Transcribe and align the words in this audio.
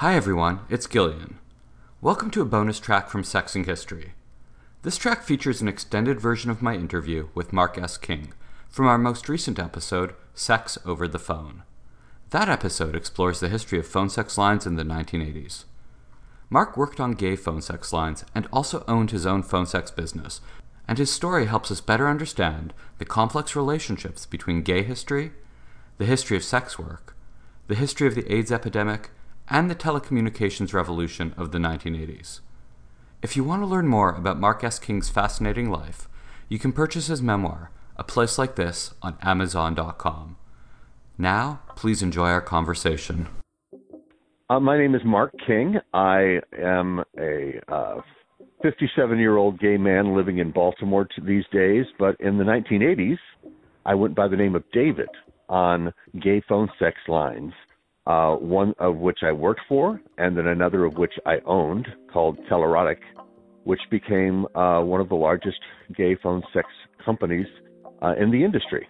Hi 0.00 0.14
everyone, 0.14 0.60
it's 0.68 0.86
Gillian. 0.86 1.38
Welcome 2.02 2.30
to 2.32 2.42
a 2.42 2.44
bonus 2.44 2.78
track 2.78 3.08
from 3.08 3.24
Sex 3.24 3.54
and 3.54 3.64
History. 3.64 4.12
This 4.82 4.98
track 4.98 5.22
features 5.22 5.62
an 5.62 5.68
extended 5.68 6.20
version 6.20 6.50
of 6.50 6.60
my 6.60 6.74
interview 6.74 7.28
with 7.34 7.50
Mark 7.50 7.78
S. 7.78 7.96
King 7.96 8.34
from 8.68 8.86
our 8.86 8.98
most 8.98 9.26
recent 9.26 9.58
episode, 9.58 10.14
Sex 10.34 10.76
Over 10.84 11.08
the 11.08 11.18
Phone. 11.18 11.62
That 12.28 12.50
episode 12.50 12.94
explores 12.94 13.40
the 13.40 13.48
history 13.48 13.78
of 13.78 13.86
phone 13.86 14.10
sex 14.10 14.36
lines 14.36 14.66
in 14.66 14.76
the 14.76 14.82
1980s. 14.82 15.64
Mark 16.50 16.76
worked 16.76 17.00
on 17.00 17.12
gay 17.12 17.34
phone 17.34 17.62
sex 17.62 17.90
lines 17.90 18.22
and 18.34 18.46
also 18.52 18.84
owned 18.86 19.12
his 19.12 19.24
own 19.24 19.42
phone 19.42 19.64
sex 19.64 19.90
business, 19.90 20.42
and 20.86 20.98
his 20.98 21.10
story 21.10 21.46
helps 21.46 21.70
us 21.70 21.80
better 21.80 22.06
understand 22.06 22.74
the 22.98 23.06
complex 23.06 23.56
relationships 23.56 24.26
between 24.26 24.60
gay 24.60 24.82
history, 24.82 25.32
the 25.96 26.04
history 26.04 26.36
of 26.36 26.44
sex 26.44 26.78
work, 26.78 27.16
the 27.66 27.74
history 27.74 28.06
of 28.06 28.14
the 28.14 28.30
AIDS 28.30 28.52
epidemic, 28.52 29.08
and 29.48 29.70
the 29.70 29.74
telecommunications 29.74 30.72
revolution 30.72 31.34
of 31.36 31.52
the 31.52 31.58
1980s. 31.58 32.40
If 33.22 33.36
you 33.36 33.44
want 33.44 33.62
to 33.62 33.66
learn 33.66 33.86
more 33.86 34.14
about 34.14 34.38
Mark 34.38 34.62
S. 34.62 34.78
King's 34.78 35.08
fascinating 35.08 35.70
life, 35.70 36.08
you 36.48 36.58
can 36.58 36.72
purchase 36.72 37.06
his 37.06 37.22
memoir, 37.22 37.70
A 37.96 38.04
Place 38.04 38.38
Like 38.38 38.56
This, 38.56 38.94
on 39.02 39.16
Amazon.com. 39.22 40.36
Now, 41.18 41.60
please 41.76 42.02
enjoy 42.02 42.28
our 42.28 42.42
conversation. 42.42 43.28
Uh, 44.48 44.60
my 44.60 44.78
name 44.78 44.94
is 44.94 45.00
Mark 45.04 45.32
King. 45.46 45.76
I 45.92 46.40
am 46.56 47.02
a 47.18 47.60
57 48.62 49.16
uh, 49.16 49.20
year 49.20 49.36
old 49.36 49.58
gay 49.58 49.76
man 49.76 50.14
living 50.14 50.38
in 50.38 50.52
Baltimore 50.52 51.08
these 51.24 51.44
days, 51.52 51.86
but 51.98 52.16
in 52.20 52.38
the 52.38 52.44
1980s, 52.44 53.18
I 53.84 53.94
went 53.94 54.14
by 54.14 54.28
the 54.28 54.36
name 54.36 54.54
of 54.54 54.62
David 54.72 55.08
on 55.48 55.92
gay 56.20 56.42
phone 56.48 56.68
sex 56.78 56.96
lines 57.08 57.52
uh, 58.06 58.34
one 58.36 58.74
of 58.78 58.96
which 58.96 59.18
I 59.22 59.32
worked 59.32 59.62
for, 59.68 60.00
and 60.18 60.36
then 60.36 60.46
another 60.46 60.84
of 60.84 60.94
which 60.94 61.14
I 61.26 61.38
owned 61.44 61.88
called 62.12 62.38
Telerotic, 62.50 62.98
which 63.64 63.80
became 63.90 64.46
uh, 64.54 64.80
one 64.80 65.00
of 65.00 65.08
the 65.08 65.16
largest 65.16 65.58
gay 65.96 66.16
phone 66.22 66.42
sex 66.54 66.68
companies 67.04 67.46
uh, 68.02 68.14
in 68.18 68.30
the 68.30 68.44
industry. 68.44 68.86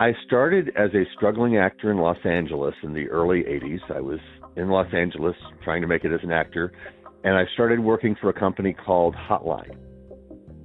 I 0.00 0.12
started 0.26 0.70
as 0.76 0.90
a 0.94 1.04
struggling 1.16 1.56
actor 1.56 1.90
in 1.90 1.98
Los 1.98 2.18
Angeles 2.24 2.74
in 2.82 2.94
the 2.94 3.08
early 3.10 3.42
80s. 3.42 3.78
I 3.94 4.00
was 4.00 4.18
in 4.56 4.68
Los 4.68 4.92
Angeles 4.92 5.36
trying 5.62 5.82
to 5.82 5.88
make 5.88 6.04
it 6.04 6.12
as 6.12 6.20
an 6.22 6.32
actor, 6.32 6.72
and 7.22 7.34
I 7.36 7.44
started 7.54 7.78
working 7.78 8.16
for 8.20 8.28
a 8.28 8.32
company 8.32 8.72
called 8.72 9.14
Hotline. 9.14 9.76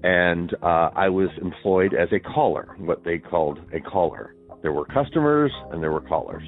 And 0.04 0.54
uh, 0.64 0.90
I 0.96 1.10
was 1.10 1.30
employed 1.42 1.94
as 1.94 2.10
a 2.12 2.20
caller, 2.20 2.76
what 2.78 3.04
they 3.04 3.20
called 3.20 3.60
a 3.74 3.80
caller. 3.80 4.34
There 4.62 4.74
were 4.74 4.86
customers 4.86 5.52
and 5.72 5.82
there 5.82 5.92
were 5.92 6.02
callers. 6.02 6.48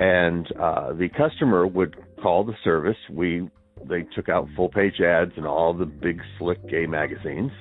And 0.00 0.46
uh, 0.60 0.92
the 0.92 1.08
customer 1.16 1.66
would 1.66 1.96
call 2.22 2.44
the 2.44 2.54
service. 2.64 2.96
We 3.10 3.48
they 3.88 4.02
took 4.14 4.28
out 4.28 4.48
full 4.56 4.68
page 4.68 5.00
ads 5.00 5.32
in 5.36 5.46
all 5.46 5.72
the 5.72 5.86
big 5.86 6.20
slick 6.38 6.68
gay 6.68 6.86
magazines, 6.86 7.52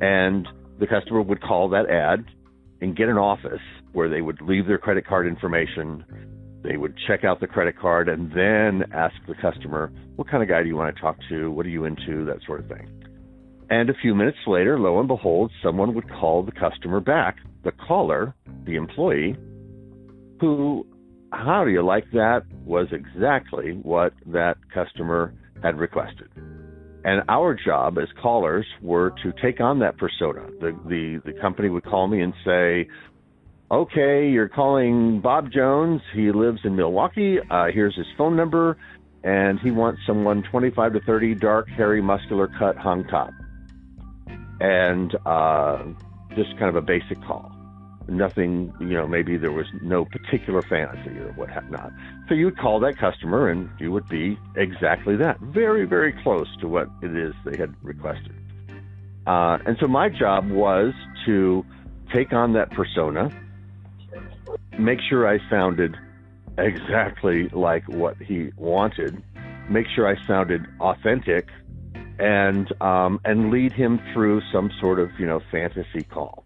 and 0.00 0.46
the 0.78 0.86
customer 0.86 1.20
would 1.20 1.42
call 1.42 1.68
that 1.70 1.90
ad 1.90 2.24
and 2.80 2.96
get 2.96 3.08
an 3.08 3.18
office 3.18 3.60
where 3.92 4.08
they 4.08 4.20
would 4.20 4.40
leave 4.40 4.66
their 4.66 4.78
credit 4.78 5.06
card 5.06 5.26
information. 5.26 6.04
They 6.62 6.76
would 6.76 6.94
check 7.06 7.24
out 7.24 7.40
the 7.40 7.46
credit 7.46 7.78
card 7.78 8.08
and 8.08 8.30
then 8.30 8.90
ask 8.92 9.14
the 9.26 9.34
customer, 9.34 9.90
"What 10.16 10.28
kind 10.28 10.42
of 10.42 10.48
guy 10.48 10.62
do 10.62 10.68
you 10.68 10.76
want 10.76 10.94
to 10.94 11.00
talk 11.00 11.16
to? 11.28 11.50
What 11.50 11.66
are 11.66 11.70
you 11.70 11.84
into?" 11.84 12.24
That 12.24 12.42
sort 12.46 12.60
of 12.60 12.66
thing. 12.66 12.88
And 13.70 13.90
a 13.90 13.94
few 13.94 14.14
minutes 14.14 14.38
later, 14.46 14.78
lo 14.78 14.98
and 14.98 15.08
behold, 15.08 15.52
someone 15.62 15.94
would 15.94 16.08
call 16.08 16.42
the 16.42 16.52
customer 16.52 17.00
back, 17.00 17.36
the 17.64 17.72
caller, 17.72 18.34
the 18.64 18.76
employee, 18.76 19.36
who, 20.40 20.86
how 21.32 21.64
do 21.64 21.70
you 21.70 21.82
like 21.82 22.10
that, 22.12 22.44
was 22.64 22.86
exactly 22.92 23.72
what 23.82 24.14
that 24.26 24.56
customer 24.72 25.34
had 25.62 25.78
requested. 25.78 26.28
And 27.04 27.22
our 27.28 27.54
job 27.54 27.98
as 27.98 28.08
callers 28.20 28.66
were 28.80 29.12
to 29.22 29.32
take 29.42 29.60
on 29.60 29.80
that 29.80 29.98
persona. 29.98 30.46
The, 30.60 30.78
the, 30.86 31.32
the 31.32 31.38
company 31.38 31.68
would 31.68 31.84
call 31.84 32.08
me 32.08 32.22
and 32.22 32.32
say, 32.44 32.88
okay, 33.70 34.28
you're 34.28 34.48
calling 34.48 35.20
Bob 35.20 35.50
Jones. 35.52 36.00
He 36.14 36.32
lives 36.32 36.60
in 36.64 36.74
Milwaukee. 36.74 37.36
Uh, 37.50 37.66
here's 37.72 37.94
his 37.94 38.06
phone 38.16 38.34
number. 38.34 38.78
And 39.24 39.60
he 39.60 39.70
wants 39.70 40.00
someone 40.06 40.42
25 40.50 40.94
to 40.94 41.00
30, 41.00 41.34
dark, 41.34 41.68
hairy, 41.68 42.00
muscular 42.00 42.48
cut, 42.58 42.76
hung 42.76 43.04
top 43.04 43.30
and 44.60 45.14
uh, 45.26 45.84
just 46.34 46.50
kind 46.58 46.68
of 46.68 46.76
a 46.76 46.82
basic 46.82 47.22
call. 47.22 47.52
Nothing, 48.08 48.72
you 48.80 48.94
know, 48.94 49.06
maybe 49.06 49.36
there 49.36 49.52
was 49.52 49.66
no 49.82 50.06
particular 50.06 50.62
fantasy 50.62 51.18
or 51.18 51.32
what 51.32 51.50
have 51.50 51.70
not. 51.70 51.92
So 52.28 52.34
you 52.34 52.46
would 52.46 52.58
call 52.58 52.80
that 52.80 52.96
customer 52.96 53.48
and 53.48 53.68
you 53.78 53.92
would 53.92 54.08
be 54.08 54.38
exactly 54.56 55.14
that, 55.16 55.38
very, 55.40 55.84
very 55.84 56.14
close 56.22 56.48
to 56.60 56.68
what 56.68 56.88
it 57.02 57.14
is 57.14 57.34
they 57.44 57.58
had 57.58 57.74
requested. 57.82 58.34
Uh, 59.26 59.58
and 59.66 59.76
so 59.78 59.86
my 59.86 60.08
job 60.08 60.48
was 60.50 60.94
to 61.26 61.64
take 62.14 62.32
on 62.32 62.54
that 62.54 62.70
persona, 62.70 63.30
make 64.78 65.00
sure 65.06 65.28
I 65.28 65.38
sounded 65.50 65.94
exactly 66.56 67.48
like 67.50 67.86
what 67.88 68.16
he 68.16 68.50
wanted, 68.56 69.22
make 69.68 69.86
sure 69.94 70.08
I 70.08 70.16
sounded 70.26 70.66
authentic 70.80 71.46
and 72.18 72.72
um, 72.82 73.20
and 73.24 73.50
lead 73.50 73.72
him 73.72 74.00
through 74.12 74.42
some 74.52 74.70
sort 74.80 74.98
of 74.98 75.10
you 75.18 75.26
know 75.26 75.40
fantasy 75.50 76.02
call, 76.02 76.44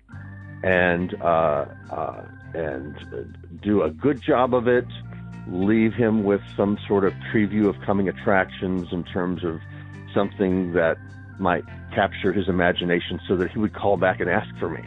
and 0.63 1.15
uh, 1.23 1.65
uh, 1.91 2.25
and 2.55 3.61
do 3.63 3.83
a 3.83 3.91
good 3.91 4.21
job 4.21 4.55
of 4.55 4.69
it. 4.69 4.87
Leave 5.49 5.93
him 5.95 6.23
with 6.23 6.41
some 6.57 6.79
sort 6.87 7.05
of 7.05 7.13
preview 7.33 7.69
of 7.69 7.81
coming 7.85 8.09
attractions 8.09 8.93
in 8.93 9.03
terms 9.03 9.43
of 9.43 9.61
something 10.15 10.73
that 10.73 10.97
might 11.41 11.65
capture 11.93 12.33
his 12.33 12.49
imagination, 12.49 13.19
so 13.27 13.37
that 13.37 13.51
he 13.51 13.59
would 13.59 13.75
call 13.75 13.97
back 13.97 14.21
and 14.21 14.31
ask 14.31 14.49
for 14.59 14.69
me, 14.69 14.85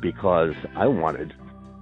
because 0.00 0.54
I 0.76 0.86
wanted. 0.86 1.34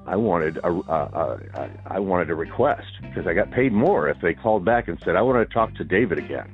I 0.04 0.16
wanted 0.16 0.56
a, 0.56 0.68
a, 0.68 1.40
a 1.54 1.70
I 1.86 2.00
wanted 2.00 2.28
a 2.30 2.34
request 2.34 2.88
because 3.02 3.28
I 3.28 3.34
got 3.34 3.52
paid 3.52 3.72
more 3.72 4.08
if 4.08 4.20
they 4.20 4.34
called 4.34 4.64
back 4.64 4.88
and 4.88 4.98
said 5.04 5.14
I 5.14 5.22
want 5.22 5.48
to 5.48 5.54
talk 5.54 5.76
to 5.76 5.84
David 5.84 6.18
again 6.18 6.52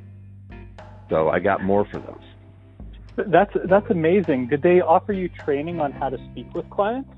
so 1.10 1.28
I 1.28 1.38
got 1.38 1.62
more 1.62 1.86
for 1.91 2.00
those. 2.00 3.26
That's 3.30 3.50
that's 3.69 3.91
amazing. 3.91 4.48
Did 4.48 4.62
they 4.62 4.80
offer 4.80 5.12
you 5.12 5.28
training 5.44 5.80
on 5.80 5.92
how 5.92 6.08
to 6.08 6.19
speak 6.30 6.54
with 6.54 6.69
clients? 6.70 7.10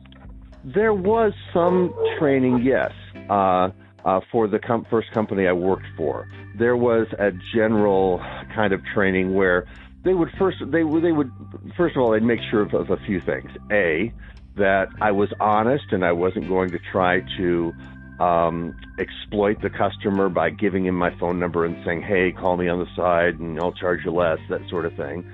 There 0.65 0.95
was 0.95 1.33
some 1.53 1.93
training, 2.19 2.63
yes, 2.63 2.93
uh, 3.31 3.69
uh, 4.05 4.21
for 4.31 4.49
the 4.49 4.59
com- 4.59 4.87
first 4.91 5.09
company 5.13 5.47
I 5.47 5.53
worked 5.53 5.87
for. 5.97 6.27
There 6.59 6.77
was 6.77 7.07
a 7.19 7.31
general 7.55 8.21
kind 8.55 8.73
of 8.73 8.81
training 8.95 9.35
where 9.35 9.67
they 10.05 10.15
would 10.15 10.29
first 10.39 10.59
they 10.73 10.85
would 10.85 11.05
they 11.05 11.13
would 11.13 11.31
first 11.77 11.97
of 11.97 12.03
all 12.03 12.13
they'd 12.13 12.23
make 12.23 12.41
sure 12.51 12.63
of, 12.63 12.75
of 12.75 12.91
a 12.91 12.97
few 13.07 13.21
things. 13.21 13.51
A 13.71 14.13
that 14.57 14.87
I 15.01 15.13
was 15.13 15.29
honest 15.39 15.85
and 15.91 16.05
I 16.05 16.13
wasn't 16.13 16.49
going 16.49 16.71
to 16.73 16.79
try 16.93 17.21
to 17.39 17.73
um, 18.21 18.77
exploit 18.99 19.61
the 19.63 19.71
customer 19.71 20.29
by 20.29 20.51
giving 20.51 20.85
him 20.85 20.95
my 20.95 21.11
phone 21.19 21.39
number 21.39 21.65
and 21.65 21.83
saying, 21.85 22.03
"Hey, 22.03 22.33
call 22.33 22.57
me 22.57 22.69
on 22.69 22.79
the 22.79 22.89
side, 22.95 23.39
and 23.41 23.59
I'll 23.59 23.73
charge 23.73 24.05
you 24.05 24.13
less," 24.13 24.39
that 24.51 24.61
sort 24.69 24.85
of 24.85 24.95
thing. 24.95 25.29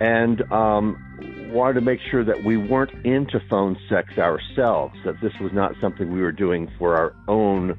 And 0.00 0.42
um, 0.52 1.50
wanted 1.52 1.74
to 1.74 1.80
make 1.80 2.00
sure 2.10 2.24
that 2.24 2.42
we 2.42 2.56
weren't 2.56 2.92
into 3.06 3.38
phone 3.48 3.78
sex 3.88 4.18
ourselves, 4.18 4.96
that 5.04 5.20
this 5.20 5.32
was 5.40 5.52
not 5.52 5.74
something 5.80 6.12
we 6.12 6.20
were 6.20 6.32
doing 6.32 6.68
for 6.78 6.96
our 6.96 7.14
own 7.28 7.78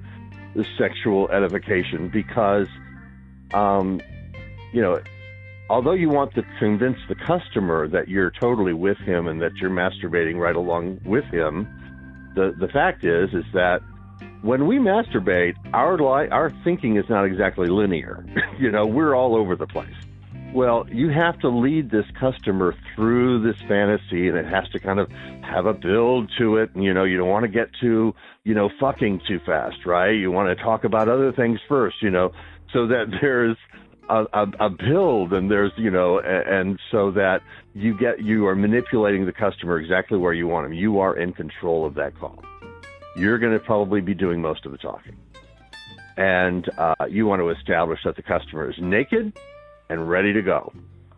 sexual 0.77 1.29
edification, 1.29 2.07
because, 2.07 2.67
um, 3.53 3.99
you 4.71 4.81
know, 4.81 5.01
although 5.69 5.91
you 5.91 6.09
want 6.09 6.33
to 6.35 6.43
convince 6.59 6.97
the 7.09 7.15
customer 7.15 7.89
that 7.89 8.07
you're 8.07 8.31
totally 8.31 8.73
with 8.73 8.97
him 8.99 9.27
and 9.27 9.41
that 9.41 9.53
you're 9.57 9.69
masturbating 9.69 10.37
right 10.37 10.55
along 10.55 11.01
with 11.03 11.25
him, 11.25 11.67
the 12.35 12.55
the 12.57 12.69
fact 12.69 13.03
is 13.03 13.33
is 13.33 13.45
that 13.53 13.81
when 14.45 14.67
we 14.67 14.77
masturbate, 14.77 15.55
our 15.73 15.97
li- 15.97 16.29
our 16.29 16.51
thinking 16.63 16.97
is 16.97 17.05
not 17.09 17.25
exactly 17.25 17.67
linear. 17.67 18.23
you 18.59 18.69
know, 18.69 18.85
we're 18.85 19.15
all 19.15 19.35
over 19.35 19.55
the 19.55 19.65
place. 19.65 19.95
Well, 20.53 20.85
you 20.89 21.09
have 21.09 21.39
to 21.39 21.49
lead 21.49 21.89
this 21.89 22.05
customer 22.17 22.75
through 22.95 23.41
this 23.41 23.59
fantasy, 23.67 24.29
and 24.29 24.37
it 24.37 24.45
has 24.45 24.69
to 24.69 24.79
kind 24.79 24.99
of 24.99 25.09
have 25.41 25.65
a 25.65 25.73
build 25.73 26.31
to 26.37 26.57
it. 26.57 26.75
And 26.75 26.83
you 26.83 26.93
know, 26.93 27.05
you 27.05 27.17
don't 27.17 27.27
want 27.27 27.43
to 27.43 27.49
get 27.49 27.69
too, 27.81 28.13
you 28.43 28.53
know, 28.53 28.69
fucking 28.79 29.21
too 29.27 29.39
fast, 29.47 29.83
right? 29.83 30.11
You 30.11 30.29
want 30.29 30.55
to 30.55 30.63
talk 30.63 30.83
about 30.83 31.09
other 31.09 31.31
things 31.31 31.59
first, 31.67 31.97
you 32.03 32.11
know, 32.11 32.31
so 32.71 32.85
that 32.85 33.05
there's 33.21 33.57
a, 34.09 34.25
a, 34.31 34.45
a 34.59 34.69
build, 34.69 35.33
and 35.33 35.49
there's, 35.49 35.71
you 35.75 35.89
know, 35.89 36.19
and, 36.19 36.47
and 36.47 36.79
so 36.91 37.09
that 37.11 37.41
you 37.73 37.97
get 37.97 38.21
you 38.23 38.45
are 38.45 38.55
manipulating 38.55 39.25
the 39.25 39.33
customer 39.33 39.79
exactly 39.79 40.19
where 40.19 40.33
you 40.33 40.47
want 40.47 40.65
them. 40.65 40.73
You 40.73 40.99
are 40.99 41.17
in 41.17 41.33
control 41.33 41.83
of 41.83 41.95
that 41.95 42.17
call 42.19 42.43
you're 43.15 43.39
going 43.39 43.53
to 43.53 43.59
probably 43.59 44.01
be 44.01 44.13
doing 44.13 44.41
most 44.41 44.65
of 44.65 44.71
the 44.71 44.77
talking. 44.77 45.15
And 46.17 46.69
uh, 46.77 46.95
you 47.09 47.25
want 47.25 47.41
to 47.41 47.49
establish 47.49 47.99
that 48.05 48.15
the 48.15 48.21
customer 48.21 48.69
is 48.69 48.75
naked 48.79 49.37
and 49.89 50.09
ready 50.09 50.33
to 50.33 50.41
go. 50.41 50.73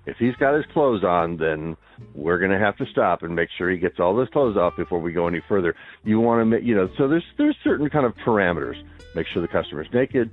If 0.06 0.18
he's 0.18 0.36
got 0.36 0.56
his 0.56 0.66
clothes 0.72 1.04
on, 1.04 1.38
then 1.38 1.76
we're 2.16 2.40
going 2.40 2.52
to 2.52 2.58
have 2.58 2.78
to 2.78 2.86
stop 2.86 3.24
and 3.24 3.36
make 3.36 3.50
sure 3.58 3.70
he 3.70 3.78
gets 3.78 4.00
all 4.00 4.16
those 4.16 4.30
clothes 4.30 4.56
off 4.56 4.78
before 4.78 5.00
we 5.00 5.12
go 5.12 5.28
any 5.28 5.42
further. 5.50 5.76
You 6.04 6.20
want 6.20 6.42
to 6.42 6.46
make, 6.46 6.64
you 6.64 6.76
know, 6.76 6.90
so 6.98 7.08
there's 7.08 7.26
there's 7.38 7.58
certain 7.64 7.90
kind 7.90 8.06
of 8.06 8.16
parameters. 8.26 8.82
Make 9.16 9.28
sure 9.28 9.42
the 9.42 9.50
customer's 9.50 9.88
naked, 9.94 10.32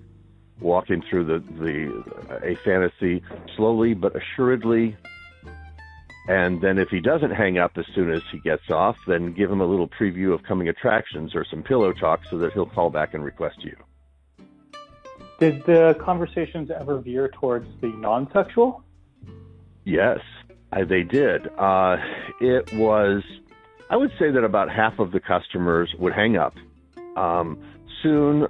walking 0.60 1.02
through 1.10 1.24
the 1.24 1.38
the 1.58 2.46
a 2.46 2.56
fantasy 2.64 3.22
slowly 3.56 3.94
but 3.94 4.14
assuredly. 4.14 4.96
And 6.26 6.60
then 6.62 6.78
if 6.78 6.88
he 6.88 7.00
doesn't 7.00 7.32
hang 7.32 7.58
up 7.58 7.72
as 7.76 7.84
soon 7.94 8.10
as 8.10 8.22
he 8.32 8.38
gets 8.38 8.70
off, 8.70 8.96
then 9.06 9.34
give 9.34 9.50
him 9.50 9.60
a 9.60 9.66
little 9.66 9.88
preview 9.88 10.32
of 10.32 10.42
coming 10.42 10.68
attractions 10.68 11.34
or 11.34 11.44
some 11.44 11.62
pillow 11.62 11.92
talk 11.92 12.20
so 12.30 12.38
that 12.38 12.52
he'll 12.54 12.66
call 12.66 12.88
back 12.88 13.12
and 13.12 13.22
request 13.22 13.62
you. 13.62 13.76
Did 15.38 15.64
the 15.66 15.96
conversations 16.00 16.70
ever 16.70 16.98
veer 16.98 17.28
towards 17.28 17.66
the 17.80 17.88
non-sexual? 17.88 18.82
Yes, 19.84 20.20
I, 20.72 20.84
they 20.84 21.02
did. 21.02 21.46
Uh, 21.58 21.96
it 22.40 22.72
was, 22.72 23.22
I 23.90 23.96
would 23.96 24.12
say 24.18 24.30
that 24.30 24.44
about 24.44 24.70
half 24.70 24.98
of 24.98 25.12
the 25.12 25.20
customers 25.20 25.94
would 25.98 26.14
hang 26.14 26.36
up. 26.36 26.54
Um, 27.16 27.62
soon 28.02 28.48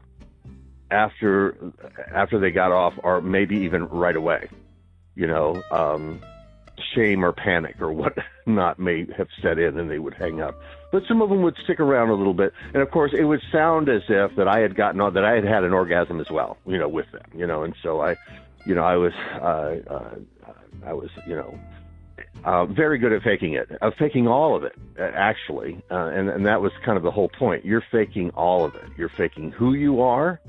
after 0.91 1.57
after 2.13 2.39
they 2.39 2.51
got 2.51 2.73
off, 2.73 2.95
or 3.03 3.21
maybe 3.21 3.57
even 3.59 3.87
right 3.87 4.17
away. 4.17 4.49
You 5.17 5.27
know, 5.27 5.63
um, 5.71 6.21
shame 6.95 7.25
or 7.25 7.33
panic 7.33 7.81
or 7.81 7.93
what 8.03 8.17
not 8.47 8.79
may 8.79 9.07
have 9.17 9.29
set 9.43 9.59
in, 9.59 9.79
and 9.79 9.91
they 9.91 9.99
would 9.99 10.15
hang 10.15 10.41
up. 10.41 10.55
But 10.93 11.03
some 11.09 11.23
of 11.23 11.29
them 11.29 11.43
would 11.43 11.57
stick 11.65 11.81
around 11.81 12.11
a 12.11 12.15
little 12.15 12.35
bit, 12.35 12.53
and 12.73 12.83
of 12.83 12.91
course, 12.91 13.13
it 13.13 13.25
would 13.25 13.43
sound 13.51 13.89
as 13.89 14.03
if 14.09 14.37
that 14.37 14.47
I 14.47 14.61
had 14.61 14.77
gotten 14.77 15.01
on, 15.01 15.15
that 15.15 15.25
I 15.25 15.35
had 15.35 15.45
had 15.45 15.65
an 15.65 15.73
orgasm 15.73 16.21
as 16.21 16.31
well. 16.31 16.57
You 16.67 16.79
know, 16.79 16.89
with 16.89 17.11
them. 17.13 17.25
You 17.35 17.47
know, 17.47 17.65
and 17.65 17.75
so 17.83 18.01
I, 18.01 18.17
you 18.65 18.75
know, 18.75 18.85
I 18.85 18.97
was, 18.97 19.13
uh, 19.35 19.93
uh, 19.93 20.15
I 20.87 20.93
was, 20.93 21.11
you 21.27 21.37
know. 21.37 21.59
Uh, 22.45 22.67
very 22.67 22.99
good 22.99 23.13
at 23.13 23.23
faking 23.23 23.55
it, 23.55 23.71
uh, 23.81 23.91
faking 23.99 24.29
all 24.29 24.55
of 24.55 24.65
it, 24.65 24.75
actually, 24.99 25.83
uh, 25.91 26.09
and 26.09 26.29
and 26.29 26.45
that 26.45 26.61
was 26.61 26.73
kind 26.85 26.99
of 26.99 27.03
the 27.03 27.11
whole 27.11 27.29
point. 27.29 27.65
You're 27.65 27.83
faking 27.91 28.31
all 28.31 28.65
of 28.67 28.75
it. 28.75 28.85
You're 28.99 29.09
faking 29.09 29.51
who 29.51 29.73
you 29.73 30.03
are, 30.03 30.41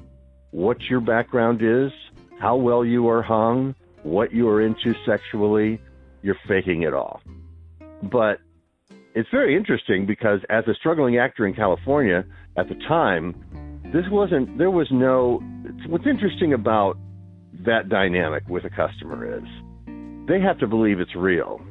what 0.51 0.81
your 0.89 0.99
background 0.99 1.61
is, 1.61 1.91
how 2.37 2.57
well 2.57 2.83
you 2.83 3.07
are 3.07 3.21
hung, 3.21 3.75
what 4.03 4.31
you 4.33 4.47
are 4.49 4.61
into 4.61 4.93
sexually, 5.05 5.81
you're 6.25 6.35
faking 6.47 6.81
it 6.81 6.93
all. 6.93 7.21
But 8.11 8.39
it's 9.13 9.29
very 9.29 9.55
interesting 9.55 10.07
because 10.07 10.39
as 10.49 10.63
a 10.67 10.73
struggling 10.73 11.19
actor 11.19 11.45
in 11.45 11.53
California 11.53 12.25
at 12.57 12.67
the 12.67 12.75
time, 12.87 13.35
this 13.93 14.05
wasn't, 14.09 14.57
there 14.57 14.71
was 14.71 14.87
no, 14.91 15.39
what's 15.87 16.07
interesting 16.07 16.53
about 16.53 16.97
that 17.65 17.89
dynamic 17.89 18.43
with 18.49 18.65
a 18.65 18.69
customer 18.71 19.37
is 19.37 19.43
they 20.27 20.41
have 20.41 20.57
to 20.59 20.67
believe 20.67 20.99
it's 20.99 21.15
real. 21.15 21.61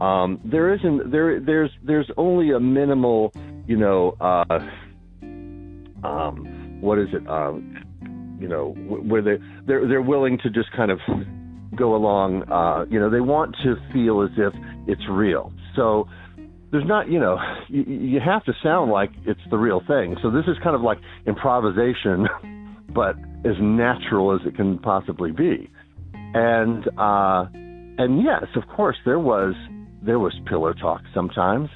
Um, 0.00 0.40
there 0.44 0.72
isn't, 0.72 1.10
there, 1.10 1.40
there's, 1.40 1.70
there's 1.84 2.08
only 2.16 2.52
a 2.52 2.60
minimal, 2.60 3.32
you 3.66 3.76
know, 3.76 4.16
uh, 4.20 4.60
um, 6.06 6.78
what 6.80 6.98
is 6.98 7.08
it? 7.12 7.28
Um, 7.28 7.84
you 8.40 8.46
know, 8.46 8.68
where 8.70 9.20
they 9.20 9.42
they're 9.66 9.88
they're 9.88 10.00
willing 10.00 10.38
to 10.44 10.50
just 10.50 10.70
kind 10.76 10.92
of 10.92 11.00
go 11.76 11.94
along. 11.94 12.50
Uh, 12.50 12.86
you 12.90 12.98
know, 12.98 13.10
they 13.10 13.20
want 13.20 13.56
to 13.64 13.76
feel 13.92 14.22
as 14.22 14.30
if 14.36 14.52
it's 14.86 15.02
real. 15.10 15.52
So 15.76 16.08
there's 16.70 16.86
not, 16.86 17.10
you 17.10 17.18
know, 17.18 17.38
you, 17.68 17.82
you 17.82 18.20
have 18.24 18.44
to 18.44 18.52
sound 18.62 18.90
like 18.90 19.10
it's 19.26 19.40
the 19.50 19.58
real 19.58 19.80
thing. 19.86 20.16
So 20.22 20.30
this 20.30 20.44
is 20.46 20.56
kind 20.62 20.74
of 20.74 20.82
like 20.82 20.98
improvisation, 21.26 22.26
but 22.94 23.16
as 23.44 23.56
natural 23.60 24.34
as 24.34 24.46
it 24.46 24.56
can 24.56 24.78
possibly 24.78 25.32
be. 25.32 25.70
And 26.34 26.86
uh, 26.98 27.46
and 27.52 28.22
yes, 28.22 28.44
of 28.54 28.68
course, 28.74 28.96
there 29.04 29.18
was 29.18 29.54
there 30.02 30.18
was 30.18 30.34
pillow 30.48 30.72
talk 30.72 31.02
sometimes. 31.14 31.68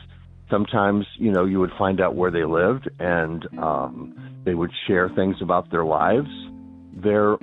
Sometimes, 0.50 1.06
you 1.17 1.33
know, 1.33 1.47
you 1.47 1.59
would 1.61 1.71
find 1.79 1.99
out 1.99 2.15
where 2.15 2.31
they 2.31 2.45
lived, 2.45 2.91
and 3.00 3.47
um, 3.59 4.43
they 4.45 4.53
would 4.53 4.71
share 4.87 5.09
things 5.17 5.37
about 5.41 5.71
their 5.71 5.85
lives 5.85 6.29
there 6.95 7.37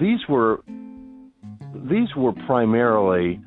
these 0.00 0.20
were 0.28 0.62
these 1.74 2.08
were 2.16 2.32
primarily 2.46 3.40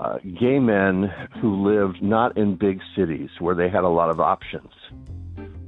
uh, 0.00 0.18
gay 0.40 0.58
men 0.58 1.10
who 1.40 1.68
lived 1.68 2.02
not 2.02 2.36
in 2.36 2.56
big 2.56 2.80
cities 2.96 3.30
where 3.38 3.54
they 3.54 3.68
had 3.68 3.84
a 3.84 3.88
lot 3.88 4.10
of 4.10 4.20
options 4.20 4.70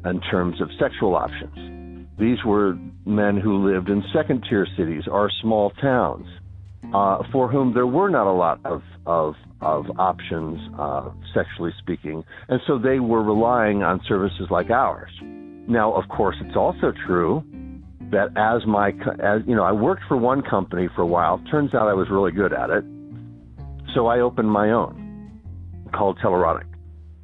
in 0.05 0.21
terms 0.31 0.61
of 0.61 0.69
sexual 0.79 1.15
options. 1.15 2.09
These 2.19 2.45
were 2.45 2.79
men 3.07 3.37
who 3.37 3.71
lived 3.71 3.89
in 3.89 4.03
second 4.13 4.45
tier 4.49 4.67
cities 4.77 5.05
or 5.11 5.31
small 5.41 5.71
towns 5.71 6.27
uh, 6.93 7.23
for 7.33 7.51
whom 7.51 7.75
there 7.75 7.87
were 7.87 8.09
not 8.09 8.27
a 8.27 8.33
lot 8.33 8.61
of, 8.65 8.83
of, 9.07 9.35
of 9.61 9.87
options, 9.99 10.61
uh, 10.79 11.11
sexually 11.35 11.73
speaking. 11.79 12.23
And 12.49 12.61
so 12.67 12.79
they 12.79 13.01
were 13.01 13.23
relying 13.23 13.83
on 13.83 14.01
services 14.07 14.49
like 14.51 14.71
ours. 14.71 15.11
Now, 15.67 15.93
of 15.95 16.09
course, 16.09 16.37
it's 16.41 16.57
also 16.57 16.93
true 17.07 17.43
that 18.11 18.29
as 18.37 18.67
my 18.67 18.91
as 19.21 19.43
you 19.47 19.55
know 19.55 19.65
I 19.65 19.73
worked 19.73 20.03
for 20.09 20.17
one 20.17 20.43
company 20.43 20.89
for 20.95 21.03
a 21.03 21.07
while. 21.07 21.39
Turns 21.51 21.75
out 21.75 21.89
I 21.89 21.95
was 21.95 22.09
really 22.11 22.33
good 22.33 22.53
at 22.53 22.71
it, 22.71 22.85
so 23.95 24.07
I 24.07 24.21
opened 24.21 24.51
my 24.51 24.71
own 24.71 25.05
called 25.93 26.19
Telerotic, 26.19 26.67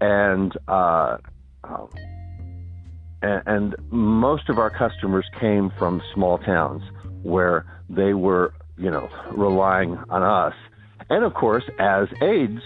and 0.01 0.53
uh, 0.69 1.19
um, 1.65 1.89
and, 3.23 3.43
and 3.47 3.77
most 3.91 4.49
of 4.49 4.59
our 4.59 4.71
customers 4.71 5.27
came 5.41 5.71
from 5.79 6.01
small 6.15 6.39
towns 6.39 6.83
where 7.23 7.67
they 7.89 8.15
were 8.15 8.55
you 8.77 8.91
know 8.91 9.09
relying 9.33 9.97
on 10.09 10.23
us, 10.23 10.55
and 11.09 11.25
of 11.25 11.35
course 11.35 11.65
as 11.79 12.09
AIDS 12.23 12.63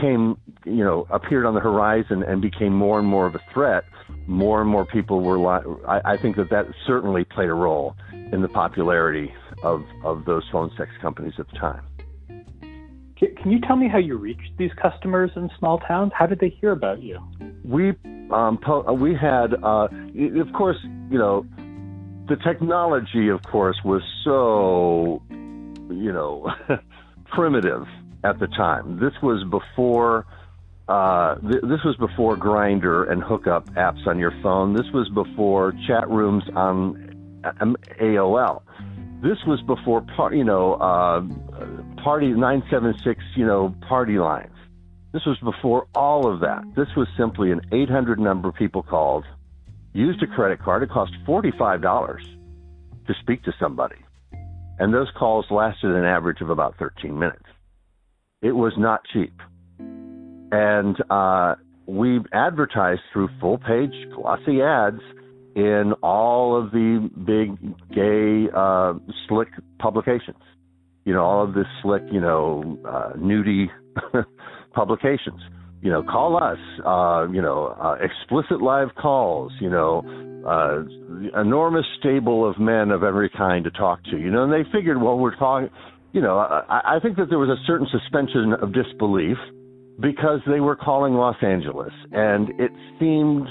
came 0.00 0.38
you 0.64 0.84
know 0.84 1.06
appeared 1.10 1.46
on 1.46 1.54
the 1.54 1.60
horizon 1.60 2.22
and 2.22 2.40
became 2.40 2.74
more 2.74 2.98
and 2.98 3.08
more 3.08 3.26
of 3.26 3.34
a 3.34 3.40
threat 3.52 3.84
more 4.26 4.60
and 4.60 4.70
more 4.70 4.84
people 4.84 5.20
were. 5.20 5.38
Li- 5.38 5.76
I, 5.86 6.12
I 6.12 6.16
think 6.16 6.36
that 6.36 6.50
that 6.50 6.66
certainly 6.86 7.24
played 7.24 7.48
a 7.48 7.54
role 7.54 7.96
in 8.12 8.42
the 8.42 8.48
popularity 8.48 9.32
of 9.62 9.84
of 10.04 10.24
those 10.24 10.44
phone 10.50 10.70
sex 10.76 10.90
companies 11.00 11.34
at 11.38 11.48
the 11.48 11.58
time. 11.58 11.82
Can 13.18 13.52
you 13.52 13.60
tell 13.60 13.76
me 13.76 13.88
how 13.88 13.98
you 13.98 14.16
reached 14.16 14.50
these 14.58 14.72
customers 14.80 15.30
in 15.36 15.48
small 15.58 15.78
towns? 15.78 16.10
How 16.12 16.26
did 16.26 16.40
they 16.40 16.48
hear 16.48 16.72
about 16.72 17.02
you? 17.02 17.20
We 17.64 17.90
um, 18.32 18.58
uh, 18.66 18.92
we 18.92 19.14
had, 19.14 19.54
uh, 19.62 19.88
of 20.40 20.52
course, 20.54 20.78
you 21.10 21.18
know, 21.18 21.46
the 22.28 22.36
technology, 22.36 23.28
of 23.28 23.42
course, 23.42 23.76
was 23.84 24.02
so, 24.24 25.22
you 25.30 26.12
know, 26.12 26.50
primitive 27.26 27.86
at 28.24 28.38
the 28.38 28.46
time. 28.48 28.98
This 28.98 29.12
was 29.22 29.44
before 29.44 30.26
uh, 30.88 31.36
th- 31.36 31.62
this 31.62 31.82
was 31.84 31.96
before 31.98 32.36
Grindr 32.36 33.10
and 33.10 33.22
hookup 33.22 33.66
apps 33.74 34.06
on 34.06 34.18
your 34.18 34.32
phone. 34.42 34.74
This 34.74 34.86
was 34.92 35.08
before 35.10 35.72
chat 35.86 36.08
rooms 36.08 36.44
on 36.56 37.42
um, 37.60 37.76
AOL. 38.00 38.62
This 39.22 39.38
was 39.46 39.60
before, 39.62 40.04
par- 40.16 40.34
you 40.34 40.44
know, 40.44 40.74
uh, 40.74 41.20
party 42.02 42.28
976, 42.28 43.22
you 43.36 43.46
know, 43.46 43.74
party 43.88 44.18
lines. 44.18 44.50
This 45.12 45.24
was 45.26 45.38
before 45.38 45.86
all 45.94 46.26
of 46.26 46.40
that. 46.40 46.64
This 46.74 46.88
was 46.96 47.06
simply 47.16 47.52
an 47.52 47.60
800 47.70 48.18
number 48.18 48.50
people 48.50 48.82
called, 48.82 49.24
used 49.92 50.22
a 50.22 50.26
credit 50.26 50.60
card. 50.60 50.82
It 50.82 50.90
cost 50.90 51.12
$45 51.26 52.18
to 53.06 53.14
speak 53.20 53.44
to 53.44 53.52
somebody. 53.60 53.96
And 54.78 54.92
those 54.92 55.10
calls 55.16 55.46
lasted 55.50 55.90
an 55.90 56.04
average 56.04 56.40
of 56.40 56.50
about 56.50 56.76
13 56.78 57.16
minutes. 57.16 57.44
It 58.40 58.52
was 58.52 58.72
not 58.76 59.02
cheap 59.12 59.32
and 60.52 60.96
uh, 61.10 61.54
we 61.86 62.20
advertised 62.32 63.00
through 63.12 63.28
full 63.40 63.58
page 63.58 63.92
glossy 64.14 64.60
ads 64.62 65.00
in 65.56 65.92
all 66.02 66.56
of 66.56 66.70
the 66.70 67.10
big 67.26 67.58
gay 67.94 68.50
uh, 68.54 68.94
slick 69.26 69.48
publications. 69.78 70.38
You 71.04 71.14
know, 71.14 71.22
all 71.24 71.42
of 71.42 71.54
the 71.54 71.64
slick, 71.82 72.02
you 72.12 72.20
know, 72.20 72.78
uh, 72.86 73.14
nudie 73.16 73.66
publications. 74.74 75.40
You 75.80 75.90
know, 75.90 76.02
call 76.02 76.36
us. 76.36 76.58
Uh, 76.86 77.26
you 77.32 77.42
know, 77.42 77.74
uh, 77.80 77.96
explicit 78.00 78.62
live 78.62 78.88
calls. 78.94 79.52
You 79.60 79.70
know, 79.70 80.02
uh, 80.46 81.40
enormous 81.40 81.86
stable 81.98 82.48
of 82.48 82.58
men 82.60 82.90
of 82.90 83.02
every 83.02 83.30
kind 83.30 83.64
to 83.64 83.70
talk 83.70 84.04
to. 84.04 84.18
You 84.18 84.30
know, 84.30 84.44
and 84.44 84.52
they 84.52 84.70
figured, 84.70 85.00
well, 85.00 85.18
we're 85.18 85.36
talking. 85.36 85.70
You 86.12 86.20
know, 86.20 86.38
I, 86.38 86.96
I 86.96 87.00
think 87.02 87.16
that 87.16 87.30
there 87.30 87.38
was 87.38 87.48
a 87.48 87.60
certain 87.66 87.88
suspension 87.90 88.52
of 88.60 88.72
disbelief 88.72 89.38
because 90.00 90.40
they 90.46 90.60
were 90.60 90.76
calling 90.76 91.14
Los 91.14 91.36
Angeles, 91.42 91.92
and 92.12 92.48
it 92.60 92.72
seemed, 92.98 93.46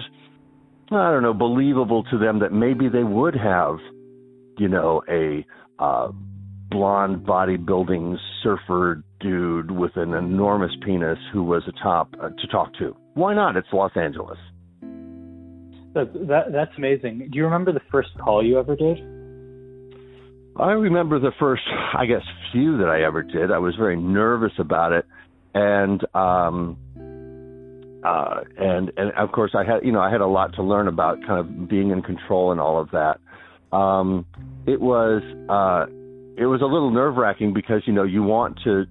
I 0.91 1.11
don't 1.11 1.23
know, 1.23 1.33
believable 1.33 2.03
to 2.11 2.17
them 2.17 2.39
that 2.39 2.51
maybe 2.51 2.89
they 2.89 3.03
would 3.03 3.35
have, 3.35 3.77
you 4.57 4.67
know, 4.67 5.01
a 5.09 5.45
uh, 5.79 6.11
blonde 6.69 7.25
bodybuilding 7.25 8.15
surfer 8.43 9.03
dude 9.19 9.71
with 9.71 9.91
an 9.95 10.13
enormous 10.13 10.71
penis 10.83 11.17
who 11.31 11.43
was 11.43 11.63
a 11.67 11.83
top 11.83 12.13
uh, 12.21 12.29
to 12.29 12.47
talk 12.51 12.73
to. 12.79 12.95
Why 13.13 13.33
not? 13.35 13.55
It's 13.55 13.67
Los 13.71 13.91
Angeles. 13.95 14.37
That, 15.93 16.13
that 16.27 16.51
that's 16.53 16.71
amazing. 16.77 17.29
Do 17.31 17.37
you 17.37 17.43
remember 17.43 17.73
the 17.73 17.81
first 17.91 18.09
call 18.23 18.45
you 18.45 18.57
ever 18.57 18.75
did? 18.75 18.99
I 20.57 20.71
remember 20.71 21.19
the 21.19 21.31
first, 21.39 21.63
I 21.97 22.05
guess, 22.05 22.21
few 22.51 22.77
that 22.77 22.87
I 22.87 23.03
ever 23.05 23.23
did. 23.23 23.51
I 23.51 23.57
was 23.57 23.75
very 23.75 23.97
nervous 23.97 24.51
about 24.57 24.91
it 24.91 25.05
and 25.53 26.03
um, 26.15 26.77
uh, 28.03 28.41
and 28.57 28.91
and 28.97 29.11
of 29.17 29.31
course 29.31 29.51
I 29.53 29.63
had 29.63 29.83
you 29.83 29.91
know 29.91 30.01
I 30.01 30.11
had 30.11 30.21
a 30.21 30.27
lot 30.27 30.55
to 30.55 30.63
learn 30.63 30.87
about 30.87 31.19
kind 31.25 31.39
of 31.39 31.69
being 31.69 31.91
in 31.91 32.01
control 32.01 32.51
and 32.51 32.59
all 32.59 32.79
of 32.79 32.89
that. 32.91 33.19
um, 33.75 34.25
it 34.65 34.79
was 34.79 35.21
uh, 35.49 35.91
it 36.37 36.45
was 36.45 36.61
a 36.61 36.65
little 36.65 36.91
nerve 36.91 37.15
wracking 37.15 37.53
because 37.53 37.81
you 37.85 37.93
know 37.93 38.03
you 38.03 38.23
want 38.23 38.59
to 38.63 38.85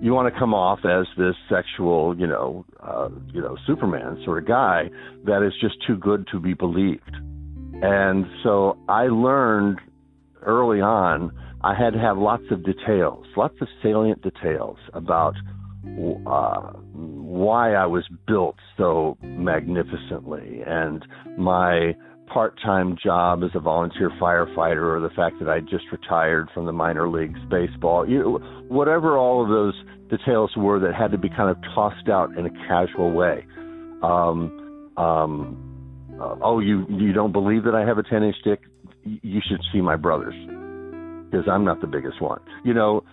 you 0.00 0.12
want 0.12 0.32
to 0.32 0.38
come 0.38 0.54
off 0.54 0.80
as 0.84 1.06
this 1.18 1.34
sexual 1.48 2.16
you 2.18 2.26
know 2.26 2.64
uh, 2.80 3.08
you 3.32 3.40
know 3.40 3.56
Superman 3.66 4.20
sort 4.24 4.38
of 4.42 4.48
guy 4.48 4.90
that 5.24 5.46
is 5.46 5.52
just 5.60 5.74
too 5.86 5.96
good 5.96 6.26
to 6.32 6.40
be 6.40 6.54
believed, 6.54 7.16
and 7.82 8.26
so 8.42 8.78
I 8.88 9.04
learned 9.04 9.78
early 10.42 10.80
on 10.80 11.32
I 11.62 11.74
had 11.74 11.92
to 11.92 11.98
have 11.98 12.16
lots 12.16 12.44
of 12.50 12.64
details, 12.64 13.26
lots 13.36 13.54
of 13.60 13.68
salient 13.82 14.22
details 14.22 14.78
about 14.94 15.34
uh, 16.26 16.72
why 16.92 17.74
I 17.74 17.86
was 17.86 18.04
built 18.26 18.56
so 18.76 19.16
magnificently 19.22 20.62
and 20.66 21.04
my 21.38 21.94
part-time 22.32 22.96
job 23.02 23.42
as 23.42 23.50
a 23.54 23.60
volunteer 23.60 24.10
firefighter 24.20 24.96
or 24.96 25.00
the 25.00 25.14
fact 25.14 25.36
that 25.40 25.48
I 25.48 25.60
just 25.60 25.84
retired 25.90 26.48
from 26.54 26.66
the 26.66 26.72
minor 26.72 27.08
leagues 27.08 27.40
baseball, 27.50 28.08
you 28.08 28.18
know, 28.18 28.38
whatever 28.68 29.18
all 29.18 29.42
of 29.42 29.48
those 29.48 29.74
details 30.10 30.52
were 30.56 30.78
that 30.80 30.94
had 30.94 31.10
to 31.12 31.18
be 31.18 31.28
kind 31.28 31.50
of 31.50 31.56
tossed 31.74 32.08
out 32.08 32.36
in 32.36 32.46
a 32.46 32.50
casual 32.68 33.12
way. 33.12 33.44
Um, 34.02 34.92
um, 34.96 35.70
uh, 36.20 36.36
oh, 36.42 36.60
you 36.60 36.86
you 36.88 37.12
don't 37.12 37.32
believe 37.32 37.64
that 37.64 37.74
I 37.74 37.86
have 37.86 37.98
a 37.98 38.02
10-inch 38.02 38.36
dick? 38.44 38.60
You 39.04 39.40
should 39.48 39.60
see 39.72 39.80
my 39.80 39.96
brothers 39.96 40.34
because 41.30 41.46
I'm 41.50 41.64
not 41.64 41.80
the 41.80 41.86
biggest 41.86 42.20
one. 42.20 42.40
You 42.64 42.74
know, 42.74 43.04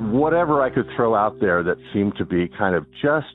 whatever 0.00 0.62
I 0.62 0.70
could 0.70 0.86
throw 0.96 1.14
out 1.14 1.40
there 1.40 1.62
that 1.62 1.76
seemed 1.92 2.16
to 2.18 2.24
be 2.24 2.48
kind 2.48 2.74
of 2.74 2.86
just 3.02 3.26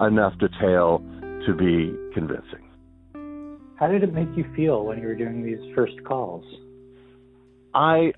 enough 0.00 0.34
detail 0.38 0.98
to 1.46 1.54
be 1.54 1.94
convincing. 2.14 2.66
How 3.78 3.88
did 3.88 4.02
it 4.02 4.12
make 4.12 4.28
you 4.36 4.44
feel 4.54 4.84
when 4.84 4.98
you 4.98 5.06
were 5.06 5.14
doing 5.14 5.44
these 5.44 5.74
first 5.74 6.02
calls? 6.04 6.44
I 7.74 8.12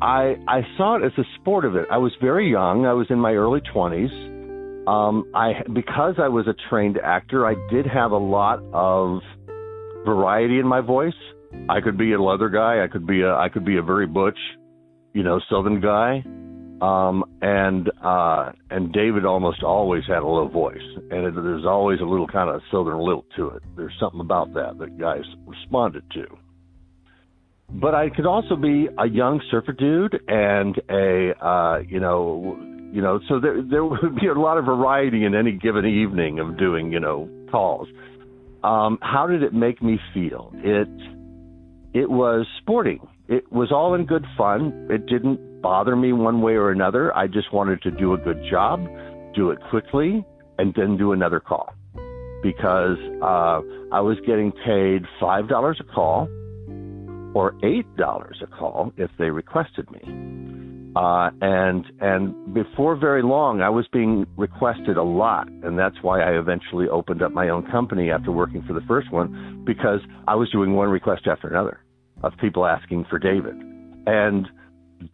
I 0.00 0.36
I 0.48 0.60
saw 0.76 0.96
it 0.96 1.04
as 1.04 1.12
a 1.18 1.24
sport 1.40 1.64
of 1.64 1.76
it. 1.76 1.86
I 1.90 1.98
was 1.98 2.12
very 2.20 2.50
young. 2.50 2.86
I 2.86 2.94
was 2.94 3.06
in 3.10 3.18
my 3.18 3.32
early 3.32 3.60
20s. 3.74 4.86
Um, 4.88 5.30
I 5.34 5.62
because 5.72 6.14
I 6.18 6.28
was 6.28 6.46
a 6.46 6.54
trained 6.70 6.98
actor, 6.98 7.46
I 7.46 7.54
did 7.70 7.86
have 7.86 8.12
a 8.12 8.18
lot 8.18 8.60
of 8.72 9.20
variety 10.04 10.58
in 10.58 10.66
my 10.66 10.80
voice. 10.80 11.14
I 11.68 11.80
could 11.80 11.98
be 11.98 12.12
a 12.12 12.22
leather 12.22 12.48
guy. 12.48 12.82
I 12.82 12.88
could 12.88 13.06
be 13.06 13.22
a 13.22 13.34
I 13.34 13.48
could 13.48 13.64
be 13.64 13.76
a 13.76 13.82
very 13.82 14.06
butch, 14.06 14.38
you 15.12 15.22
know, 15.22 15.40
southern 15.50 15.80
guy. 15.80 16.24
Um, 16.80 17.24
and 17.40 17.90
uh, 18.02 18.52
and 18.70 18.92
David 18.92 19.24
almost 19.24 19.62
always 19.62 20.04
had 20.06 20.18
a 20.18 20.26
low 20.26 20.46
voice, 20.46 20.76
and 21.10 21.26
it, 21.26 21.34
there's 21.34 21.64
always 21.64 22.00
a 22.00 22.04
little 22.04 22.26
kind 22.26 22.50
of 22.50 22.60
southern 22.70 22.98
lilt 22.98 23.24
to 23.36 23.48
it. 23.48 23.62
There's 23.76 23.94
something 23.98 24.20
about 24.20 24.52
that 24.54 24.76
that 24.78 24.98
guys 24.98 25.22
responded 25.46 26.04
to. 26.12 26.26
But 27.70 27.94
I 27.94 28.10
could 28.10 28.26
also 28.26 28.56
be 28.56 28.88
a 28.98 29.08
young 29.08 29.40
surfer 29.50 29.72
dude 29.72 30.20
and 30.28 30.76
a 30.90 31.32
uh, 31.44 31.78
you 31.88 31.98
know 31.98 32.58
you 32.92 33.00
know 33.00 33.20
so 33.28 33.40
there 33.40 33.62
there 33.62 33.84
would 33.84 34.16
be 34.20 34.26
a 34.26 34.34
lot 34.34 34.58
of 34.58 34.66
variety 34.66 35.24
in 35.24 35.34
any 35.34 35.52
given 35.52 35.86
evening 35.86 36.40
of 36.40 36.58
doing 36.58 36.92
you 36.92 37.00
know 37.00 37.28
calls. 37.50 37.88
Um, 38.62 38.98
how 39.00 39.26
did 39.26 39.42
it 39.42 39.54
make 39.54 39.82
me 39.82 39.98
feel? 40.12 40.52
It 40.56 40.88
it 41.94 42.10
was 42.10 42.46
sporting. 42.60 43.06
It 43.28 43.50
was 43.50 43.72
all 43.72 43.94
in 43.94 44.04
good 44.06 44.24
fun. 44.36 44.88
It 44.90 45.06
didn't 45.06 45.40
bother 45.66 45.96
me 45.96 46.12
one 46.12 46.42
way 46.42 46.52
or 46.52 46.70
another. 46.70 47.12
I 47.16 47.26
just 47.26 47.52
wanted 47.52 47.82
to 47.82 47.90
do 47.90 48.14
a 48.14 48.16
good 48.16 48.40
job, 48.48 48.86
do 49.34 49.50
it 49.50 49.58
quickly, 49.68 50.24
and 50.58 50.72
then 50.76 50.96
do 50.96 51.10
another 51.10 51.40
call 51.40 51.74
because 52.40 52.98
uh, 53.20 53.58
I 53.90 54.00
was 54.00 54.16
getting 54.24 54.52
paid 54.64 55.02
five 55.18 55.48
dollars 55.48 55.80
a 55.80 55.92
call 55.92 56.28
or 57.34 57.56
eight 57.64 57.96
dollars 57.96 58.38
a 58.44 58.46
call 58.46 58.92
if 58.96 59.10
they 59.18 59.30
requested 59.30 59.90
me. 59.90 60.02
Uh, 60.94 61.30
and 61.40 61.84
and 62.00 62.54
before 62.54 62.94
very 62.94 63.24
long, 63.24 63.60
I 63.60 63.70
was 63.70 63.88
being 63.92 64.24
requested 64.36 64.96
a 64.96 65.02
lot, 65.02 65.48
and 65.48 65.76
that's 65.76 65.96
why 66.00 66.20
I 66.20 66.38
eventually 66.38 66.88
opened 66.88 67.22
up 67.22 67.32
my 67.32 67.48
own 67.48 67.68
company 67.72 68.12
after 68.12 68.30
working 68.30 68.62
for 68.68 68.72
the 68.72 68.86
first 68.86 69.10
one 69.10 69.64
because 69.66 69.98
I 70.28 70.36
was 70.36 70.48
doing 70.52 70.76
one 70.76 70.90
request 70.90 71.22
after 71.26 71.48
another 71.48 71.80
of 72.22 72.34
people 72.40 72.66
asking 72.66 73.06
for 73.10 73.18
David, 73.18 73.56
and 74.06 74.46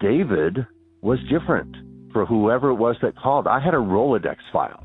David 0.00 0.66
was 1.00 1.18
different 1.30 1.74
for 2.12 2.26
whoever 2.26 2.70
it 2.70 2.74
was 2.74 2.96
that 3.02 3.16
called. 3.16 3.46
I 3.46 3.60
had 3.60 3.74
a 3.74 3.78
Rolodex 3.78 4.36
file 4.52 4.84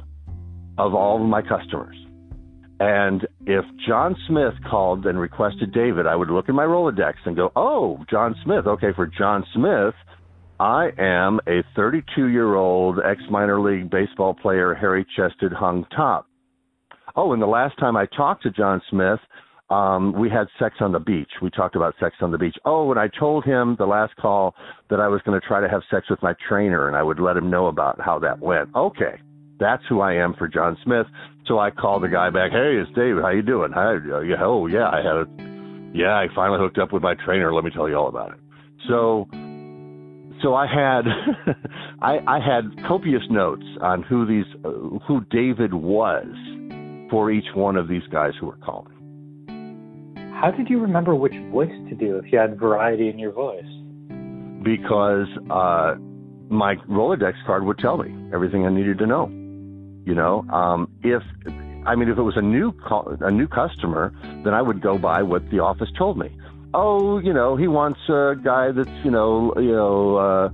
of 0.77 0.93
all 0.93 1.21
of 1.21 1.27
my 1.27 1.41
customers. 1.41 1.95
And 2.79 3.25
if 3.45 3.65
John 3.87 4.15
Smith 4.27 4.53
called 4.69 5.05
and 5.07 5.19
requested 5.19 5.73
David, 5.73 6.05
I 6.05 6.15
would 6.15 6.29
look 6.29 6.47
in 6.47 6.55
my 6.55 6.65
Rolodex 6.65 7.13
and 7.25 7.35
go, 7.35 7.51
oh, 7.55 8.03
John 8.09 8.35
Smith. 8.43 8.67
Okay, 8.67 8.93
for 8.95 9.07
John 9.07 9.43
Smith, 9.53 9.95
I 10.59 10.89
am 10.97 11.39
a 11.47 11.63
32 11.75 12.27
year 12.27 12.55
old 12.55 12.99
ex 13.03 13.21
minor 13.29 13.59
league 13.59 13.89
baseball 13.89 14.35
player, 14.35 14.75
hairy 14.75 15.05
chested, 15.15 15.51
hung 15.53 15.85
top. 15.95 16.27
Oh, 17.15 17.33
and 17.33 17.41
the 17.41 17.47
last 17.47 17.77
time 17.79 17.97
I 17.97 18.05
talked 18.05 18.43
to 18.43 18.51
John 18.51 18.79
Smith, 18.91 19.19
um, 19.69 20.13
we 20.13 20.29
had 20.29 20.47
sex 20.59 20.75
on 20.79 20.93
the 20.93 20.99
beach. 20.99 21.29
We 21.41 21.49
talked 21.49 21.75
about 21.75 21.93
sex 21.99 22.15
on 22.21 22.31
the 22.31 22.37
beach. 22.37 22.55
Oh, 22.65 22.89
and 22.91 22.99
I 22.99 23.07
told 23.19 23.43
him 23.43 23.75
the 23.77 23.85
last 23.85 24.15
call 24.15 24.55
that 24.89 24.99
I 24.99 25.07
was 25.07 25.21
going 25.25 25.39
to 25.39 25.45
try 25.45 25.59
to 25.59 25.67
have 25.67 25.81
sex 25.91 26.09
with 26.09 26.21
my 26.23 26.33
trainer 26.47 26.87
and 26.87 26.95
I 26.95 27.03
would 27.03 27.19
let 27.19 27.35
him 27.35 27.49
know 27.49 27.67
about 27.67 27.99
how 27.99 28.17
that 28.19 28.39
went. 28.39 28.69
Okay. 28.75 29.19
That's 29.59 29.83
who 29.89 29.99
I 29.99 30.13
am 30.13 30.35
for 30.35 30.47
John 30.47 30.77
Smith. 30.83 31.07
So 31.47 31.59
I 31.59 31.71
called 31.71 32.03
the 32.03 32.07
guy 32.07 32.29
back. 32.29 32.51
Hey, 32.51 32.77
it's 32.81 32.89
David. 32.95 33.23
How 33.23 33.31
you 33.31 33.41
doing? 33.41 33.71
Hi. 33.73 33.95
Oh, 34.39 34.67
yeah. 34.67 34.87
I 34.89 34.97
had 34.97 35.15
a, 35.15 35.25
yeah, 35.93 36.13
I 36.13 36.27
finally 36.33 36.59
hooked 36.59 36.77
up 36.77 36.93
with 36.93 37.03
my 37.03 37.15
trainer. 37.25 37.53
Let 37.53 37.63
me 37.63 37.71
tell 37.71 37.89
you 37.89 37.95
all 37.95 38.07
about 38.07 38.33
it. 38.33 38.39
So, 38.87 39.27
so 40.43 40.53
I 40.53 40.67
had, 40.67 41.01
I, 42.01 42.19
I 42.25 42.39
had 42.39 42.87
copious 42.87 43.23
notes 43.29 43.65
on 43.81 44.03
who 44.03 44.25
these, 44.25 44.45
uh, 44.63 44.69
who 45.07 45.25
David 45.29 45.73
was 45.73 46.27
for 47.09 47.31
each 47.31 47.47
one 47.55 47.75
of 47.75 47.87
these 47.87 48.03
guys 48.11 48.31
who 48.39 48.47
were 48.47 48.57
calling. 48.57 48.96
How 50.39 50.51
did 50.51 50.69
you 50.69 50.79
remember 50.79 51.15
which 51.15 51.33
voice 51.51 51.71
to 51.89 51.95
do 51.95 52.17
if 52.17 52.31
you 52.31 52.37
had 52.37 52.59
variety 52.59 53.09
in 53.09 53.17
your 53.17 53.31
voice? 53.31 53.65
Because 54.61 55.25
uh, 55.49 55.95
my 56.47 56.75
Rolodex 56.87 57.33
card 57.47 57.65
would 57.65 57.79
tell 57.79 57.97
me 57.97 58.13
everything 58.31 58.63
I 58.63 58.69
needed 58.69 58.99
to 58.99 59.07
know. 59.07 59.29
You 60.05 60.13
know, 60.13 60.45
um, 60.53 60.91
if 61.01 61.23
I 61.87 61.95
mean, 61.95 62.07
if 62.07 62.19
it 62.19 62.21
was 62.21 62.37
a 62.37 62.41
new 62.41 62.71
a 63.19 63.31
new 63.31 63.47
customer, 63.47 64.13
then 64.43 64.53
I 64.53 64.61
would 64.61 64.79
go 64.79 64.99
by 64.99 65.23
what 65.23 65.49
the 65.49 65.57
office 65.57 65.89
told 65.97 66.19
me. 66.19 66.29
Oh, 66.71 67.17
you 67.17 67.33
know, 67.33 67.55
he 67.55 67.67
wants 67.67 67.99
a 68.07 68.35
guy 68.39 68.71
that's 68.71 68.89
you 69.03 69.09
know, 69.09 69.55
you 69.57 69.71
know, 69.71 70.17
uh, 70.17 70.49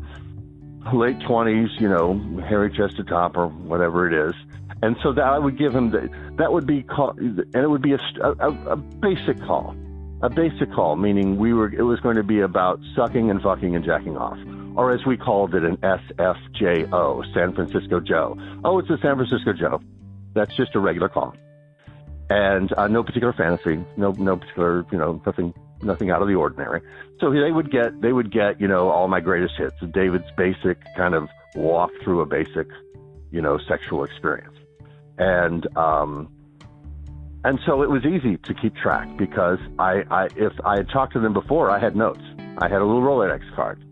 late 0.94 1.20
twenties, 1.28 1.70
you 1.80 1.90
know, 1.90 2.18
hairy 2.48 2.72
chested 2.72 3.10
top 3.10 3.36
or 3.36 3.48
whatever 3.48 4.08
it 4.08 4.30
is, 4.30 4.36
and 4.84 4.98
so 5.02 5.13
that 5.13 5.24
I 5.24 5.40
would 5.40 5.58
give 5.58 5.74
him 5.74 5.92
that 6.38 6.52
would 6.52 6.68
be 6.68 6.84
call, 6.84 7.12
and 7.18 7.56
it 7.56 7.70
would 7.70 7.82
be 7.82 7.94
a, 7.94 8.00
a, 8.22 8.50
a 8.72 8.75
basic 8.75 9.40
call, 9.40 9.74
a 10.22 10.30
basic 10.30 10.74
call, 10.74 10.98
meaning 10.98 11.38
we 11.38 11.54
were 11.54 11.74
it 11.74 11.84
was 11.84 12.02
going 12.02 12.18
to 12.18 12.24
be 12.24 12.42
about 12.42 12.82
sucking 12.94 13.30
and 13.30 13.42
fucking 13.42 13.78
and 13.78 13.86
jacking 13.86 14.18
off, 14.18 14.38
or 14.75 14.92
as 14.92 15.06
we 15.06 15.16
called 15.16 15.56
it, 15.56 15.63
an 15.63 15.78
SFJO, 15.78 17.34
San 17.34 17.54
Francisco 17.54 18.02
Joe. 18.02 18.38
Oh, 18.66 18.78
it's 18.78 18.90
a 18.90 18.98
San 19.02 19.16
Francisco 19.16 19.54
Joe. 19.54 19.82
That's 20.34 20.54
just 20.58 20.75
a 20.75 20.82
regular 20.82 21.08
call, 21.08 21.34
and 22.30 22.70
uh, 22.74 22.90
no 22.90 23.04
particular 23.04 23.32
fantasy, 23.32 23.82
no 23.96 24.12
no 24.12 24.36
particular 24.36 24.86
you 24.92 24.98
know 24.98 25.22
nothing 25.25 25.54
nothing 25.82 26.12
out 26.12 26.22
of 26.22 26.28
the 26.28 26.36
ordinary. 26.36 26.82
So 27.22 27.32
they 27.32 27.54
would 27.54 27.72
get 27.72 28.02
they 28.02 28.12
would 28.12 28.34
get 28.34 28.60
you 28.60 28.68
know 28.68 28.90
all 28.90 29.08
my 29.08 29.22
greatest 29.22 29.54
hits, 29.58 29.75
David's 29.94 30.30
basic 30.36 30.78
kind 30.98 31.16
of 31.16 31.30
walk 31.56 31.92
through 32.04 32.20
a 32.20 32.25
basic 32.25 32.68
you 33.32 33.42
know 33.42 33.58
sexual 33.66 34.04
experience 34.04 34.54
and 35.17 35.65
um, 35.77 36.29
and 37.43 37.60
so 37.65 37.82
it 37.82 37.89
was 37.89 38.05
easy 38.05 38.38
to 38.38 38.53
keep 38.53 38.75
track 38.75 39.08
because 39.17 39.60
I, 39.77 40.03
I 40.10 40.25
if 40.36 40.53
I 40.65 40.77
had 40.77 40.89
talked 40.89 41.13
to 41.13 41.20
them 41.20 41.34
before, 41.34 41.70
I 41.70 41.79
had 41.79 41.96
notes. 41.96 42.24
I 42.58 42.70
had 42.70 42.82
a 42.82 42.86
little 42.86 43.01
Rolodex 43.01 43.53
card, 43.55 43.84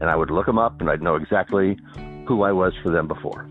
and 0.00 0.10
I 0.10 0.16
would 0.16 0.30
look 0.30 0.46
them 0.46 0.58
up, 0.58 0.80
and 0.80 0.90
I'd 0.90 1.02
know 1.02 1.16
exactly 1.16 1.78
who 2.26 2.42
I 2.42 2.52
was 2.52 2.74
for 2.82 2.90
them 2.90 3.08
before, 3.08 3.42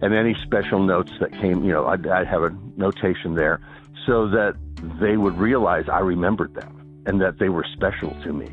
and 0.00 0.14
any 0.14 0.34
special 0.42 0.82
notes 0.82 1.12
that 1.20 1.32
came, 1.32 1.64
you 1.64 1.72
know, 1.72 1.86
I'd, 1.86 2.06
I'd 2.06 2.26
have 2.26 2.42
a 2.42 2.56
notation 2.76 3.34
there 3.34 3.60
so 4.06 4.28
that 4.28 4.56
they 5.00 5.16
would 5.16 5.36
realize 5.38 5.88
I 5.88 6.00
remembered 6.00 6.54
them 6.54 7.02
and 7.06 7.20
that 7.20 7.38
they 7.38 7.48
were 7.48 7.64
special 7.72 8.10
to 8.22 8.32
me. 8.32 8.48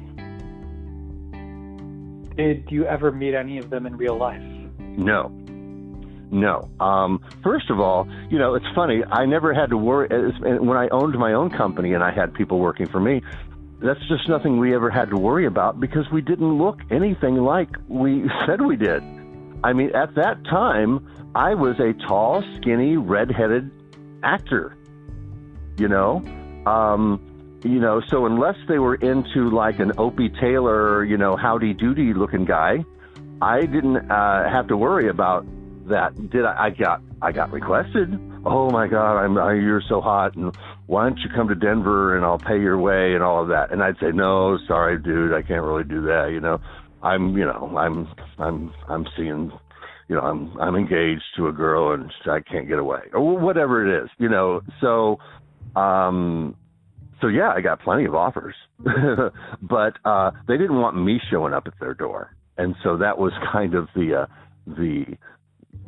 Did 2.35 2.69
you 2.69 2.85
ever 2.85 3.11
meet 3.11 3.33
any 3.33 3.57
of 3.57 3.69
them 3.69 3.85
in 3.85 3.95
real 3.95 4.17
life? 4.17 4.43
No, 4.79 5.31
no. 6.35 6.69
Um, 6.81 7.23
first 7.41 7.69
of 7.69 7.79
all, 7.79 8.07
you 8.29 8.37
know, 8.37 8.55
it's 8.55 8.65
funny. 8.75 9.03
I 9.09 9.25
never 9.25 9.53
had 9.53 9.69
to 9.69 9.77
worry 9.77 10.09
when 10.41 10.77
I 10.77 10.89
owned 10.89 11.17
my 11.17 11.31
own 11.33 11.49
company 11.49 11.93
and 11.93 12.03
I 12.03 12.11
had 12.11 12.33
people 12.33 12.59
working 12.59 12.87
for 12.87 12.99
me. 12.99 13.21
That's 13.81 14.05
just 14.09 14.27
nothing 14.27 14.59
we 14.59 14.75
ever 14.75 14.89
had 14.89 15.09
to 15.11 15.15
worry 15.15 15.45
about 15.45 15.79
because 15.79 16.05
we 16.11 16.21
didn't 16.21 16.57
look 16.57 16.79
anything 16.91 17.37
like 17.37 17.69
we 17.87 18.29
said 18.45 18.61
we 18.61 18.75
did. 18.75 19.01
I 19.63 19.71
mean, 19.71 19.95
at 19.95 20.15
that 20.15 20.43
time, 20.43 21.07
I 21.33 21.53
was 21.53 21.79
a 21.79 21.93
tall, 22.05 22.43
skinny, 22.57 22.97
red-headed 22.97 23.71
actor. 24.21 24.75
You 25.77 25.87
know, 25.87 26.21
um, 26.65 27.61
you 27.63 27.79
know, 27.79 28.01
so 28.09 28.25
unless 28.25 28.55
they 28.67 28.79
were 28.79 28.95
into 28.95 29.49
like 29.49 29.79
an 29.79 29.93
Opie 29.97 30.29
Taylor, 30.29 31.03
you 31.05 31.17
know, 31.17 31.37
howdy 31.37 31.73
doody 31.73 32.13
looking 32.13 32.43
guy, 32.45 32.83
I 33.41 33.61
didn't 33.61 34.11
uh, 34.11 34.49
have 34.49 34.67
to 34.67 34.77
worry 34.77 35.09
about 35.09 35.45
that. 35.89 36.29
Did 36.29 36.45
I? 36.45 36.65
I 36.65 36.69
got 36.69 37.01
I 37.21 37.31
got 37.31 37.51
requested. 37.51 38.19
Oh 38.45 38.69
my 38.69 38.87
God, 38.87 39.17
I'm 39.17 39.37
I, 39.37 39.53
you're 39.53 39.83
so 39.87 40.01
hot, 40.01 40.35
and 40.35 40.55
why 40.87 41.03
don't 41.03 41.17
you 41.19 41.29
come 41.35 41.47
to 41.47 41.55
Denver 41.55 42.15
and 42.15 42.25
I'll 42.25 42.37
pay 42.37 42.59
your 42.59 42.77
way 42.77 43.13
and 43.13 43.23
all 43.23 43.41
of 43.41 43.49
that. 43.49 43.71
And 43.71 43.81
I'd 43.81 43.97
say 43.99 44.11
no, 44.13 44.57
sorry, 44.67 44.99
dude, 44.99 45.33
I 45.33 45.41
can't 45.41 45.63
really 45.63 45.83
do 45.83 46.01
that. 46.03 46.29
You 46.31 46.39
know, 46.39 46.59
I'm 47.01 47.37
you 47.37 47.45
know 47.45 47.75
I'm 47.77 48.07
I'm 48.37 48.73
I'm 48.87 49.07
seeing 49.17 49.51
you 50.07 50.15
know, 50.15 50.21
I'm 50.21 50.55
I'm 50.59 50.75
engaged 50.75 51.23
to 51.37 51.47
a 51.47 51.51
girl 51.51 51.93
and 51.93 52.11
I 52.25 52.39
can't 52.39 52.67
get 52.67 52.79
away 52.79 53.01
or 53.13 53.37
whatever 53.37 53.85
it 53.85 54.03
is, 54.03 54.09
you 54.17 54.29
know. 54.29 54.61
So, 54.81 55.17
um, 55.75 56.55
so 57.21 57.27
yeah, 57.27 57.51
I 57.55 57.61
got 57.61 57.81
plenty 57.81 58.05
of 58.05 58.13
offers, 58.13 58.55
but 58.79 59.93
uh, 60.05 60.31
they 60.47 60.57
didn't 60.57 60.79
want 60.79 60.95
me 60.95 61.19
showing 61.31 61.53
up 61.53 61.63
at 61.65 61.73
their 61.79 61.93
door, 61.93 62.35
and 62.57 62.75
so 62.83 62.97
that 62.97 63.17
was 63.17 63.33
kind 63.51 63.73
of 63.73 63.87
the 63.95 64.21
uh, 64.21 64.25
the 64.67 65.05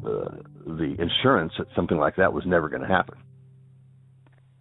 the 0.04 0.96
insurance 1.00 1.54
that 1.58 1.68
something 1.76 1.98
like 1.98 2.16
that 2.18 2.34
was 2.34 2.46
never 2.46 2.70
going 2.70 2.82
to 2.82 2.88
happen. 2.88 3.18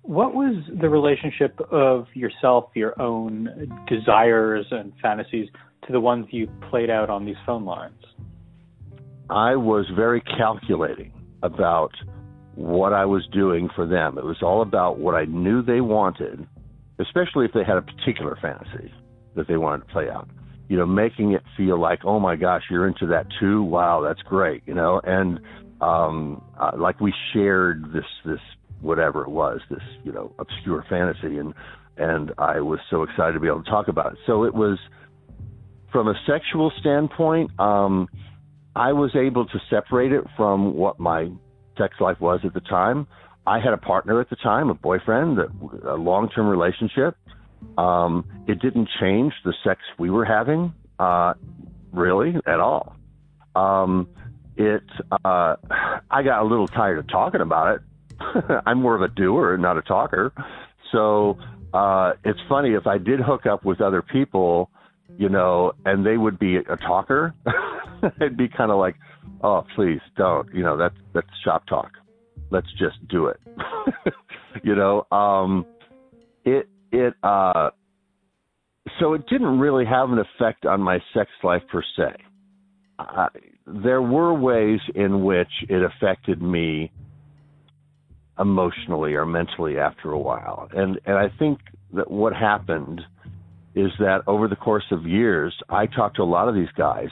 What 0.03 0.35
was 0.35 0.63
the 0.81 0.89
relationship 0.89 1.59
of 1.73 2.07
yourself, 2.15 2.67
your 2.75 3.01
own 3.01 3.49
desires 3.89 4.67
and 4.71 4.93
fantasies, 5.03 5.49
to 5.87 5.93
the 5.93 6.01
ones 6.01 6.27
you 6.31 6.49
played 6.71 6.91
out 6.91 7.11
on 7.11 7.25
these 7.25 7.37
phone 7.45 7.65
lines? 7.65 8.01
I 9.29 9.57
was 9.57 9.87
very 9.97 10.21
calculating 10.21 11.13
about 11.43 11.91
what 12.55 12.93
I 12.93 13.05
was 13.05 13.27
doing 13.33 13.69
for 13.75 13.87
them. 13.87 14.17
It 14.17 14.25
was 14.25 14.39
all 14.43 14.63
about 14.63 14.99
what 14.99 15.15
I 15.17 15.25
knew 15.25 15.63
they 15.63 15.81
wanted, 15.81 16.47
especially 17.01 17.45
if 17.45 17.53
they 17.53 17.65
had 17.65 17.77
a 17.77 17.83
particular 17.83 18.39
fantasy 18.41 18.93
that 19.35 19.49
they 19.49 19.57
wanted 19.57 19.87
to 19.87 19.93
play 19.93 20.09
out. 20.09 20.29
You 20.69 20.77
know, 20.77 20.87
making 20.87 21.33
it 21.33 21.43
feel 21.57 21.81
like, 21.81 22.01
oh 22.05 22.19
my 22.19 22.37
gosh, 22.37 22.63
you're 22.71 22.89
into 22.89 23.07
that 23.07 23.27
too. 23.39 23.63
Wow, 23.63 24.01
that's 24.01 24.23
great. 24.23 24.63
You 24.67 24.75
know, 24.75 25.01
and 25.05 25.41
um, 25.81 26.43
uh, 26.61 26.73
like 26.77 27.01
we 27.01 27.13
shared 27.33 27.93
this 27.93 28.05
this 28.25 28.41
whatever 28.81 29.23
it 29.23 29.31
was, 29.31 29.61
this 29.71 29.83
you 30.05 30.13
know 30.13 30.33
obscure 30.39 30.85
fantasy, 30.89 31.39
and 31.39 31.55
and 31.97 32.33
I 32.39 32.61
was 32.61 32.81
so 32.91 33.03
excited 33.03 33.33
to 33.33 33.41
be 33.41 33.47
able 33.47 33.63
to 33.63 33.71
talk 33.71 33.89
about 33.89 34.13
it. 34.13 34.19
So 34.27 34.45
it 34.45 34.55
was 34.55 34.79
from 35.93 36.09
a 36.09 36.15
sexual 36.27 36.73
standpoint. 36.81 37.59
Um, 37.59 38.09
I 38.75 38.93
was 38.93 39.11
able 39.17 39.47
to 39.47 39.59
separate 39.71 40.13
it 40.13 40.25
from 40.37 40.75
what 40.75 41.01
my 41.01 41.31
sex 41.79 41.95
life 42.01 42.21
was 42.21 42.41
at 42.45 42.53
the 42.53 42.61
time. 42.61 43.07
I 43.47 43.61
had 43.61 43.73
a 43.73 43.79
partner 43.79 44.21
at 44.21 44.29
the 44.29 44.37
time, 44.37 44.71
a 44.71 44.75
boyfriend, 44.75 45.39
a 45.39 45.95
long-term 45.95 46.49
relationship. 46.49 47.17
Um, 47.79 48.25
it 48.47 48.61
didn't 48.61 48.89
change 49.01 49.33
the 49.45 49.55
sex 49.65 49.81
we 49.99 50.11
were 50.11 50.25
having, 50.25 50.73
uh, 50.99 51.35
really 51.93 52.35
at 52.47 52.61
all. 52.61 52.97
Um, 53.55 54.09
it, 54.57 54.83
uh, 55.11 55.57
I 56.11 56.23
got 56.23 56.43
a 56.43 56.45
little 56.45 56.69
tired 56.69 56.99
of 56.99 57.09
talking 57.09 57.41
about 57.41 57.77
it. 57.77 58.63
I'm 58.67 58.81
more 58.81 58.95
of 58.95 59.03
a 59.03 59.09
doer, 59.09 59.57
not 59.59 59.77
a 59.77 59.83
talker. 59.83 60.33
So 60.93 61.39
uh, 61.75 62.15
it's 62.25 62.41
funny 62.49 62.71
if 62.71 62.87
I 62.87 62.99
did 62.99 63.21
hook 63.21 63.47
up 63.47 63.65
with 63.65 63.81
other 63.81 64.03
people, 64.03 64.71
you 65.19 65.29
know, 65.29 65.73
and 65.85 66.07
they 66.07 66.17
would 66.17 66.39
be 66.39 66.57
a 66.57 66.77
talker. 66.77 67.35
It'd 68.21 68.37
be 68.37 68.49
kind 68.49 68.71
of 68.71 68.79
like, 68.79 68.97
oh, 69.43 69.65
please 69.75 70.01
don't. 70.17 70.53
You 70.55 70.63
know, 70.63 70.77
that's 70.77 70.97
that's 71.13 71.29
shop 71.45 71.67
talk. 71.67 71.93
Let's 72.51 72.71
just 72.79 72.97
do 73.09 73.27
it. 73.27 73.41
you 74.63 74.75
know, 74.75 75.07
um, 75.11 75.67
it 76.45 76.69
it 76.93 77.15
uh, 77.23 77.71
so 79.01 79.15
it 79.15 79.27
didn't 79.29 79.59
really 79.59 79.85
have 79.85 80.11
an 80.11 80.19
effect 80.19 80.65
on 80.65 80.81
my 80.81 80.99
sex 81.15 81.31
life 81.43 81.63
per 81.71 81.83
se. 81.97 82.17
Uh, 82.99 83.29
there 83.67 84.01
were 84.01 84.33
ways 84.33 84.81
in 84.95 85.25
which 85.25 85.51
it 85.69 85.83
affected 85.83 86.41
me 86.41 86.91
emotionally 88.39 89.15
or 89.15 89.27
mentally 89.27 89.79
after 89.79 90.13
a 90.13 90.19
while, 90.19 90.69
and 90.73 91.01
and 91.07 91.17
I 91.17 91.29
think 91.39 91.59
that 91.95 92.11
what 92.11 92.35
happened 92.35 93.01
is 93.75 93.91
that 93.99 94.23
over 94.27 94.49
the 94.49 94.57
course 94.57 94.87
of 94.91 95.07
years, 95.07 95.55
I 95.69 95.87
talked 95.87 96.17
to 96.17 96.23
a 96.23 96.25
lot 96.25 96.49
of 96.49 96.55
these 96.55 96.71
guys 96.77 97.11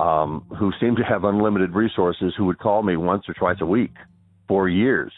um, 0.00 0.44
who 0.58 0.72
seemed 0.80 0.96
to 0.96 1.04
have 1.04 1.24
unlimited 1.24 1.74
resources 1.74 2.34
who 2.36 2.46
would 2.46 2.58
call 2.58 2.82
me 2.82 2.96
once 2.96 3.24
or 3.28 3.34
twice 3.34 3.58
a 3.60 3.66
week 3.66 3.92
for 4.48 4.68
years. 4.68 5.12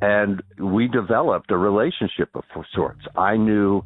And 0.00 0.42
we 0.58 0.88
developed 0.88 1.50
a 1.50 1.56
relationship 1.56 2.30
of 2.34 2.44
sorts. 2.74 3.00
I 3.16 3.36
knew 3.36 3.82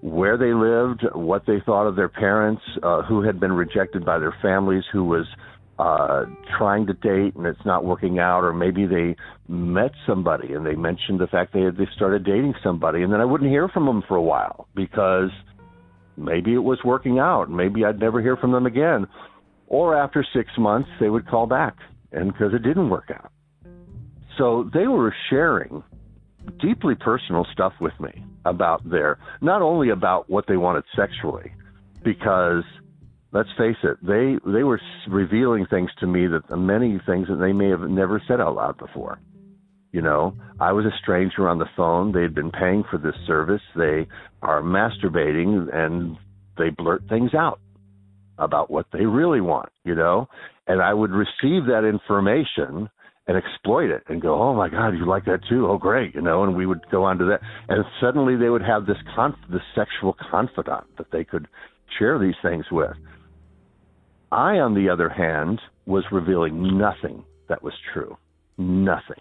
where 0.00 0.36
they 0.36 0.52
lived, 0.52 1.04
what 1.14 1.46
they 1.46 1.60
thought 1.64 1.86
of 1.86 1.96
their 1.96 2.10
parents, 2.10 2.62
uh, 2.82 3.02
who 3.02 3.22
had 3.22 3.40
been 3.40 3.52
rejected 3.52 4.04
by 4.04 4.18
their 4.18 4.36
families, 4.42 4.84
who 4.92 5.04
was 5.04 5.26
uh, 5.78 6.24
trying 6.58 6.86
to 6.86 6.92
date 6.92 7.34
and 7.34 7.46
it's 7.46 7.64
not 7.64 7.84
working 7.84 8.18
out, 8.18 8.44
or 8.44 8.52
maybe 8.52 8.86
they 8.86 9.16
met 9.48 9.90
somebody 10.06 10.52
and 10.52 10.64
they 10.64 10.74
mentioned 10.74 11.18
the 11.18 11.26
fact 11.26 11.52
they 11.52 11.62
had 11.62 11.76
they 11.76 11.88
started 11.96 12.24
dating 12.24 12.54
somebody, 12.62 13.02
and 13.02 13.12
then 13.12 13.20
I 13.20 13.24
wouldn't 13.24 13.50
hear 13.50 13.68
from 13.68 13.86
them 13.86 14.02
for 14.06 14.16
a 14.16 14.22
while 14.22 14.68
because 14.74 15.30
maybe 16.16 16.54
it 16.54 16.58
was 16.58 16.78
working 16.84 17.18
out. 17.18 17.50
Maybe 17.50 17.84
I'd 17.84 17.98
never 17.98 18.20
hear 18.20 18.36
from 18.36 18.52
them 18.52 18.66
again. 18.66 19.06
Or 19.66 19.96
after 19.96 20.24
six 20.34 20.50
months, 20.58 20.90
they 21.00 21.08
would 21.08 21.26
call 21.26 21.46
back, 21.46 21.74
and 22.12 22.32
because 22.32 22.52
it 22.54 22.62
didn't 22.62 22.90
work 22.90 23.10
out. 23.12 23.32
So 24.38 24.68
they 24.72 24.86
were 24.86 25.14
sharing 25.30 25.82
deeply 26.60 26.94
personal 26.94 27.46
stuff 27.52 27.72
with 27.80 27.98
me 28.00 28.24
about 28.44 28.88
their, 28.88 29.18
not 29.40 29.62
only 29.62 29.90
about 29.90 30.28
what 30.28 30.46
they 30.46 30.56
wanted 30.56 30.84
sexually, 30.96 31.52
because 32.04 32.64
let's 33.32 33.48
face 33.58 33.76
it, 33.82 33.98
they 34.02 34.36
they 34.50 34.62
were 34.62 34.80
revealing 35.08 35.66
things 35.66 35.90
to 36.00 36.06
me 36.06 36.26
that 36.26 36.56
many 36.56 37.00
things 37.06 37.28
that 37.28 37.36
they 37.36 37.52
may 37.52 37.68
have 37.68 37.80
never 37.80 38.22
said 38.26 38.40
out 38.40 38.54
loud 38.54 38.78
before. 38.78 39.18
You 39.92 40.02
know, 40.02 40.34
I 40.58 40.72
was 40.72 40.84
a 40.84 40.98
stranger 41.00 41.48
on 41.48 41.58
the 41.58 41.68
phone. 41.76 42.12
They 42.12 42.22
had 42.22 42.34
been 42.34 42.50
paying 42.50 42.82
for 42.90 42.98
this 42.98 43.14
service. 43.26 43.62
They 43.76 44.08
are 44.42 44.60
masturbating 44.60 45.72
and 45.72 46.16
they 46.58 46.70
blurt 46.70 47.02
things 47.08 47.32
out 47.32 47.60
about 48.36 48.70
what 48.70 48.86
they 48.92 49.06
really 49.06 49.40
want, 49.40 49.68
you 49.84 49.94
know? 49.94 50.26
And 50.66 50.82
I 50.82 50.92
would 50.92 51.12
receive 51.12 51.66
that 51.66 51.88
information 51.88 52.88
and 53.26 53.36
exploit 53.36 53.90
it 53.90 54.02
and 54.08 54.20
go, 54.20 54.40
"Oh 54.40 54.54
my 54.54 54.68
god, 54.68 54.94
you 54.94 55.06
like 55.06 55.24
that 55.24 55.40
too? 55.48 55.66
Oh 55.68 55.78
great," 55.78 56.14
you 56.14 56.20
know, 56.20 56.42
and 56.44 56.54
we 56.56 56.66
would 56.66 56.88
go 56.90 57.04
on 57.04 57.18
to 57.18 57.24
that 57.26 57.40
and 57.68 57.84
suddenly 58.00 58.36
they 58.36 58.50
would 58.50 58.62
have 58.62 58.86
this 58.86 58.98
conf- 59.14 59.36
sexual 59.74 60.16
confidant 60.30 60.84
that 60.98 61.10
they 61.10 61.24
could 61.24 61.48
share 61.98 62.18
these 62.18 62.34
things 62.42 62.66
with. 62.70 62.96
I 64.30 64.58
on 64.58 64.74
the 64.74 64.88
other 64.88 65.08
hand 65.08 65.60
was 65.86 66.04
revealing 66.10 66.78
nothing 66.78 67.24
that 67.48 67.62
was 67.62 67.74
true. 67.92 68.16
Nothing. 68.58 69.20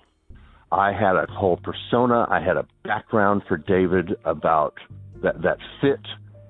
I 0.72 0.92
had 0.92 1.16
a 1.16 1.28
whole 1.30 1.58
persona. 1.58 2.26
I 2.30 2.40
had 2.40 2.58
a 2.58 2.66
background 2.84 3.44
for 3.48 3.58
David 3.58 4.16
about 4.26 4.74
that 5.22 5.42
that 5.44 5.58
fit 5.82 6.00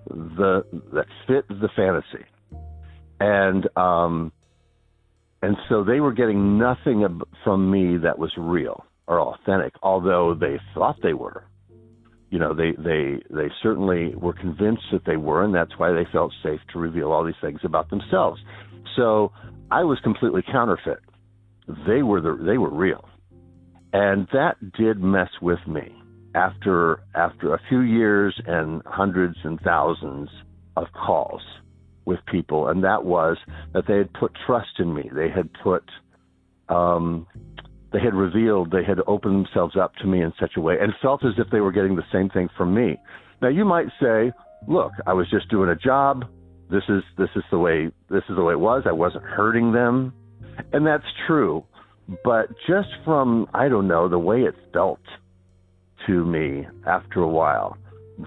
the 0.07 0.63
that 0.93 1.07
fit 1.27 1.47
the 1.49 1.69
fantasy, 1.75 2.25
and 3.19 3.67
um, 3.77 4.31
and 5.43 5.57
so 5.69 5.83
they 5.83 5.99
were 5.99 6.13
getting 6.13 6.57
nothing 6.57 7.19
from 7.43 7.69
me 7.69 7.97
that 7.97 8.17
was 8.17 8.31
real 8.37 8.85
or 9.07 9.19
authentic, 9.19 9.73
although 9.83 10.33
they 10.33 10.59
thought 10.73 10.95
they 11.03 11.13
were. 11.13 11.43
You 12.29 12.39
know, 12.39 12.53
they 12.55 12.71
they 12.71 13.21
they 13.29 13.51
certainly 13.61 14.15
were 14.15 14.33
convinced 14.33 14.83
that 14.91 15.05
they 15.05 15.17
were, 15.17 15.43
and 15.43 15.53
that's 15.53 15.77
why 15.77 15.91
they 15.91 16.07
felt 16.11 16.33
safe 16.41 16.61
to 16.71 16.79
reveal 16.79 17.11
all 17.11 17.23
these 17.23 17.35
things 17.41 17.59
about 17.63 17.91
themselves. 17.91 18.41
So 18.95 19.31
I 19.69 19.83
was 19.83 19.99
completely 20.03 20.41
counterfeit. 20.51 20.99
They 21.87 22.01
were 22.01 22.21
the 22.21 22.35
they 22.43 22.57
were 22.57 22.73
real 22.73 23.07
and 23.93 24.27
that 24.33 24.55
did 24.73 24.99
mess 24.99 25.29
with 25.41 25.59
me 25.67 25.95
after 26.35 26.99
after 27.15 27.53
a 27.53 27.59
few 27.69 27.81
years 27.81 28.39
and 28.47 28.81
hundreds 28.85 29.37
and 29.43 29.59
thousands 29.61 30.29
of 30.75 30.87
calls 30.93 31.41
with 32.05 32.19
people 32.29 32.67
and 32.67 32.83
that 32.83 33.05
was 33.05 33.37
that 33.73 33.85
they 33.87 33.97
had 33.97 34.11
put 34.13 34.31
trust 34.45 34.79
in 34.79 34.93
me. 34.93 35.09
They 35.13 35.29
had 35.29 35.49
put 35.63 35.83
um 36.69 37.27
they 37.91 37.99
had 37.99 38.13
revealed 38.13 38.71
they 38.71 38.83
had 38.83 38.99
opened 39.07 39.45
themselves 39.45 39.75
up 39.77 39.95
to 39.97 40.07
me 40.07 40.21
in 40.21 40.33
such 40.39 40.53
a 40.57 40.61
way 40.61 40.75
and 40.79 40.93
felt 41.01 41.23
as 41.25 41.33
if 41.37 41.49
they 41.51 41.59
were 41.59 41.71
getting 41.71 41.95
the 41.95 42.03
same 42.11 42.29
thing 42.29 42.49
from 42.57 42.73
me. 42.73 42.97
Now 43.41 43.49
you 43.49 43.65
might 43.65 43.87
say 44.01 44.31
look 44.67 44.93
i 45.05 45.13
was 45.13 45.29
just 45.29 45.49
doing 45.49 45.69
a 45.69 45.75
job. 45.75 46.25
This 46.69 46.83
is 46.89 47.03
this 47.17 47.29
is 47.35 47.43
the 47.51 47.59
way 47.59 47.91
this 48.09 48.23
is 48.29 48.35
the 48.35 48.43
way 48.43 48.53
it 48.53 48.59
was. 48.59 48.83
I 48.85 48.91
wasn't 48.91 49.23
hurting 49.23 49.71
them. 49.71 50.13
And 50.71 50.85
that's 50.85 51.05
true 51.27 51.65
but 52.23 52.49
just 52.67 52.89
from 53.05 53.47
I 53.53 53.69
don't 53.69 53.87
know 53.87 54.09
the 54.09 54.19
way 54.19 54.41
it 54.41 54.55
felt 54.73 54.99
to 56.07 56.25
me 56.25 56.67
after 56.85 57.21
a 57.21 57.27
while, 57.27 57.77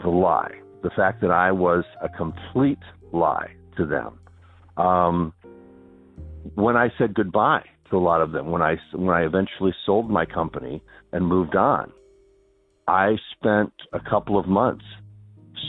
the 0.03 0.09
lie, 0.09 0.55
the 0.83 0.91
fact 0.91 1.21
that 1.21 1.31
I 1.31 1.53
was 1.53 1.85
a 2.03 2.09
complete 2.09 2.79
lie 3.13 3.55
to 3.77 3.87
them. 3.87 4.19
Um, 4.77 5.33
when 6.55 6.77
I 6.77 6.89
said 6.99 7.15
goodbye 7.15 7.65
to 7.91 7.97
a 7.97 7.99
lot 7.99 8.21
of 8.21 8.33
them, 8.33 8.51
when 8.51 8.63
I 8.63 8.77
when 8.93 9.15
I 9.15 9.25
eventually 9.25 9.75
sold 9.85 10.11
my 10.11 10.27
company 10.27 10.83
and 11.13 11.27
moved 11.27 11.57
on, 11.57 11.93
I 12.87 13.17
spent 13.33 13.73
a 13.93 14.01
couple 14.01 14.39
of 14.39 14.47
months 14.47 14.85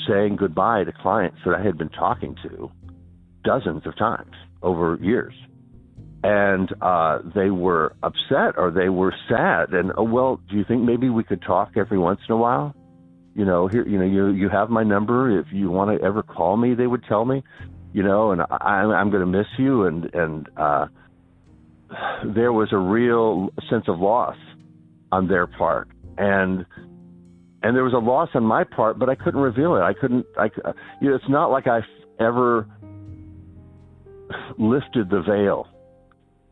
saying 0.08 0.36
goodbye 0.36 0.84
to 0.84 0.92
clients 0.92 1.38
that 1.46 1.56
I 1.56 1.64
had 1.64 1.78
been 1.78 1.90
talking 1.90 2.36
to 2.44 2.72
dozens 3.44 3.86
of 3.86 3.98
times 3.98 4.34
over 4.62 4.98
years. 5.02 5.34
And 6.24 6.70
uh, 6.82 7.20
they 7.36 7.50
were 7.50 7.96
upset 8.04 8.58
or 8.58 8.72
they 8.72 8.90
were 8.90 9.14
sad. 9.30 9.74
And 9.74 9.92
oh 9.98 10.04
well, 10.04 10.42
do 10.50 10.58
you 10.58 10.66
think 10.68 10.84
maybe 10.84 11.10
we 11.10 11.24
could 11.24 11.42
talk 11.42 11.72
every 11.78 11.98
once 11.98 12.20
in 12.28 12.34
a 12.34 12.38
while? 12.38 12.76
You 13.36 13.46
know, 13.46 13.68
here, 13.68 13.88
you 13.88 14.00
know, 14.00 14.06
you 14.06 14.30
you 14.30 14.50
have 14.50 14.70
my 14.70 14.84
number. 14.84 15.40
If 15.40 15.48
you 15.52 15.70
want 15.70 15.98
to 15.98 16.06
ever 16.06 16.24
call 16.24 16.58
me, 16.58 16.74
they 16.74 16.88
would 16.88 17.04
tell 17.08 17.24
me. 17.24 17.44
You 17.98 18.04
know, 18.04 18.30
and 18.30 18.44
I, 18.44 18.84
I'm 18.84 19.10
going 19.10 19.22
to 19.22 19.38
miss 19.40 19.48
you. 19.58 19.86
And 19.86 20.14
and 20.14 20.48
uh, 20.56 20.86
there 22.36 22.54
was 22.54 22.70
a 22.72 22.78
real 22.78 23.50
sense 23.72 23.86
of 23.88 24.00
loss 24.00 24.38
on 25.12 25.28
their 25.28 25.48
part, 25.48 25.88
and 26.16 26.64
and 27.64 27.76
there 27.76 27.84
was 27.84 27.94
a 27.94 27.98
loss 27.98 28.30
on 28.36 28.44
my 28.44 28.66
part, 28.66 29.00
but 29.00 29.10
I 29.10 29.16
couldn't 29.16 29.40
reveal 29.40 29.78
it. 29.78 29.80
I 29.80 29.94
couldn't. 30.00 30.28
I, 30.38 30.50
you 31.02 31.10
know, 31.10 31.16
it's 31.16 31.28
not 31.28 31.48
like 31.48 31.66
I 31.66 31.80
ever 32.20 32.68
lifted 34.60 35.10
the 35.10 35.24
veil 35.28 35.66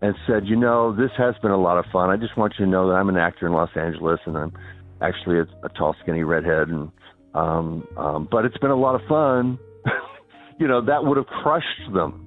and 0.01 0.15
said, 0.25 0.47
you 0.47 0.55
know, 0.55 0.95
this 0.95 1.11
has 1.15 1.35
been 1.43 1.51
a 1.51 1.61
lot 1.61 1.77
of 1.77 1.85
fun. 1.93 2.09
I 2.09 2.17
just 2.17 2.35
want 2.35 2.55
you 2.57 2.65
to 2.65 2.71
know 2.71 2.87
that 2.87 2.95
I'm 2.95 3.09
an 3.09 3.17
actor 3.17 3.45
in 3.45 3.53
Los 3.53 3.69
Angeles, 3.75 4.19
and 4.25 4.35
I'm 4.35 4.51
actually 4.99 5.37
a, 5.37 5.47
a 5.63 5.69
tall, 5.69 5.95
skinny 6.01 6.23
redhead, 6.23 6.69
and 6.69 6.91
um, 7.35 7.87
um, 7.97 8.27
but 8.31 8.45
it's 8.45 8.57
been 8.57 8.71
a 8.71 8.75
lot 8.75 8.95
of 8.95 9.07
fun. 9.07 9.59
You 10.59 10.67
know, 10.67 10.85
that 10.85 11.05
would 11.05 11.17
have 11.17 11.27
crushed 11.27 11.93
them 11.93 12.21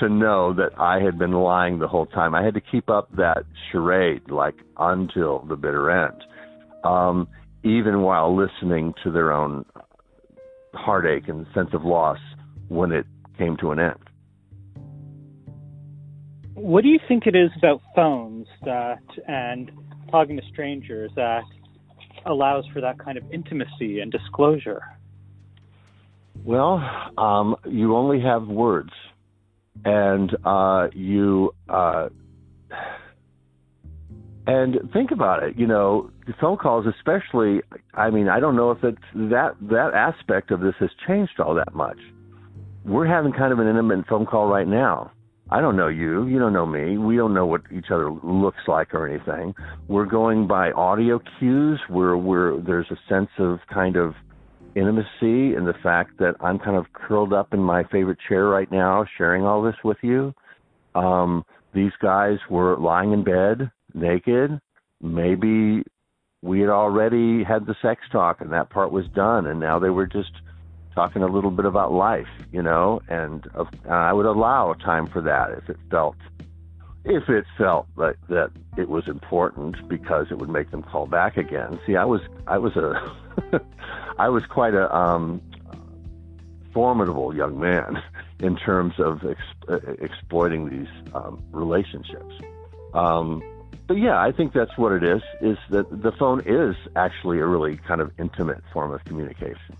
to 0.00 0.08
know 0.08 0.54
that 0.54 0.78
I 0.78 1.00
had 1.00 1.18
been 1.18 1.32
lying 1.32 1.78
the 1.78 1.88
whole 1.88 2.06
time. 2.06 2.34
I 2.34 2.44
had 2.44 2.54
to 2.54 2.60
keep 2.60 2.88
up 2.88 3.08
that 3.16 3.44
charade 3.70 4.30
like 4.30 4.54
until 4.78 5.40
the 5.48 5.56
bitter 5.56 5.90
end. 5.90 6.22
Um, 6.84 7.28
even 7.64 8.02
while 8.02 8.36
listening 8.36 8.94
to 9.02 9.10
their 9.10 9.32
own 9.32 9.64
heartache 10.74 11.28
and 11.28 11.46
sense 11.54 11.70
of 11.72 11.84
loss 11.84 12.18
when 12.68 12.92
it 12.92 13.06
came 13.36 13.56
to 13.58 13.72
an 13.72 13.80
end. 13.80 13.98
What 16.54 16.82
do 16.82 16.88
you 16.88 16.98
think 17.06 17.26
it 17.26 17.36
is 17.36 17.50
about 17.56 17.80
phones 17.94 18.46
that 18.64 19.02
and 19.26 19.70
talking 20.10 20.36
to 20.36 20.42
strangers 20.50 21.10
that 21.16 21.42
allows 22.26 22.64
for 22.72 22.80
that 22.80 22.98
kind 22.98 23.16
of 23.16 23.24
intimacy 23.32 24.00
and 24.00 24.10
disclosure? 24.10 24.82
Well, 26.44 26.82
um, 27.18 27.56
you 27.66 27.94
only 27.96 28.20
have 28.20 28.46
words, 28.46 28.92
and 29.84 30.34
uh, 30.44 30.88
you 30.94 31.54
uh, 31.68 32.08
and 34.46 34.76
think 34.94 35.10
about 35.10 35.42
it. 35.42 35.58
You 35.58 35.66
know, 35.66 36.10
the 36.26 36.32
phone 36.40 36.56
calls, 36.56 36.86
especially. 36.86 37.60
I 37.92 38.10
mean, 38.10 38.28
I 38.28 38.40
don't 38.40 38.56
know 38.56 38.70
if 38.70 38.82
it's 38.82 38.98
that 39.14 39.56
that 39.62 39.92
aspect 39.94 40.50
of 40.50 40.60
this 40.60 40.74
has 40.80 40.90
changed 41.06 41.38
all 41.38 41.54
that 41.54 41.74
much. 41.74 41.98
We're 42.84 43.06
having 43.06 43.32
kind 43.32 43.52
of 43.52 43.58
an 43.58 43.68
intimate 43.68 44.06
phone 44.08 44.24
call 44.24 44.46
right 44.46 44.66
now. 44.66 45.12
I 45.50 45.60
don't 45.60 45.76
know 45.76 45.88
you. 45.88 46.26
You 46.26 46.38
don't 46.38 46.52
know 46.52 46.66
me. 46.66 46.98
We 46.98 47.16
don't 47.16 47.34
know 47.34 47.46
what 47.46 47.62
each 47.70 47.86
other 47.90 48.10
looks 48.10 48.60
like 48.66 48.94
or 48.94 49.06
anything. 49.06 49.54
We're 49.86 50.06
going 50.06 50.46
by 50.46 50.72
audio 50.72 51.20
cues. 51.38 51.80
Where 51.88 52.16
we're 52.16 52.58
there's 52.60 52.90
a 52.90 52.96
sense 53.08 53.30
of 53.38 53.58
kind 53.72 53.96
of 53.96 54.14
intimacy 54.78 55.54
and 55.54 55.66
the 55.66 55.74
fact 55.82 56.18
that 56.18 56.34
I'm 56.40 56.58
kind 56.58 56.76
of 56.76 56.92
curled 56.92 57.32
up 57.32 57.52
in 57.52 57.60
my 57.60 57.84
favorite 57.84 58.18
chair 58.28 58.46
right 58.46 58.70
now, 58.70 59.04
sharing 59.16 59.44
all 59.44 59.62
this 59.62 59.76
with 59.82 59.98
you. 60.02 60.34
Um, 60.94 61.44
these 61.74 61.92
guys 62.00 62.38
were 62.48 62.78
lying 62.78 63.12
in 63.12 63.24
bed 63.24 63.70
naked. 63.94 64.58
Maybe 65.00 65.82
we 66.42 66.60
had 66.60 66.70
already 66.70 67.44
had 67.44 67.66
the 67.66 67.74
sex 67.82 68.02
talk 68.10 68.40
and 68.40 68.52
that 68.52 68.70
part 68.70 68.92
was 68.92 69.06
done, 69.14 69.46
and 69.46 69.60
now 69.60 69.78
they 69.78 69.90
were 69.90 70.06
just 70.06 70.32
talking 70.94 71.22
a 71.22 71.26
little 71.28 71.50
bit 71.50 71.64
about 71.64 71.92
life, 71.92 72.26
you 72.52 72.62
know. 72.62 73.00
And 73.08 73.46
uh, 73.54 73.64
I 73.88 74.12
would 74.12 74.26
allow 74.26 74.72
time 74.74 75.06
for 75.06 75.20
that 75.22 75.50
if 75.52 75.68
it 75.68 75.76
felt 75.90 76.16
if 77.04 77.28
it 77.28 77.44
felt 77.56 77.86
like 77.96 78.16
that 78.28 78.50
it 78.76 78.88
was 78.88 79.08
important 79.08 79.88
because 79.88 80.26
it 80.30 80.38
would 80.38 80.50
make 80.50 80.70
them 80.70 80.82
call 80.82 81.06
back 81.06 81.36
again. 81.36 81.78
See, 81.86 81.96
I 81.96 82.04
was 82.04 82.20
I 82.46 82.58
was 82.58 82.76
a 82.76 83.27
I 84.18 84.28
was 84.28 84.44
quite 84.46 84.74
a 84.74 84.94
um, 84.94 85.40
formidable 86.72 87.34
young 87.34 87.58
man 87.58 88.02
in 88.40 88.56
terms 88.56 88.94
of 88.98 89.24
ex- 89.24 89.96
exploiting 90.00 90.68
these 90.68 91.12
um, 91.14 91.42
relationships. 91.52 92.34
Um, 92.94 93.42
but 93.86 93.96
yeah, 93.96 94.20
I 94.20 94.32
think 94.32 94.52
that's 94.52 94.76
what 94.76 94.92
it 94.92 95.02
is. 95.02 95.22
Is 95.40 95.58
that 95.70 96.02
the 96.02 96.12
phone 96.12 96.42
is 96.44 96.76
actually 96.94 97.38
a 97.38 97.46
really 97.46 97.78
kind 97.78 98.00
of 98.00 98.12
intimate 98.18 98.62
form 98.72 98.92
of 98.92 99.02
communication. 99.04 99.76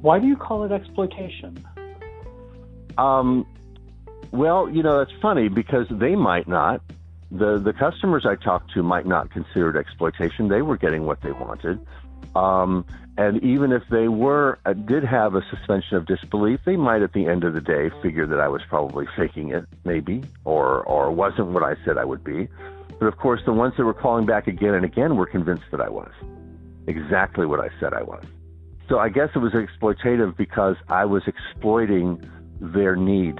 Why 0.00 0.20
do 0.20 0.26
you 0.28 0.36
call 0.36 0.64
it 0.64 0.70
exploitation? 0.70 1.66
Um, 2.96 3.44
well, 4.30 4.68
you 4.70 4.82
know, 4.82 4.98
that's 4.98 5.12
funny 5.20 5.48
because 5.48 5.86
they 5.90 6.14
might 6.14 6.46
not. 6.46 6.80
The 7.30 7.58
the 7.58 7.72
customers 7.72 8.24
I 8.26 8.36
talked 8.36 8.72
to 8.74 8.82
might 8.82 9.06
not 9.06 9.30
consider 9.30 9.70
it 9.70 9.76
exploitation. 9.76 10.48
They 10.48 10.62
were 10.62 10.76
getting 10.76 11.04
what 11.04 11.20
they 11.20 11.32
wanted. 11.32 11.78
Um, 12.34 12.84
and 13.16 13.42
even 13.42 13.72
if 13.72 13.82
they 13.90 14.08
were 14.08 14.58
uh, 14.64 14.72
did 14.72 15.04
have 15.04 15.34
a 15.34 15.42
suspension 15.50 15.96
of 15.96 16.06
disbelief, 16.06 16.60
they 16.64 16.76
might 16.76 17.02
at 17.02 17.12
the 17.12 17.26
end 17.26 17.44
of 17.44 17.52
the 17.52 17.60
day 17.60 17.90
figure 18.02 18.26
that 18.26 18.40
I 18.40 18.48
was 18.48 18.62
probably 18.68 19.06
faking 19.16 19.50
it, 19.50 19.66
maybe, 19.84 20.22
or 20.44 20.82
or 20.84 21.10
wasn't 21.10 21.48
what 21.48 21.62
I 21.62 21.74
said 21.84 21.98
I 21.98 22.04
would 22.04 22.24
be. 22.24 22.48
But 22.98 23.06
of 23.06 23.16
course, 23.18 23.40
the 23.44 23.52
ones 23.52 23.74
that 23.76 23.84
were 23.84 23.94
calling 23.94 24.26
back 24.26 24.46
again 24.46 24.74
and 24.74 24.84
again 24.84 25.16
were 25.16 25.26
convinced 25.26 25.64
that 25.70 25.80
I 25.80 25.88
was 25.88 26.10
exactly 26.86 27.44
what 27.44 27.60
I 27.60 27.68
said 27.78 27.92
I 27.92 28.02
was. 28.02 28.24
So 28.88 28.98
I 28.98 29.10
guess 29.10 29.28
it 29.34 29.38
was 29.38 29.52
exploitative 29.52 30.36
because 30.36 30.76
I 30.88 31.04
was 31.04 31.22
exploiting 31.26 32.28
their 32.60 32.96
need. 32.96 33.38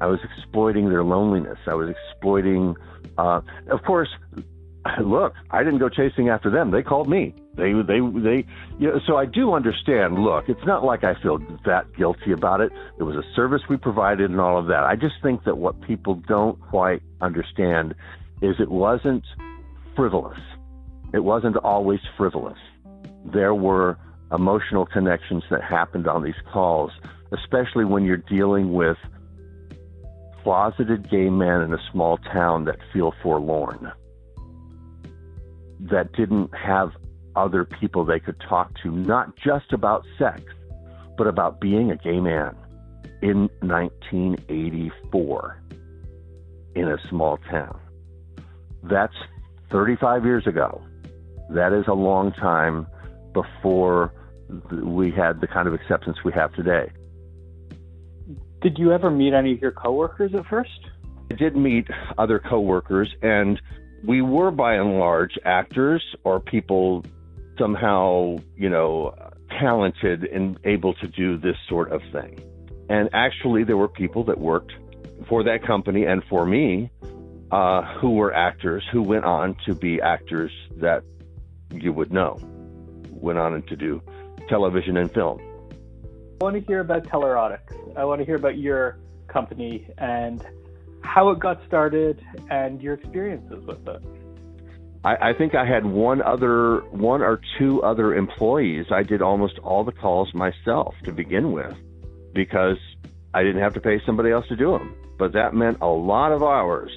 I 0.00 0.06
was 0.06 0.20
exploiting 0.22 0.88
their 0.88 1.04
loneliness. 1.04 1.58
I 1.66 1.74
was 1.74 1.88
exploiting. 1.90 2.76
Uh, 3.16 3.40
of 3.70 3.82
course, 3.84 4.08
look, 5.00 5.34
I 5.50 5.62
didn't 5.62 5.78
go 5.78 5.88
chasing 5.88 6.28
after 6.28 6.50
them. 6.50 6.70
They 6.70 6.82
called 6.82 7.08
me. 7.08 7.34
They 7.54 7.72
they 7.72 8.00
they 8.00 8.44
you 8.78 8.88
know, 8.88 9.00
so 9.06 9.16
I 9.16 9.24
do 9.24 9.54
understand. 9.54 10.18
Look, 10.18 10.48
it's 10.48 10.64
not 10.66 10.84
like 10.84 11.04
I 11.04 11.14
feel 11.22 11.38
that 11.64 11.86
guilty 11.96 12.32
about 12.32 12.60
it. 12.60 12.72
It 12.98 13.02
was 13.02 13.16
a 13.16 13.24
service 13.34 13.62
we 13.68 13.76
provided 13.76 14.30
and 14.30 14.40
all 14.40 14.58
of 14.58 14.66
that. 14.66 14.84
I 14.84 14.96
just 14.96 15.14
think 15.22 15.44
that 15.44 15.56
what 15.56 15.80
people 15.82 16.16
don't 16.26 16.60
quite 16.60 17.02
understand 17.20 17.94
is 18.42 18.56
it 18.60 18.70
wasn't 18.70 19.24
frivolous. 19.94 20.38
It 21.14 21.20
wasn't 21.20 21.56
always 21.56 22.00
frivolous. 22.16 22.58
There 23.24 23.54
were 23.54 23.96
emotional 24.32 24.84
connections 24.84 25.44
that 25.50 25.62
happened 25.62 26.06
on 26.06 26.22
these 26.22 26.34
calls, 26.52 26.90
especially 27.32 27.84
when 27.84 28.04
you're 28.04 28.16
dealing 28.18 28.72
with 28.72 28.98
closeted 30.46 31.10
gay 31.10 31.28
men 31.28 31.60
in 31.60 31.74
a 31.74 31.78
small 31.90 32.18
town 32.18 32.66
that 32.66 32.76
feel 32.92 33.12
forlorn 33.20 33.90
that 35.80 36.12
didn't 36.12 36.54
have 36.54 36.92
other 37.34 37.64
people 37.64 38.04
they 38.04 38.20
could 38.20 38.40
talk 38.48 38.70
to, 38.80 38.92
not 38.92 39.36
just 39.36 39.72
about 39.72 40.06
sex, 40.16 40.40
but 41.18 41.26
about 41.26 41.60
being 41.60 41.90
a 41.90 41.96
gay 41.96 42.20
man 42.20 42.54
in 43.22 43.50
1984 43.58 45.62
in 46.76 46.88
a 46.90 47.08
small 47.08 47.38
town. 47.50 47.80
That's 48.84 49.16
35 49.72 50.24
years 50.24 50.46
ago. 50.46 50.80
That 51.50 51.72
is 51.72 51.88
a 51.88 51.94
long 51.94 52.30
time 52.30 52.86
before 53.32 54.12
we 54.70 55.10
had 55.10 55.40
the 55.40 55.48
kind 55.48 55.66
of 55.66 55.74
acceptance 55.74 56.18
we 56.24 56.32
have 56.34 56.54
today. 56.54 56.92
Did 58.66 58.80
you 58.80 58.90
ever 58.90 59.12
meet 59.12 59.32
any 59.32 59.52
of 59.52 59.60
your 59.62 59.70
coworkers 59.70 60.34
at 60.34 60.44
first? 60.46 60.88
I 61.30 61.34
did 61.34 61.54
meet 61.54 61.86
other 62.18 62.40
coworkers, 62.40 63.08
and 63.22 63.62
we 64.04 64.22
were 64.22 64.50
by 64.50 64.74
and 64.74 64.98
large 64.98 65.38
actors 65.44 66.02
or 66.24 66.40
people 66.40 67.04
somehow, 67.56 68.38
you 68.56 68.68
know, 68.68 69.14
talented 69.60 70.24
and 70.24 70.58
able 70.64 70.94
to 70.94 71.06
do 71.06 71.38
this 71.38 71.54
sort 71.68 71.92
of 71.92 72.02
thing. 72.10 72.40
And 72.88 73.08
actually, 73.12 73.62
there 73.62 73.76
were 73.76 73.86
people 73.86 74.24
that 74.24 74.38
worked 74.38 74.72
for 75.28 75.44
that 75.44 75.64
company 75.64 76.04
and 76.04 76.24
for 76.24 76.44
me 76.44 76.90
uh, 77.52 77.82
who 78.00 78.14
were 78.14 78.34
actors 78.34 78.82
who 78.90 79.00
went 79.00 79.24
on 79.24 79.56
to 79.66 79.76
be 79.76 80.00
actors 80.00 80.50
that 80.78 81.04
you 81.70 81.92
would 81.92 82.12
know, 82.12 82.36
went 83.12 83.38
on 83.38 83.62
to 83.62 83.76
do 83.76 84.02
television 84.48 84.96
and 84.96 85.14
film. 85.14 85.38
I 86.38 86.44
want 86.44 86.56
to 86.56 86.60
hear 86.60 86.80
about 86.80 87.04
Telerotics. 87.04 87.96
I 87.96 88.04
want 88.04 88.20
to 88.20 88.26
hear 88.26 88.36
about 88.36 88.58
your 88.58 88.98
company 89.26 89.88
and 89.96 90.44
how 91.00 91.30
it 91.30 91.38
got 91.38 91.64
started 91.66 92.22
and 92.50 92.82
your 92.82 92.92
experiences 92.92 93.64
with 93.64 93.88
it. 93.88 94.02
I, 95.02 95.30
I 95.30 95.32
think 95.32 95.54
I 95.54 95.64
had 95.64 95.86
one 95.86 96.20
other, 96.20 96.80
one 96.90 97.22
or 97.22 97.40
two 97.58 97.82
other 97.82 98.14
employees. 98.14 98.84
I 98.90 99.02
did 99.02 99.22
almost 99.22 99.58
all 99.60 99.82
the 99.82 99.92
calls 99.92 100.34
myself 100.34 100.94
to 101.04 101.12
begin 101.12 101.52
with 101.52 101.74
because 102.34 102.76
I 103.32 103.42
didn't 103.42 103.62
have 103.62 103.72
to 103.74 103.80
pay 103.80 104.02
somebody 104.04 104.30
else 104.30 104.46
to 104.48 104.56
do 104.56 104.72
them. 104.72 104.94
But 105.18 105.32
that 105.32 105.54
meant 105.54 105.78
a 105.80 105.86
lot 105.86 106.32
of 106.32 106.42
hours 106.42 106.90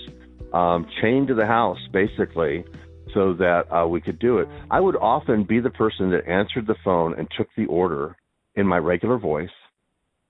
um, 0.52 0.86
chained 1.02 1.30
to 1.30 1.34
the 1.34 1.46
house, 1.46 1.80
basically, 1.94 2.66
so 3.14 3.36
that 3.36 3.72
uh, 3.72 3.88
we 3.88 4.02
could 4.02 4.20
do 4.20 4.40
it. 4.40 4.50
I 4.70 4.82
would 4.82 4.98
often 4.98 5.46
be 5.46 5.62
the 5.62 5.70
person 5.70 6.10
that 6.12 6.28
answered 6.28 6.68
the 6.68 6.76
phone 6.84 7.18
and 7.18 7.30
took 7.38 7.48
the 7.56 7.68
order 7.68 8.18
in 8.60 8.68
my 8.68 8.78
regular 8.78 9.18
voice, 9.18 9.50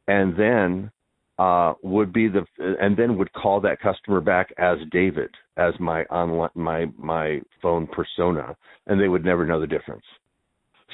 and 0.07 0.37
then 0.37 0.91
uh, 1.39 1.73
would 1.81 2.13
be 2.13 2.27
the 2.27 2.45
and 2.59 2.95
then 2.95 3.17
would 3.17 3.33
call 3.33 3.61
that 3.61 3.79
customer 3.81 4.21
back 4.21 4.49
as 4.57 4.77
David 4.91 5.31
as 5.57 5.73
my 5.79 6.03
online 6.03 6.49
my 6.53 6.85
my 6.97 7.41
phone 7.61 7.87
persona, 7.87 8.55
and 8.87 9.01
they 9.01 9.07
would 9.07 9.25
never 9.25 9.45
know 9.45 9.59
the 9.59 9.67
difference. 9.67 10.03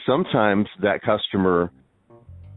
Sometimes 0.05 0.67
that 0.81 1.01
customer 1.01 1.71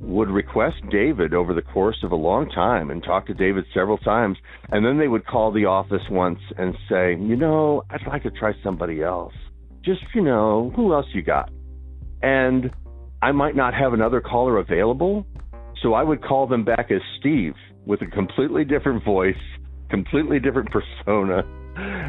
would 0.00 0.28
request 0.28 0.76
David 0.92 1.34
over 1.34 1.54
the 1.54 1.62
course 1.62 1.96
of 2.04 2.12
a 2.12 2.16
long 2.16 2.48
time 2.50 2.90
and 2.90 3.02
talk 3.02 3.26
to 3.26 3.34
David 3.34 3.64
several 3.74 3.98
times, 3.98 4.36
and 4.68 4.86
then 4.86 4.98
they 4.98 5.08
would 5.08 5.26
call 5.26 5.50
the 5.50 5.64
office 5.64 6.02
once 6.08 6.38
and 6.56 6.74
say, 6.88 7.16
you 7.18 7.34
know, 7.34 7.82
I'd 7.90 8.06
like 8.06 8.22
to 8.22 8.30
try 8.30 8.52
somebody 8.62 9.02
else. 9.02 9.34
Just 9.84 10.02
you 10.14 10.22
know, 10.22 10.72
who 10.76 10.92
else 10.92 11.06
you 11.14 11.22
got? 11.22 11.50
And 12.22 12.70
I 13.20 13.33
might 13.33 13.57
not 13.57 13.74
have 13.74 13.92
another 13.92 14.20
caller 14.20 14.59
available, 14.59 15.26
so 15.83 15.94
I 15.94 16.02
would 16.02 16.22
call 16.22 16.46
them 16.46 16.64
back 16.64 16.90
as 16.90 17.00
Steve 17.18 17.54
with 17.85 18.00
a 18.02 18.07
completely 18.07 18.64
different 18.64 19.04
voice, 19.04 19.35
completely 19.90 20.38
different 20.38 20.70
persona. 20.70 21.42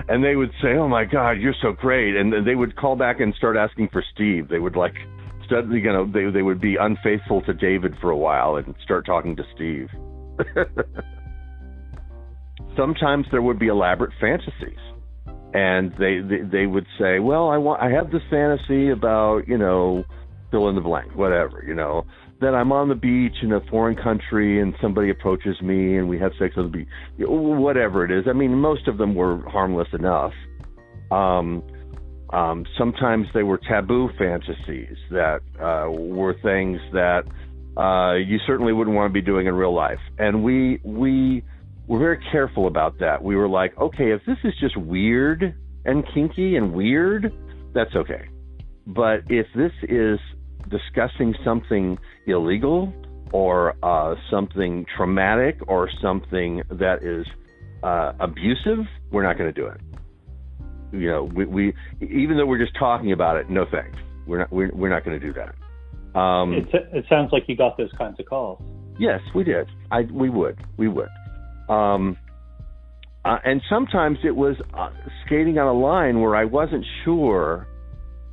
And 0.08 0.24
they 0.24 0.36
would 0.36 0.52
say, 0.62 0.78
"Oh 0.78 0.88
my 0.88 1.06
God, 1.06 1.34
you're 1.40 1.56
so 1.62 1.74
great!" 1.74 2.16
And 2.16 2.46
they 2.46 2.56
would 2.56 2.76
call 2.76 2.96
back 2.96 3.20
and 3.20 3.34
start 3.36 3.56
asking 3.56 3.90
for 3.90 4.04
Steve. 4.14 4.48
They 4.50 4.60
would 4.60 4.76
like, 4.76 4.96
start, 5.46 5.66
you 5.68 5.92
know, 5.92 6.06
they 6.12 6.30
they 6.32 6.42
would 6.42 6.62
be 6.62 6.76
unfaithful 6.76 7.42
to 7.44 7.54
David 7.54 7.96
for 8.02 8.10
a 8.10 8.18
while 8.18 8.56
and 8.56 8.74
start 8.84 9.06
talking 9.06 9.36
to 9.36 9.44
Steve. 9.56 9.90
Sometimes 12.78 13.26
there 13.32 13.42
would 13.42 13.60
be 13.60 13.68
elaborate 13.68 14.14
fantasies, 14.20 14.80
and 15.54 15.92
they, 16.00 16.20
they 16.22 16.42
they 16.50 16.66
would 16.66 16.86
say, 17.00 17.20
"Well, 17.20 17.50
I 17.50 17.58
want, 17.58 17.82
I 17.82 17.90
have 17.92 18.12
this 18.12 18.22
fantasy 18.30 18.90
about, 18.90 19.48
you 19.48 19.58
know, 19.58 20.04
fill 20.52 20.70
in 20.70 20.76
the 20.76 20.82
blank, 20.82 21.16
whatever, 21.16 21.64
you 21.66 21.74
know." 21.74 22.06
that 22.42 22.56
I'm 22.56 22.72
on 22.72 22.88
the 22.88 22.96
beach 22.96 23.36
in 23.42 23.52
a 23.52 23.60
foreign 23.70 23.98
country 23.98 24.62
and 24.62 24.74
somebody 24.82 25.10
approaches 25.10 25.62
me 25.62 25.98
and 25.98 26.08
we 26.08 26.18
have 26.20 26.32
sex 26.40 26.54
on 26.56 26.72
the 26.72 26.78
beach, 26.78 26.88
whatever 27.18 28.06
it 28.06 28.12
is. 28.12 28.26
I 28.30 28.34
mean, 28.34 28.56
most 28.56 28.88
of 28.88 28.98
them 28.98 29.14
were 29.14 29.44
harmless 29.50 29.90
enough. 29.94 30.32
Um, 31.12 31.64
um, 32.32 32.66
sometimes 32.78 33.28
they 33.34 33.44
were 33.44 33.58
taboo 33.58 34.10
fantasies 34.18 34.96
that 35.12 35.40
uh, 35.60 35.90
were 35.92 36.36
things 36.42 36.80
that 36.94 37.24
uh, 37.76 38.16
you 38.16 38.38
certainly 38.46 38.72
wouldn't 38.72 38.96
want 38.96 39.10
to 39.10 39.14
be 39.14 39.22
doing 39.22 39.48
in 39.48 39.54
real 39.56 39.74
life. 39.74 40.00
And 40.18 40.44
we 40.44 40.80
we 40.84 41.44
were 41.88 42.00
very 42.00 42.20
careful 42.32 42.68
about 42.68 43.00
that. 43.00 43.24
We 43.24 43.36
were 43.36 43.50
like, 43.50 43.76
okay, 43.80 44.12
if 44.12 44.22
this 44.28 44.38
is 44.44 44.54
just 44.60 44.78
weird 44.78 45.56
and 45.86 46.04
kinky 46.14 46.56
and 46.56 46.72
weird, 46.72 47.34
that's 47.74 47.96
okay. 47.96 48.30
But 48.86 49.22
if 49.30 49.48
this 49.56 49.72
is 49.84 50.20
discussing 50.70 51.36
something 51.44 51.98
illegal 52.28 52.94
or 53.32 53.76
uh, 53.84 54.16
something 54.32 54.86
traumatic 54.96 55.60
or 55.68 55.90
something 56.02 56.62
that 56.70 57.04
is 57.04 57.26
uh, 57.84 58.14
abusive, 58.20 58.86
we're 59.12 59.24
not 59.24 59.38
going 59.38 59.54
to 59.54 59.62
do 59.62 59.68
it. 59.68 59.80
You 60.92 61.10
know, 61.10 61.24
we, 61.24 61.46
we 61.46 61.74
even 62.02 62.38
though 62.38 62.46
we're 62.46 62.64
just 62.64 62.78
talking 62.78 63.12
about 63.12 63.38
it, 63.38 63.50
no 63.50 63.66
thanks. 63.70 63.98
We're 64.26 64.40
not 64.40 64.52
we're, 64.52 64.72
we're 64.74 64.90
not 64.90 65.06
going 65.06 65.20
to 65.20 65.26
do 65.26 65.34
that. 65.34 66.20
Um, 66.20 66.54
it, 66.54 66.68
it 66.94 67.06
sounds 67.08 67.32
like 67.32 67.44
you 67.48 67.56
got 67.56 67.78
those 67.78 67.92
kinds 67.98 68.20
of 68.20 68.26
calls. 68.26 68.60
Yes, 69.00 69.22
we 69.36 69.44
did. 69.44 69.68
I 69.92 70.02
we 70.12 70.30
would 70.30 70.58
we 70.78 70.88
would. 70.88 71.10
Um, 71.70 72.18
uh, 73.24 73.38
and 73.46 73.62
sometimes 73.70 74.18
it 74.24 74.36
was 74.36 74.56
uh, 74.74 74.90
skating 75.26 75.60
on 75.60 75.68
a 75.68 75.80
line 75.80 76.22
where 76.22 76.36
I 76.36 76.46
wasn't 76.46 76.86
sure 77.04 77.68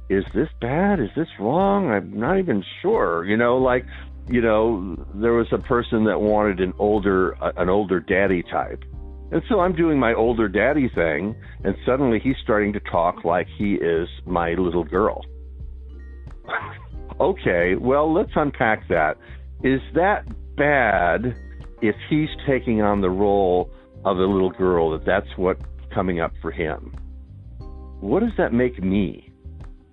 is 0.09 0.25
this 0.35 0.49
bad? 0.61 1.01
Is 1.01 1.11
this 1.16 1.29
wrong? 1.40 1.90
I'm 1.90 2.19
not 2.19 2.38
even 2.38 2.62
sure. 2.83 3.25
You 3.25 3.37
know, 3.37 3.59
like, 3.59 3.85
you 4.29 4.40
know, 4.40 4.97
there 5.14 5.33
was 5.33 5.49
a 5.53 5.59
person 5.59 6.05
that 6.05 6.21
wanted 6.21 6.61
an 6.61 6.73
older, 6.79 7.42
uh, 7.42 7.53
an 7.57 7.69
older 7.69 8.01
daddy 8.01 8.42
type. 8.42 8.83
And 9.33 9.42
so 9.49 9.61
I'm 9.61 9.75
doing 9.75 9.99
my 9.99 10.14
older 10.14 10.49
daddy 10.49 10.88
thing, 10.95 11.35
and 11.64 11.75
suddenly 11.85 12.21
he's 12.23 12.37
starting 12.42 12.73
to 12.75 12.81
talk 12.81 13.25
like 13.25 13.49
he 13.59 13.75
is 13.75 14.09
my 14.25 14.51
little 14.53 14.85
girl. 14.85 15.25
okay, 17.21 17.75
well, 17.75 18.12
let's 18.12 18.31
unpack 18.37 18.87
that. 18.88 19.16
Is 19.64 19.81
that 19.95 20.25
bad 20.57 21.37
if 21.83 21.97
he's 22.09 22.29
taking 22.47 22.83
on 22.83 23.01
the 23.01 23.11
role 23.11 23.71
of 24.05 24.19
a 24.19 24.25
little 24.25 24.51
girl, 24.51 24.92
that 24.92 25.05
that's 25.05 25.27
what's 25.37 25.62
coming 25.92 26.21
up 26.21 26.33
for 26.40 26.53
him? 26.53 26.95
What 28.01 28.21
does 28.21 28.33
that 28.38 28.53
make 28.53 28.83
me? 28.83 29.26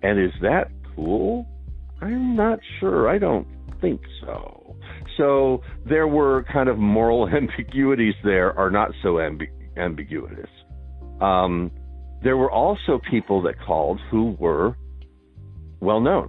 And 0.04 0.20
is 0.20 0.32
that 0.42 0.70
cool? 0.94 1.46
I'm 2.02 2.36
not 2.36 2.58
sure. 2.78 3.08
I 3.08 3.16
don't 3.16 3.46
think 3.80 4.02
so. 4.20 4.76
So 5.16 5.62
there 5.88 6.06
were 6.06 6.44
kind 6.52 6.68
of 6.68 6.76
moral 6.76 7.26
ambiguities 7.34 8.14
there, 8.22 8.56
are 8.58 8.70
not 8.70 8.90
so 9.02 9.14
ambi- 9.14 9.48
ambiguous. 9.78 10.50
Um, 11.22 11.70
there 12.22 12.36
were 12.36 12.50
also 12.50 13.00
people 13.10 13.40
that 13.42 13.54
called 13.66 13.98
who 14.10 14.36
were 14.38 14.76
well 15.80 16.00
known. 16.00 16.28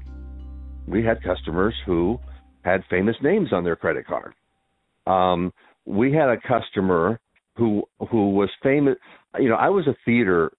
We 0.87 1.03
had 1.03 1.21
customers 1.21 1.75
who 1.85 2.17
had 2.63 2.81
famous 2.89 3.17
names 3.21 3.49
on 3.51 3.65
their 3.65 3.75
credit 3.75 4.05
card. 4.07 4.33
Um, 5.05 5.51
we 5.85 6.13
had 6.13 6.29
a 6.29 6.37
customer 6.37 7.19
who 7.57 7.83
who 8.09 8.31
was 8.31 8.49
famous. 8.63 8.95
You 9.37 9.49
know, 9.49 9.55
I 9.55 9.67
was 9.67 9.85
a 9.87 9.95
theater 10.05 10.53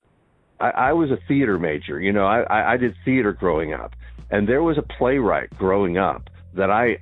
I, 0.60 0.70
I 0.70 0.92
was 0.92 1.10
a 1.10 1.18
theater 1.28 1.58
major. 1.58 2.00
You 2.00 2.12
know, 2.12 2.26
I, 2.26 2.74
I 2.74 2.76
did 2.76 2.94
theater 3.04 3.32
growing 3.32 3.72
up, 3.72 3.94
and 4.30 4.48
there 4.48 4.62
was 4.62 4.78
a 4.78 4.82
playwright 4.82 5.50
growing 5.58 5.98
up 5.98 6.28
that 6.54 6.70
I 6.70 6.98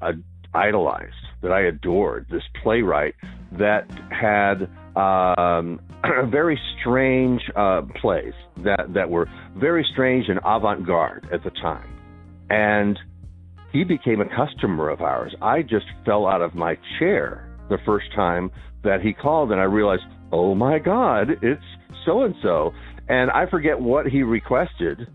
uh, 0.00 0.12
idolized, 0.52 1.14
that 1.42 1.52
I 1.52 1.62
adored. 1.62 2.26
This 2.30 2.42
playwright 2.62 3.14
that 3.52 3.90
had 4.10 4.68
um, 4.96 5.80
very 6.30 6.58
strange 6.80 7.42
uh, 7.56 7.82
plays 8.00 8.34
that 8.58 8.92
that 8.94 9.10
were 9.10 9.28
very 9.56 9.86
strange 9.92 10.28
and 10.28 10.38
avant-garde 10.44 11.28
at 11.32 11.42
the 11.42 11.50
time, 11.50 11.88
and 12.50 12.98
he 13.72 13.82
became 13.82 14.20
a 14.20 14.28
customer 14.36 14.88
of 14.88 15.00
ours. 15.00 15.34
I 15.42 15.62
just 15.62 15.86
fell 16.04 16.26
out 16.26 16.42
of 16.42 16.54
my 16.54 16.78
chair 16.98 17.53
the 17.76 17.84
first 17.84 18.06
time 18.14 18.50
that 18.84 19.00
he 19.00 19.12
called, 19.12 19.50
and 19.50 19.60
I 19.60 19.64
realized, 19.64 20.02
oh 20.32 20.54
my 20.54 20.78
God, 20.78 21.30
it's 21.42 21.62
so 22.04 22.22
and 22.22 22.34
so. 22.42 22.72
And 23.08 23.30
I 23.30 23.48
forget 23.50 23.80
what 23.80 24.06
he 24.06 24.22
requested. 24.22 25.06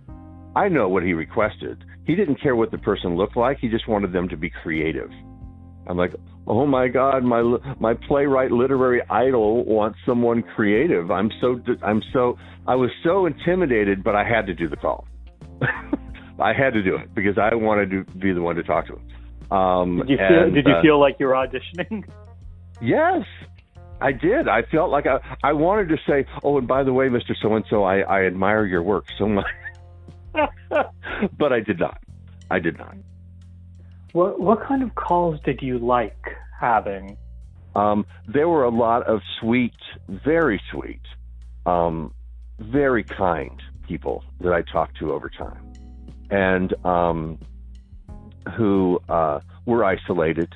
I 0.56 0.68
know 0.68 0.90
what 0.90 1.04
he 1.04 1.14
requested. 1.14 1.84
He 2.06 2.16
didn't 2.16 2.42
care 2.42 2.56
what 2.56 2.72
the 2.72 2.78
person 2.78 3.16
looked 3.16 3.38
like. 3.38 3.60
He 3.60 3.70
just 3.70 3.88
wanted 3.88 4.12
them 4.12 4.30
to 4.30 4.38
be 4.38 4.50
creative. 4.50 5.10
I'm 5.88 5.98
like, 5.98 6.14
oh 6.48 6.66
my 6.66 6.88
God, 6.88 7.24
my 7.24 7.42
my 7.80 7.94
playwright 8.08 8.52
literary 8.52 9.02
idol 9.10 9.64
wants 9.66 9.98
someone 10.06 10.44
creative. 10.56 11.10
I'm 11.10 11.32
so 11.42 11.60
I'm 11.84 12.02
so 12.14 12.38
I 12.68 12.76
was 12.76 12.90
so 13.04 13.26
intimidated, 13.26 14.04
but 14.04 14.16
I 14.16 14.24
had 14.24 14.46
to 14.48 14.54
do 14.54 14.68
the 14.68 14.76
call. 14.76 15.08
I 16.40 16.54
had 16.54 16.74
to 16.74 16.84
do 16.84 16.96
it 16.96 17.14
because 17.14 17.38
I 17.38 17.56
wanted 17.56 17.90
to 17.92 18.18
be 18.18 18.34
the 18.34 18.42
one 18.42 18.56
to 18.56 18.64
talk 18.64 18.88
to 18.88 18.94
him. 18.94 19.52
Um, 19.52 19.98
did 19.98 20.10
you 20.10 20.18
feel, 20.18 20.44
and, 20.44 20.54
did 20.54 20.66
you 20.68 20.74
uh, 20.74 20.82
feel 20.82 21.00
like 21.00 21.16
you 21.20 21.26
were 21.26 21.34
auditioning? 21.34 22.04
Yes, 22.82 23.26
I 24.02 24.12
did. 24.12 24.48
I 24.48 24.64
felt 24.64 24.90
like 24.90 25.06
I, 25.06 25.20
I 25.44 25.54
wanted 25.54 25.90
to 25.90 25.98
say, 26.08 26.26
oh, 26.44 26.58
and 26.58 26.68
by 26.68 26.84
the 26.84 26.94
way, 26.94 27.08
Mr. 27.08 27.36
So 27.42 27.56
and 27.56 27.66
so, 27.70 27.84
I, 27.84 28.00
I 28.00 28.26
admire 28.26 28.66
your 28.66 28.82
work 28.82 29.06
so 29.18 29.28
much. 29.28 29.46
but 31.38 31.54
I 31.54 31.60
did 31.60 31.80
not. 31.80 32.02
I 32.50 32.60
did 32.60 32.78
not. 32.78 32.96
What 34.14 34.40
what 34.40 34.64
kind 34.66 34.82
of 34.82 34.96
calls 34.96 35.40
did 35.42 35.62
you 35.62 35.78
like 35.78 36.18
having? 36.60 37.18
Um, 37.76 38.06
there 38.28 38.50
were 38.50 38.64
a 38.64 38.70
lot 38.70 39.04
of 39.04 39.22
sweet, 39.40 39.76
very 40.08 40.60
sweet, 40.72 41.02
um, 41.66 42.14
very 42.58 43.04
kind 43.04 43.62
people 43.88 44.24
that 44.42 44.52
I 44.52 44.64
talked 44.64 44.98
to 45.00 45.14
over 45.14 45.30
time, 45.30 45.74
and 46.32 46.74
um, 46.86 47.38
who 48.58 49.00
uh, 49.10 49.42
were 49.66 49.86
isolated 49.86 50.56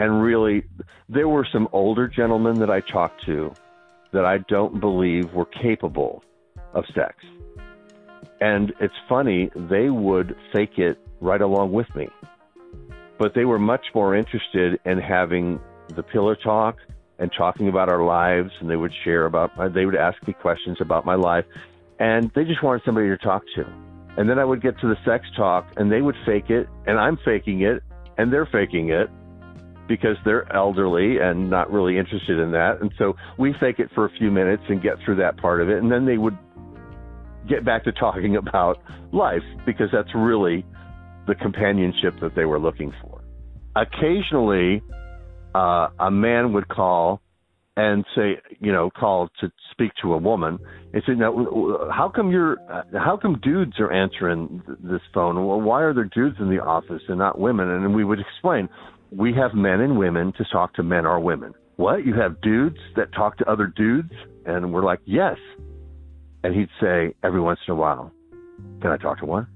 and 0.00 0.22
really, 0.22 0.64
there 1.10 1.28
were 1.28 1.46
some 1.52 1.68
older 1.72 2.08
gentlemen 2.08 2.58
that 2.60 2.70
I 2.70 2.80
talked 2.80 3.22
to 3.26 3.52
that 4.12 4.24
I 4.24 4.38
don't 4.48 4.80
believe 4.80 5.30
were 5.34 5.44
capable 5.44 6.24
of 6.72 6.84
sex. 6.94 7.16
And 8.40 8.72
it's 8.80 8.94
funny, 9.10 9.50
they 9.54 9.90
would 9.90 10.34
fake 10.54 10.78
it 10.78 10.98
right 11.20 11.42
along 11.42 11.72
with 11.72 11.94
me. 11.94 12.08
But 13.18 13.34
they 13.34 13.44
were 13.44 13.58
much 13.58 13.84
more 13.94 14.16
interested 14.16 14.80
in 14.86 14.98
having 14.98 15.60
the 15.94 16.02
pillar 16.02 16.34
talk 16.34 16.78
and 17.18 17.30
talking 17.36 17.68
about 17.68 17.90
our 17.90 18.02
lives. 18.02 18.52
And 18.60 18.70
they 18.70 18.76
would 18.76 18.94
share 19.04 19.26
about, 19.26 19.54
my, 19.58 19.68
they 19.68 19.84
would 19.84 19.96
ask 19.96 20.16
me 20.26 20.32
questions 20.32 20.78
about 20.80 21.04
my 21.04 21.14
life. 21.14 21.44
And 21.98 22.30
they 22.34 22.44
just 22.44 22.62
wanted 22.62 22.80
somebody 22.86 23.08
to 23.08 23.18
talk 23.18 23.42
to. 23.56 23.66
And 24.16 24.30
then 24.30 24.38
I 24.38 24.46
would 24.46 24.62
get 24.62 24.80
to 24.80 24.88
the 24.88 24.96
sex 25.04 25.26
talk 25.36 25.70
and 25.76 25.92
they 25.92 26.00
would 26.00 26.16
fake 26.24 26.48
it 26.48 26.68
and 26.86 26.98
I'm 26.98 27.18
faking 27.22 27.60
it 27.60 27.82
and 28.16 28.32
they're 28.32 28.46
faking 28.46 28.88
it 28.88 29.10
because 29.90 30.16
they're 30.24 30.50
elderly 30.54 31.18
and 31.20 31.50
not 31.50 31.68
really 31.68 31.98
interested 31.98 32.38
in 32.38 32.52
that. 32.52 32.80
And 32.80 32.92
so 32.96 33.14
we 33.40 33.52
fake 33.58 33.80
it 33.80 33.88
for 33.92 34.06
a 34.06 34.10
few 34.18 34.30
minutes 34.30 34.62
and 34.68 34.80
get 34.80 34.92
through 35.04 35.16
that 35.16 35.36
part 35.36 35.60
of 35.60 35.68
it. 35.68 35.78
And 35.78 35.90
then 35.90 36.06
they 36.06 36.16
would 36.16 36.38
get 37.48 37.64
back 37.64 37.82
to 37.84 37.92
talking 37.92 38.36
about 38.48 38.78
life 39.12 39.42
because 39.66 39.88
that's 39.92 40.14
really 40.14 40.64
the 41.26 41.34
companionship 41.34 42.14
that 42.22 42.36
they 42.36 42.44
were 42.44 42.60
looking 42.60 42.92
for. 43.02 43.20
Occasionally, 43.74 44.80
uh, 45.56 45.88
a 45.98 46.10
man 46.10 46.52
would 46.52 46.68
call 46.68 47.20
and 47.76 48.04
say, 48.14 48.40
you 48.60 48.72
know, 48.72 48.90
call 48.90 49.28
to 49.40 49.50
speak 49.72 49.90
to 50.02 50.12
a 50.12 50.18
woman 50.18 50.58
and 50.92 51.02
say, 51.04 51.14
now, 51.14 51.88
how 51.92 52.12
come 52.14 52.30
you're, 52.30 52.58
how 52.92 53.18
come 53.20 53.40
dudes 53.42 53.72
are 53.80 53.92
answering 53.92 54.62
this 54.84 55.00
phone? 55.12 55.64
Why 55.64 55.82
are 55.82 55.92
there 55.92 56.04
dudes 56.04 56.36
in 56.38 56.48
the 56.48 56.62
office 56.62 57.02
and 57.08 57.18
not 57.18 57.40
women? 57.40 57.68
And 57.68 57.92
we 57.92 58.04
would 58.04 58.20
explain, 58.20 58.68
we 59.10 59.32
have 59.34 59.54
men 59.54 59.80
and 59.80 59.98
women 59.98 60.32
to 60.38 60.44
talk 60.52 60.74
to 60.74 60.82
men 60.82 61.06
or 61.06 61.20
women. 61.20 61.54
What? 61.76 62.04
You 62.04 62.14
have 62.14 62.40
dudes 62.40 62.78
that 62.96 63.12
talk 63.12 63.38
to 63.38 63.50
other 63.50 63.66
dudes? 63.66 64.12
And 64.46 64.72
we're 64.72 64.84
like, 64.84 65.00
yes. 65.04 65.36
And 66.42 66.54
he'd 66.54 66.68
say 66.80 67.14
every 67.22 67.40
once 67.40 67.60
in 67.66 67.72
a 67.72 67.76
while, 67.76 68.12
can 68.80 68.90
I 68.90 68.96
talk 68.96 69.18
to 69.20 69.26
one? 69.26 69.46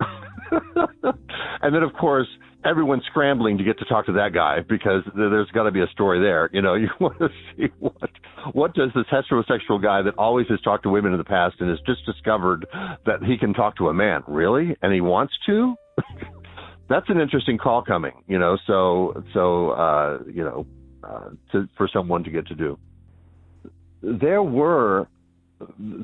and 0.50 1.74
then, 1.74 1.82
of 1.82 1.92
course, 1.92 2.26
everyone's 2.64 3.02
scrambling 3.06 3.58
to 3.58 3.64
get 3.64 3.78
to 3.78 3.84
talk 3.86 4.06
to 4.06 4.12
that 4.12 4.32
guy 4.34 4.58
because 4.68 5.02
there's 5.14 5.48
got 5.50 5.64
to 5.64 5.70
be 5.70 5.80
a 5.80 5.86
story 5.92 6.20
there. 6.20 6.50
You 6.52 6.62
know, 6.62 6.74
you 6.76 6.88
want 7.00 7.18
to 7.18 7.28
see 7.56 7.66
what 7.78 8.10
what 8.52 8.74
does 8.74 8.90
this 8.94 9.04
heterosexual 9.12 9.82
guy 9.82 10.02
that 10.02 10.14
always 10.18 10.46
has 10.48 10.60
talked 10.62 10.84
to 10.84 10.90
women 10.90 11.12
in 11.12 11.18
the 11.18 11.24
past 11.24 11.56
and 11.60 11.68
has 11.70 11.78
just 11.86 12.04
discovered 12.06 12.66
that 13.06 13.22
he 13.22 13.36
can 13.38 13.54
talk 13.54 13.76
to 13.76 13.88
a 13.88 13.94
man, 13.94 14.22
really, 14.26 14.76
and 14.82 14.92
he 14.92 15.00
wants 15.00 15.34
to. 15.46 15.74
That's 16.90 17.08
an 17.08 17.20
interesting 17.20 17.56
call 17.56 17.82
coming, 17.82 18.24
you 18.26 18.36
know. 18.36 18.58
So, 18.66 19.22
so 19.32 19.70
uh, 19.70 20.18
you 20.26 20.42
know, 20.42 20.66
uh, 21.04 21.30
to, 21.52 21.68
for 21.76 21.88
someone 21.90 22.24
to 22.24 22.30
get 22.30 22.48
to 22.48 22.54
do. 22.56 22.78
There 24.02 24.42
were 24.42 25.06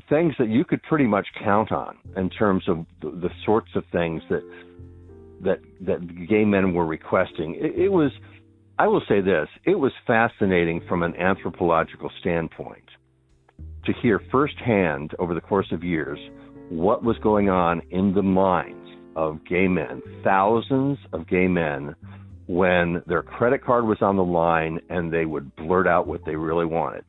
things 0.09 0.33
that 0.39 0.47
you 0.47 0.63
could 0.63 0.81
pretty 0.83 1.05
much 1.05 1.27
count 1.43 1.73
on 1.73 1.97
in 2.15 2.29
terms 2.29 2.63
of 2.69 2.85
the, 3.01 3.11
the 3.11 3.29
sorts 3.45 3.67
of 3.75 3.83
things 3.91 4.21
that 4.29 4.43
that 5.43 5.59
that 5.81 6.27
gay 6.29 6.45
men 6.45 6.73
were 6.73 6.85
requesting. 6.85 7.55
It, 7.55 7.77
it 7.77 7.89
was, 7.89 8.11
I 8.79 8.87
will 8.87 9.03
say 9.09 9.19
this, 9.19 9.49
it 9.65 9.75
was 9.75 9.91
fascinating 10.05 10.81
from 10.87 11.03
an 11.03 11.15
anthropological 11.17 12.09
standpoint 12.21 12.85
to 13.85 13.93
hear 14.01 14.21
firsthand 14.31 15.15
over 15.19 15.33
the 15.33 15.41
course 15.41 15.67
of 15.73 15.83
years 15.83 16.19
what 16.69 17.03
was 17.03 17.17
going 17.17 17.49
on 17.49 17.81
in 17.91 18.13
the 18.13 18.23
minds 18.23 18.86
of 19.17 19.43
gay 19.43 19.67
men, 19.67 20.01
thousands 20.23 20.99
of 21.11 21.27
gay 21.27 21.47
men, 21.47 21.95
when 22.45 23.01
their 23.07 23.23
credit 23.23 23.65
card 23.65 23.85
was 23.85 23.97
on 24.01 24.15
the 24.15 24.23
line 24.23 24.79
and 24.89 25.11
they 25.11 25.25
would 25.25 25.53
blurt 25.55 25.87
out 25.87 26.07
what 26.07 26.23
they 26.25 26.35
really 26.35 26.65
wanted. 26.65 27.03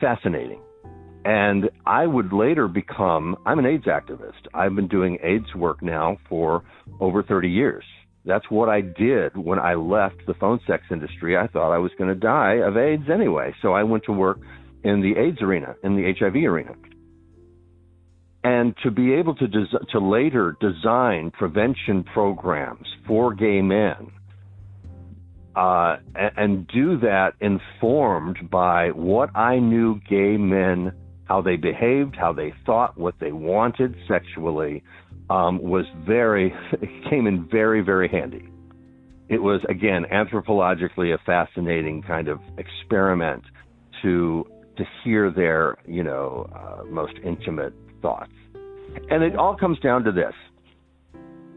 Fascinating. 0.00 0.60
And 1.24 1.70
I 1.84 2.06
would 2.06 2.32
later 2.32 2.66
become, 2.66 3.36
I'm 3.44 3.58
an 3.58 3.66
AIDS 3.66 3.84
activist. 3.84 4.46
I've 4.54 4.74
been 4.74 4.88
doing 4.88 5.18
AIDS 5.22 5.54
work 5.54 5.82
now 5.82 6.16
for 6.28 6.64
over 6.98 7.22
30 7.22 7.48
years. 7.48 7.84
That's 8.24 8.50
what 8.50 8.68
I 8.68 8.80
did 8.80 9.36
when 9.36 9.58
I 9.58 9.74
left 9.74 10.26
the 10.26 10.34
phone 10.34 10.60
sex 10.66 10.84
industry. 10.90 11.36
I 11.36 11.46
thought 11.46 11.72
I 11.72 11.78
was 11.78 11.92
going 11.98 12.08
to 12.08 12.18
die 12.18 12.54
of 12.54 12.76
AIDS 12.76 13.10
anyway. 13.12 13.54
So 13.60 13.72
I 13.72 13.82
went 13.82 14.04
to 14.04 14.12
work 14.12 14.38
in 14.82 15.02
the 15.02 15.20
AIDS 15.20 15.42
arena, 15.42 15.74
in 15.84 15.94
the 15.96 16.12
HIV 16.18 16.36
arena. 16.36 16.74
And 18.46 18.76
to 18.84 18.92
be 18.92 19.12
able 19.14 19.34
to, 19.34 19.48
des- 19.48 19.86
to 19.90 19.98
later 19.98 20.56
design 20.60 21.32
prevention 21.32 22.04
programs 22.04 22.86
for 23.04 23.34
gay 23.34 23.60
men 23.60 24.12
uh, 25.56 25.96
and, 26.14 26.64
do 26.68 26.96
that 27.00 27.32
informed 27.40 28.48
by 28.48 28.90
what 28.90 29.34
I 29.34 29.58
knew 29.58 30.00
gay 30.08 30.36
men 30.36 30.92
how 31.24 31.42
they 31.42 31.56
behaved, 31.56 32.14
how 32.14 32.32
they 32.32 32.54
thought, 32.64 32.96
what 32.96 33.16
they 33.18 33.32
wanted 33.32 33.96
sexually, 34.06 34.84
um, 35.28 35.60
was 35.60 35.84
very 36.06 36.54
came 37.10 37.26
in 37.26 37.48
very 37.50 37.80
very 37.80 38.08
handy. 38.08 38.48
It 39.28 39.42
was 39.42 39.60
again 39.68 40.04
anthropologically 40.12 41.12
a 41.12 41.18
fascinating 41.26 42.02
kind 42.02 42.28
of 42.28 42.38
experiment 42.58 43.42
to 44.02 44.46
to 44.76 44.84
hear 45.02 45.32
their 45.32 45.78
you 45.84 46.04
know 46.04 46.48
uh, 46.54 46.84
most 46.84 47.14
intimate 47.24 47.74
thoughts, 48.02 48.32
and 49.10 49.22
it 49.22 49.36
all 49.36 49.56
comes 49.56 49.78
down 49.80 50.04
to 50.04 50.12
this. 50.12 50.34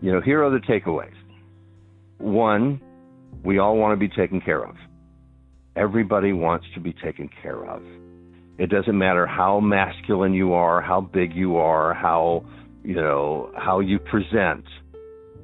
You 0.01 0.13
know, 0.13 0.21
here 0.21 0.43
are 0.43 0.49
the 0.49 0.59
takeaways. 0.59 1.13
One, 2.17 2.81
we 3.43 3.59
all 3.59 3.77
want 3.77 3.99
to 3.99 4.07
be 4.07 4.13
taken 4.13 4.41
care 4.41 4.63
of. 4.63 4.75
Everybody 5.75 6.33
wants 6.33 6.65
to 6.73 6.79
be 6.79 6.93
taken 6.93 7.29
care 7.41 7.65
of. 7.65 7.81
It 8.57 8.69
doesn't 8.69 8.97
matter 8.97 9.25
how 9.25 9.61
masculine 9.61 10.33
you 10.33 10.53
are, 10.53 10.81
how 10.81 10.99
big 10.99 11.33
you 11.33 11.57
are, 11.57 11.93
how 11.93 12.45
you 12.83 12.95
know 12.95 13.51
how 13.55 13.79
you 13.79 13.99
present. 13.99 14.65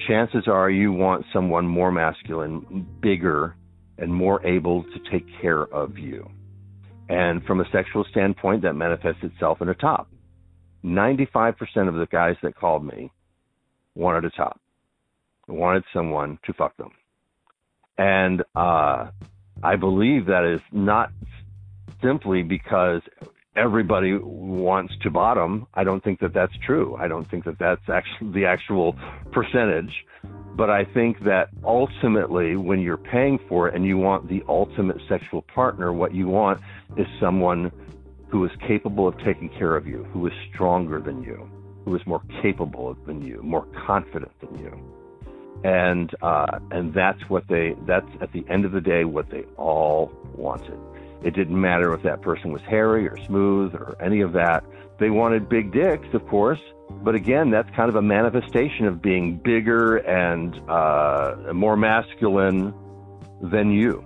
Chances 0.07 0.47
are 0.47 0.69
you 0.69 0.91
want 0.91 1.25
someone 1.31 1.65
more 1.65 1.91
masculine, 1.91 2.85
bigger, 3.01 3.55
and 3.97 4.13
more 4.13 4.45
able 4.45 4.83
to 4.83 4.99
take 5.11 5.25
care 5.41 5.63
of 5.63 5.97
you. 5.97 6.29
And 7.07 7.43
from 7.45 7.61
a 7.61 7.65
sexual 7.71 8.03
standpoint, 8.11 8.63
that 8.63 8.73
manifests 8.73 9.23
itself 9.23 9.61
in 9.61 9.69
a 9.69 9.75
top. 9.75 10.09
95% 10.85 11.87
of 11.87 11.95
the 11.95 12.07
guys 12.11 12.35
that 12.43 12.55
called 12.55 12.85
me 12.85 13.11
wanted 13.95 14.25
a 14.25 14.29
top, 14.29 14.59
wanted 15.47 15.83
someone 15.93 16.37
to 16.45 16.53
fuck 16.53 16.77
them. 16.77 16.91
And 17.97 18.43
uh, 18.55 19.07
I 19.63 19.75
believe 19.77 20.27
that 20.27 20.45
is 20.45 20.61
not 20.71 21.11
simply 22.03 22.43
because 22.43 23.01
everybody 23.55 24.17
wants 24.17 24.93
to 25.01 25.09
bottom. 25.09 25.65
I 25.73 25.83
don't 25.83 26.03
think 26.03 26.19
that 26.19 26.33
that's 26.33 26.53
true. 26.65 26.95
I 26.99 27.07
don't 27.07 27.29
think 27.31 27.45
that 27.45 27.57
that's 27.57 27.89
actually 27.89 28.33
the 28.33 28.45
actual 28.45 28.95
percentage. 29.31 30.05
But 30.55 30.69
I 30.69 30.85
think 30.85 31.23
that 31.25 31.49
ultimately, 31.63 32.55
when 32.55 32.79
you're 32.79 32.97
paying 32.97 33.39
for 33.49 33.67
it 33.67 33.75
and 33.75 33.85
you 33.85 33.97
want 33.97 34.29
the 34.29 34.43
ultimate 34.47 34.97
sexual 35.09 35.41
partner, 35.41 35.91
what 35.91 36.13
you 36.13 36.27
want 36.27 36.61
is 36.95 37.07
someone 37.19 37.71
who 38.35 38.43
is 38.43 38.51
capable 38.67 39.07
of 39.07 39.17
taking 39.19 39.47
care 39.47 39.77
of 39.77 39.87
you, 39.87 40.03
who 40.11 40.27
is 40.27 40.33
stronger 40.53 40.99
than 40.99 41.23
you, 41.23 41.49
who 41.85 41.95
is 41.95 42.05
more 42.05 42.21
capable 42.41 42.93
than 43.05 43.21
you, 43.21 43.39
more 43.41 43.65
confident 43.87 44.29
than 44.41 44.59
you. 44.59 44.77
And 45.63 46.13
uh, 46.21 46.59
and 46.69 46.93
that's 46.93 47.29
what 47.29 47.47
they 47.47 47.77
that's 47.87 48.09
at 48.19 48.33
the 48.33 48.43
end 48.49 48.65
of 48.65 48.73
the 48.73 48.81
day 48.81 49.05
what 49.05 49.29
they 49.29 49.43
all 49.55 50.11
wanted. 50.35 50.77
It 51.23 51.33
didn't 51.33 51.59
matter 51.59 51.93
if 51.93 52.03
that 52.03 52.21
person 52.21 52.51
was 52.51 52.61
hairy 52.63 53.07
or 53.07 53.15
smooth 53.23 53.73
or 53.73 53.95
any 54.01 54.19
of 54.19 54.33
that. 54.33 54.65
They 54.99 55.11
wanted 55.11 55.47
big 55.47 55.71
dicks, 55.71 56.13
of 56.13 56.27
course, 56.27 56.59
but 56.89 57.15
again, 57.15 57.51
that's 57.51 57.73
kind 57.73 57.87
of 57.87 57.95
a 57.95 58.01
manifestation 58.01 58.85
of 58.85 59.01
being 59.01 59.37
bigger 59.37 59.95
and 59.95 60.59
uh, 60.69 61.53
more 61.53 61.77
masculine 61.77 62.73
than 63.41 63.71
you. 63.71 64.03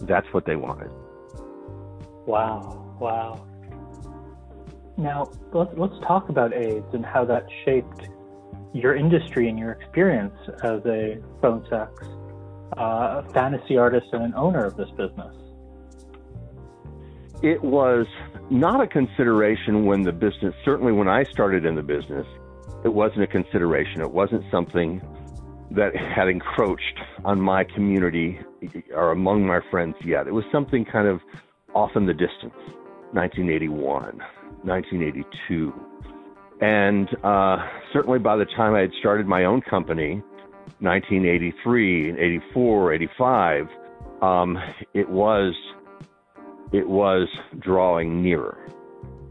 That's 0.00 0.26
what 0.32 0.46
they 0.46 0.56
wanted. 0.56 0.90
Wow, 2.26 2.83
wow. 2.98 3.46
Now, 4.96 5.30
let's, 5.52 5.70
let's 5.76 5.98
talk 6.06 6.28
about 6.28 6.52
AIDS 6.54 6.86
and 6.92 7.04
how 7.04 7.24
that 7.24 7.46
shaped 7.64 8.08
your 8.72 8.94
industry 8.94 9.48
and 9.48 9.58
your 9.58 9.72
experience 9.72 10.34
as 10.62 10.84
a 10.86 11.18
phone 11.40 11.64
sex 11.70 11.92
uh, 12.76 13.22
fantasy 13.32 13.76
artist 13.76 14.06
and 14.12 14.22
an 14.22 14.34
owner 14.34 14.64
of 14.64 14.76
this 14.76 14.90
business 14.96 15.34
it 17.44 17.62
was 17.62 18.06
not 18.50 18.80
a 18.80 18.86
consideration 18.86 19.84
when 19.84 20.02
the 20.02 20.12
business, 20.12 20.54
certainly 20.64 20.92
when 20.92 21.08
I 21.08 21.24
started 21.24 21.66
in 21.66 21.74
the 21.74 21.82
business, 21.82 22.26
it 22.84 22.92
wasn't 22.92 23.22
a 23.22 23.26
consideration. 23.26 24.00
It 24.00 24.10
wasn't 24.10 24.44
something 24.50 25.02
that 25.70 25.94
had 25.94 26.28
encroached 26.28 27.00
on 27.22 27.38
my 27.38 27.64
community 27.64 28.40
or 28.94 29.12
among 29.12 29.46
my 29.46 29.60
friends 29.70 29.94
yet. 30.02 30.26
It 30.26 30.32
was 30.32 30.44
something 30.50 30.86
kind 30.86 31.06
of 31.06 31.20
off 31.74 31.90
in 31.96 32.06
the 32.06 32.14
distance 32.14 32.54
1981, 33.14 34.18
1982. 34.62 35.72
And 36.60 37.08
uh, 37.24 37.58
certainly 37.92 38.18
by 38.18 38.36
the 38.36 38.44
time 38.44 38.74
I 38.74 38.80
had 38.80 38.92
started 38.98 39.26
my 39.26 39.44
own 39.44 39.60
company, 39.60 40.22
1983, 40.80 42.18
84, 42.18 42.92
85, 42.94 43.68
um, 44.22 44.58
it 44.94 45.08
was 45.08 45.54
it 46.72 46.88
was 46.88 47.28
drawing 47.60 48.22
nearer. 48.22 48.58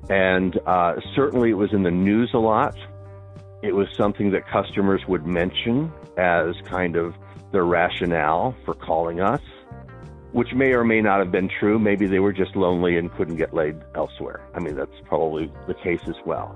And 0.09 0.57
uh, 0.65 0.93
certainly 1.15 1.49
it 1.49 1.57
was 1.57 1.73
in 1.73 1.83
the 1.83 1.91
news 1.91 2.31
a 2.33 2.37
lot. 2.37 2.75
It 3.61 3.73
was 3.75 3.87
something 3.97 4.31
that 4.31 4.47
customers 4.47 5.01
would 5.07 5.25
mention 5.25 5.91
as 6.17 6.55
kind 6.65 6.95
of 6.95 7.15
their 7.51 7.65
rationale 7.65 8.55
for 8.65 8.73
calling 8.73 9.19
us, 9.19 9.41
which 10.33 10.53
may 10.53 10.73
or 10.73 10.83
may 10.83 10.99
not 11.01 11.19
have 11.19 11.31
been 11.31 11.49
true. 11.59 11.79
Maybe 11.79 12.07
they 12.07 12.19
were 12.19 12.33
just 12.33 12.55
lonely 12.55 12.97
and 12.97 13.11
couldn't 13.13 13.37
get 13.37 13.53
laid 13.53 13.75
elsewhere. 13.95 14.41
I 14.53 14.59
mean, 14.59 14.75
that's 14.75 14.91
probably 15.05 15.51
the 15.67 15.75
case 15.75 16.01
as 16.07 16.15
well. 16.25 16.55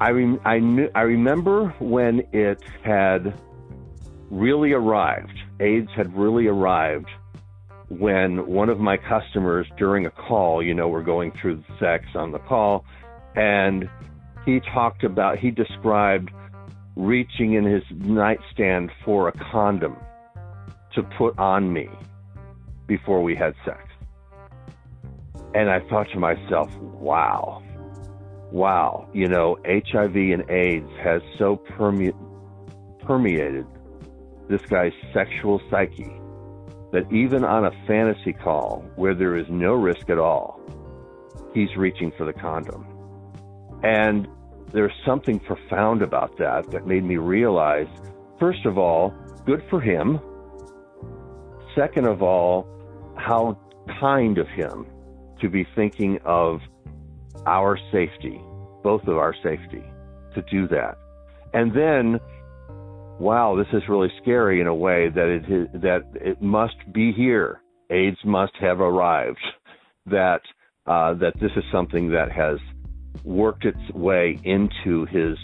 I, 0.00 0.10
rem- 0.10 0.40
I, 0.44 0.58
knew- 0.58 0.90
I 0.94 1.02
remember 1.02 1.68
when 1.78 2.22
it 2.32 2.62
had 2.84 3.40
really 4.30 4.72
arrived, 4.72 5.38
AIDS 5.60 5.90
had 5.96 6.14
really 6.16 6.46
arrived 6.46 7.08
when 7.88 8.46
one 8.46 8.68
of 8.68 8.78
my 8.78 8.96
customers 8.96 9.66
during 9.78 10.04
a 10.04 10.10
call, 10.10 10.62
you 10.62 10.74
know, 10.74 10.88
we're 10.88 11.02
going 11.02 11.32
through 11.32 11.62
sex 11.80 12.04
on 12.14 12.32
the 12.32 12.38
call, 12.38 12.84
and 13.34 13.88
he 14.44 14.60
talked 14.60 15.04
about 15.04 15.38
he 15.38 15.50
described 15.50 16.30
reaching 16.96 17.54
in 17.54 17.64
his 17.64 17.82
nightstand 17.92 18.90
for 19.04 19.28
a 19.28 19.32
condom 19.32 19.96
to 20.94 21.02
put 21.16 21.38
on 21.38 21.72
me 21.72 21.88
before 22.88 23.22
we 23.22 23.36
had 23.36 23.54
sex. 23.64 23.80
And 25.54 25.70
I 25.70 25.80
thought 25.88 26.10
to 26.10 26.18
myself, 26.18 26.74
wow, 26.76 27.62
wow, 28.50 29.08
you 29.14 29.28
know, 29.28 29.56
HIV 29.64 30.16
and 30.16 30.50
AIDS 30.50 30.90
has 31.02 31.22
so 31.38 31.56
perme- 31.56 32.16
permeated 33.04 33.66
this 34.48 34.62
guy's 34.62 34.92
sexual 35.12 35.60
psyche 35.70 36.12
that 36.92 37.06
even 37.12 37.44
on 37.44 37.66
a 37.66 37.70
fantasy 37.86 38.32
call 38.32 38.84
where 38.96 39.14
there 39.14 39.36
is 39.36 39.46
no 39.48 39.74
risk 39.74 40.08
at 40.10 40.18
all, 40.18 40.60
he's 41.54 41.74
reaching 41.76 42.10
for 42.16 42.24
the 42.24 42.32
condom. 42.32 42.86
And 43.82 44.26
there's 44.72 44.92
something 45.06 45.38
profound 45.38 46.02
about 46.02 46.36
that 46.38 46.70
that 46.70 46.86
made 46.86 47.04
me 47.04 47.16
realize, 47.16 47.86
first 48.40 48.64
of 48.66 48.78
all, 48.78 49.14
good 49.44 49.62
for 49.70 49.80
him. 49.80 50.20
Second 51.74 52.06
of 52.06 52.22
all, 52.22 52.66
how 53.18 53.58
kind 54.00 54.38
of 54.38 54.48
him 54.48 54.86
to 55.40 55.48
be 55.48 55.66
thinking 55.74 56.18
of 56.24 56.60
our 57.46 57.78
safety, 57.92 58.40
both 58.82 59.02
of 59.04 59.16
our 59.16 59.34
safety, 59.42 59.82
to 60.34 60.42
do 60.50 60.68
that. 60.68 60.96
And 61.54 61.72
then, 61.72 62.20
wow, 63.18 63.56
this 63.56 63.66
is 63.72 63.88
really 63.88 64.12
scary 64.20 64.60
in 64.60 64.66
a 64.66 64.74
way 64.74 65.08
that 65.08 65.26
it 65.28 65.80
that 65.80 66.02
it 66.14 66.42
must 66.42 66.76
be 66.92 67.12
here. 67.12 67.60
AIDS 67.90 68.18
must 68.24 68.52
have 68.60 68.80
arrived. 68.80 69.40
That 70.06 70.40
uh, 70.86 71.12
that 71.14 71.34
this 71.38 71.50
is 71.54 71.64
something 71.70 72.12
that 72.12 72.32
has 72.32 72.58
worked 73.24 73.66
its 73.66 73.90
way 73.92 74.38
into 74.42 75.04
his 75.04 75.36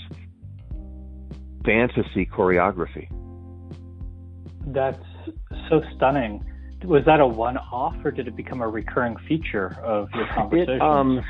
fantasy 1.66 2.24
choreography. 2.24 3.08
That's 4.66 5.04
so 5.68 5.82
stunning. 5.94 6.42
Was 6.84 7.04
that 7.06 7.20
a 7.20 7.26
one-off, 7.26 7.96
or 8.04 8.10
did 8.10 8.28
it 8.28 8.36
become 8.36 8.60
a 8.60 8.68
recurring 8.68 9.16
feature 9.28 9.78
of 9.82 10.08
your 10.14 10.26
conversation? 10.26 10.74
It, 10.74 10.82
um, 10.82 11.24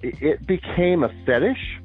it 0.00 0.46
became 0.46 1.02
a 1.02 1.10
fetish. 1.24 1.80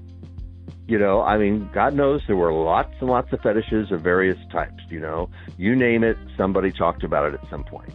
You 0.87 0.99
know, 0.99 1.21
I 1.21 1.37
mean, 1.37 1.69
God 1.73 1.93
knows 1.93 2.21
there 2.27 2.35
were 2.35 2.51
lots 2.51 2.93
and 2.99 3.09
lots 3.09 3.31
of 3.31 3.39
fetishes 3.41 3.91
of 3.91 4.01
various 4.01 4.37
types. 4.51 4.83
You 4.89 4.99
know, 4.99 5.29
you 5.57 5.75
name 5.75 6.03
it, 6.03 6.17
somebody 6.37 6.71
talked 6.71 7.03
about 7.03 7.33
it 7.33 7.39
at 7.41 7.49
some 7.49 7.63
point. 7.63 7.93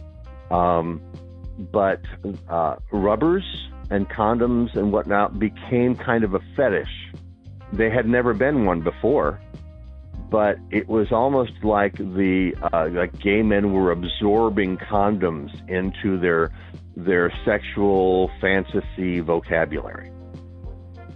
Um, 0.51 1.01
but 1.71 2.01
uh, 2.49 2.77
rubbers 2.91 3.69
and 3.89 4.09
condoms 4.09 4.75
and 4.75 4.91
whatnot 4.91 5.39
became 5.39 5.95
kind 5.95 6.23
of 6.23 6.33
a 6.33 6.39
fetish. 6.55 7.11
They 7.71 7.89
had 7.89 8.07
never 8.07 8.33
been 8.33 8.65
one 8.65 8.81
before, 8.81 9.39
but 10.29 10.57
it 10.71 10.87
was 10.87 11.11
almost 11.11 11.53
like 11.63 11.95
the 11.97 12.53
uh, 12.73 12.89
like 12.91 13.17
gay 13.19 13.41
men 13.41 13.73
were 13.73 13.91
absorbing 13.91 14.77
condoms 14.77 15.51
into 15.69 16.17
their 16.19 16.51
their 16.95 17.31
sexual 17.45 18.29
fantasy 18.41 19.19
vocabulary, 19.19 20.11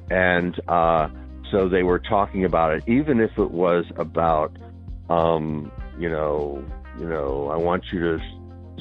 and 0.09 0.59
uh, 0.68 1.09
so 1.51 1.68
they 1.68 1.84
were 1.84 1.99
talking 1.99 2.45
about 2.45 2.74
it, 2.74 2.84
even 2.88 3.20
if 3.20 3.38
it 3.38 3.51
was 3.51 3.86
about, 3.97 4.55
um, 5.09 5.72
you 5.99 6.09
know, 6.09 6.64
you 6.97 7.07
know, 7.07 7.49
I 7.49 7.57
want 7.57 7.91
you 7.91 7.99
to 7.99 8.24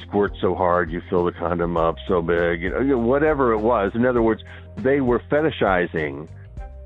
squirt 0.03 0.33
so 0.41 0.55
hard 0.55 0.91
you 0.91 1.03
fill 1.11 1.24
the 1.24 1.33
condom 1.33 1.76
up 1.76 1.97
so 2.09 2.22
big, 2.22 2.62
you 2.62 2.70
know, 2.70 2.99
whatever 2.99 3.53
it 3.53 3.59
was. 3.59 3.93
In 3.95 4.07
other 4.07 4.22
words, 4.22 4.43
they 4.76 5.01
were 5.01 5.20
fetishizing 5.31 6.28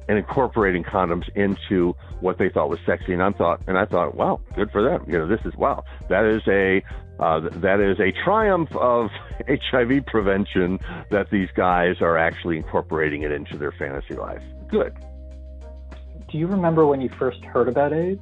and 0.08 0.18
incorporating 0.18 0.84
condoms 0.84 1.28
into 1.34 1.94
what 2.20 2.38
they 2.38 2.48
thought 2.48 2.68
was 2.68 2.78
sexy. 2.86 3.12
And 3.12 3.22
I 3.22 3.30
thought, 3.30 3.60
and 3.66 3.78
I 3.78 3.84
thought, 3.86 4.14
wow, 4.14 4.40
good 4.54 4.70
for 4.70 4.82
them. 4.82 5.04
You 5.06 5.18
know, 5.18 5.26
this 5.26 5.40
is 5.44 5.54
wow, 5.56 5.84
that 6.08 6.24
is 6.24 6.42
a 6.48 6.82
uh, 7.18 7.40
that 7.60 7.80
is 7.80 8.00
a 8.00 8.12
triumph 8.24 8.74
of 8.76 9.10
HIV 9.48 10.06
prevention 10.06 10.78
that 11.10 11.30
these 11.30 11.48
guys 11.54 12.00
are 12.00 12.18
actually 12.18 12.56
incorporating 12.56 13.22
it 13.22 13.32
into 13.32 13.56
their 13.56 13.72
fantasy 13.72 14.14
life. 14.14 14.42
Good. 14.68 14.94
Do 16.30 16.38
you 16.38 16.46
remember 16.48 16.86
when 16.86 17.00
you 17.00 17.08
first 17.10 17.44
heard 17.44 17.68
about 17.68 17.92
AIDS? 17.92 18.20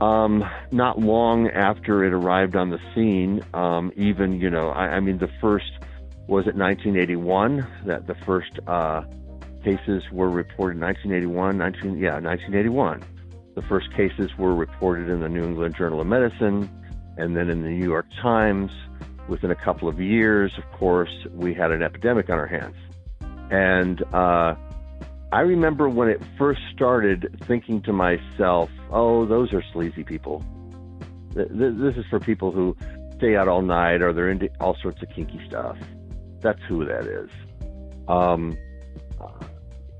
Um, 0.00 0.44
not 0.70 0.98
long 0.98 1.48
after 1.48 2.04
it 2.04 2.12
arrived 2.12 2.56
on 2.56 2.70
the 2.70 2.80
scene, 2.94 3.42
um, 3.54 3.92
even, 3.96 4.40
you 4.40 4.50
know, 4.50 4.70
I, 4.70 4.96
I, 4.96 5.00
mean, 5.00 5.18
the 5.18 5.30
first, 5.40 5.70
was 6.26 6.46
it 6.46 6.56
1981 6.56 7.66
that 7.86 8.06
the 8.06 8.14
first 8.14 8.58
uh, 8.66 9.02
cases 9.64 10.02
were 10.12 10.30
reported? 10.30 10.80
1981, 10.80 11.58
19, 11.58 11.98
yeah, 11.98 12.20
1981. 12.20 13.02
The 13.54 13.62
first 13.62 13.92
cases 13.94 14.30
were 14.36 14.54
reported 14.54 15.08
in 15.08 15.20
the 15.20 15.28
New 15.28 15.44
England 15.44 15.74
Journal 15.76 16.00
of 16.00 16.06
Medicine 16.06 16.68
and 17.16 17.36
then 17.36 17.48
in 17.48 17.62
the 17.62 17.68
New 17.68 17.84
York 17.84 18.06
Times. 18.20 18.70
Within 19.28 19.50
a 19.50 19.54
couple 19.54 19.88
of 19.88 20.00
years, 20.00 20.52
of 20.58 20.78
course, 20.78 21.26
we 21.32 21.54
had 21.54 21.70
an 21.70 21.82
epidemic 21.82 22.28
on 22.28 22.38
our 22.38 22.46
hands. 22.46 22.76
And 23.50 24.02
uh, 24.12 24.54
I 25.32 25.40
remember 25.40 25.88
when 25.88 26.08
it 26.08 26.20
first 26.36 26.60
started 26.74 27.34
thinking 27.46 27.80
to 27.82 27.92
myself, 27.92 28.70
oh, 28.90 29.24
those 29.24 29.52
are 29.52 29.62
sleazy 29.72 30.04
people. 30.04 30.44
This 31.34 31.96
is 31.96 32.04
for 32.10 32.20
people 32.20 32.52
who 32.52 32.76
stay 33.16 33.34
out 33.34 33.48
all 33.48 33.62
night 33.62 34.02
or 34.02 34.12
they're 34.12 34.30
into 34.30 34.48
all 34.60 34.76
sorts 34.82 35.02
of 35.02 35.08
kinky 35.10 35.40
stuff. 35.48 35.76
That's 36.40 36.60
who 36.68 36.84
that 36.84 37.06
is. 37.06 37.30
Um, 38.06 38.56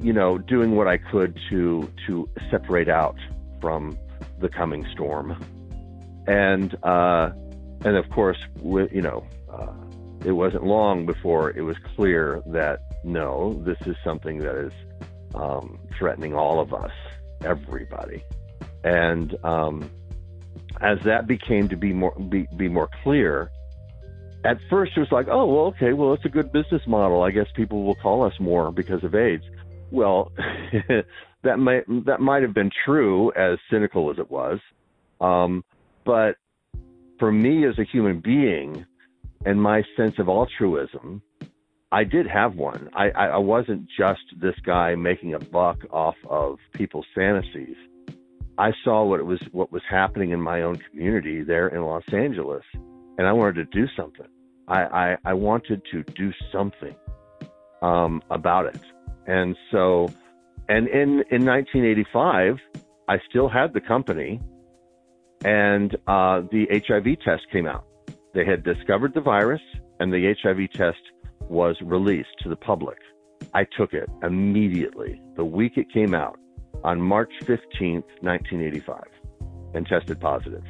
you 0.04 0.12
know, 0.12 0.36
doing 0.36 0.76
what 0.76 0.86
I 0.86 0.98
could 0.98 1.40
to 1.48 1.90
to 2.06 2.28
separate 2.50 2.90
out 2.90 3.16
from 3.60 3.98
the 4.38 4.50
coming 4.50 4.86
storm, 4.92 5.42
and 6.26 6.76
uh, 6.84 7.30
and 7.86 7.96
of 7.96 8.10
course, 8.10 8.36
you 8.62 9.00
know, 9.00 9.26
uh, 9.50 9.72
it 10.22 10.32
wasn't 10.32 10.64
long 10.64 11.06
before 11.06 11.50
it 11.52 11.62
was 11.62 11.78
clear 11.96 12.42
that 12.48 12.80
no, 13.02 13.54
this 13.64 13.78
is 13.86 13.96
something 14.04 14.40
that 14.40 14.56
is 14.56 14.72
um, 15.34 15.78
threatening 15.98 16.34
all 16.34 16.60
of 16.60 16.74
us, 16.74 16.92
everybody. 17.42 18.22
And 18.84 19.34
um, 19.42 19.90
as 20.82 20.98
that 21.04 21.26
became 21.26 21.70
to 21.70 21.76
be 21.76 21.94
more 21.94 22.14
be, 22.28 22.46
be 22.58 22.68
more 22.68 22.90
clear, 23.02 23.50
at 24.44 24.58
first 24.68 24.92
it 24.98 25.00
was 25.00 25.12
like, 25.12 25.28
oh, 25.28 25.46
well, 25.46 25.64
okay, 25.68 25.94
well, 25.94 26.12
it's 26.12 26.26
a 26.26 26.28
good 26.28 26.52
business 26.52 26.82
model. 26.86 27.22
I 27.22 27.30
guess 27.30 27.46
people 27.54 27.84
will 27.84 27.94
call 27.94 28.22
us 28.22 28.34
more 28.38 28.70
because 28.70 29.02
of 29.02 29.14
AIDS. 29.14 29.44
Well, 29.94 30.32
that 31.44 31.58
might 31.60 31.84
that 32.04 32.20
might 32.20 32.42
have 32.42 32.52
been 32.52 32.70
true, 32.84 33.30
as 33.36 33.58
cynical 33.70 34.10
as 34.10 34.18
it 34.18 34.28
was. 34.28 34.58
Um, 35.20 35.64
but 36.04 36.34
for 37.20 37.30
me 37.30 37.64
as 37.64 37.78
a 37.78 37.84
human 37.84 38.18
being, 38.18 38.84
and 39.46 39.62
my 39.62 39.84
sense 39.96 40.18
of 40.18 40.28
altruism, 40.28 41.22
I 41.92 42.02
did 42.02 42.26
have 42.26 42.56
one. 42.56 42.90
I, 42.92 43.10
I, 43.10 43.26
I 43.26 43.36
wasn't 43.36 43.86
just 43.96 44.22
this 44.40 44.56
guy 44.66 44.96
making 44.96 45.34
a 45.34 45.38
buck 45.38 45.78
off 45.92 46.16
of 46.28 46.58
people's 46.72 47.06
fantasies. 47.14 47.76
I 48.58 48.72
saw 48.82 49.04
what 49.04 49.20
it 49.20 49.26
was 49.26 49.40
what 49.52 49.70
was 49.70 49.82
happening 49.88 50.30
in 50.30 50.40
my 50.40 50.62
own 50.62 50.80
community 50.90 51.42
there 51.42 51.68
in 51.68 51.82
Los 51.82 52.02
Angeles, 52.12 52.64
and 53.16 53.28
I 53.28 53.32
wanted 53.32 53.54
to 53.54 53.64
do 53.66 53.86
something. 53.96 54.26
I 54.66 54.82
I, 54.82 55.16
I 55.24 55.34
wanted 55.34 55.82
to 55.92 56.02
do 56.02 56.32
something 56.50 56.96
um, 57.80 58.22
about 58.30 58.66
it, 58.74 58.80
and 59.26 59.56
so, 59.70 60.08
and 60.68 60.88
in 60.88 61.24
in 61.30 61.44
1985, 61.44 62.58
I 63.08 63.18
still 63.28 63.48
had 63.48 63.72
the 63.72 63.80
company, 63.80 64.40
and 65.44 65.94
uh, 66.06 66.42
the 66.50 66.66
HIV 66.86 67.20
test 67.24 67.42
came 67.52 67.66
out. 67.66 67.84
They 68.34 68.44
had 68.44 68.64
discovered 68.64 69.14
the 69.14 69.20
virus, 69.20 69.60
and 70.00 70.12
the 70.12 70.34
HIV 70.42 70.72
test 70.72 70.98
was 71.48 71.76
released 71.82 72.30
to 72.42 72.48
the 72.48 72.56
public. 72.56 72.98
I 73.52 73.64
took 73.76 73.92
it 73.92 74.08
immediately, 74.22 75.20
the 75.36 75.44
week 75.44 75.76
it 75.76 75.92
came 75.92 76.14
out, 76.14 76.38
on 76.82 77.00
March 77.00 77.32
15th, 77.42 78.04
1985, 78.20 79.02
and 79.74 79.86
tested 79.86 80.20
positive. 80.20 80.64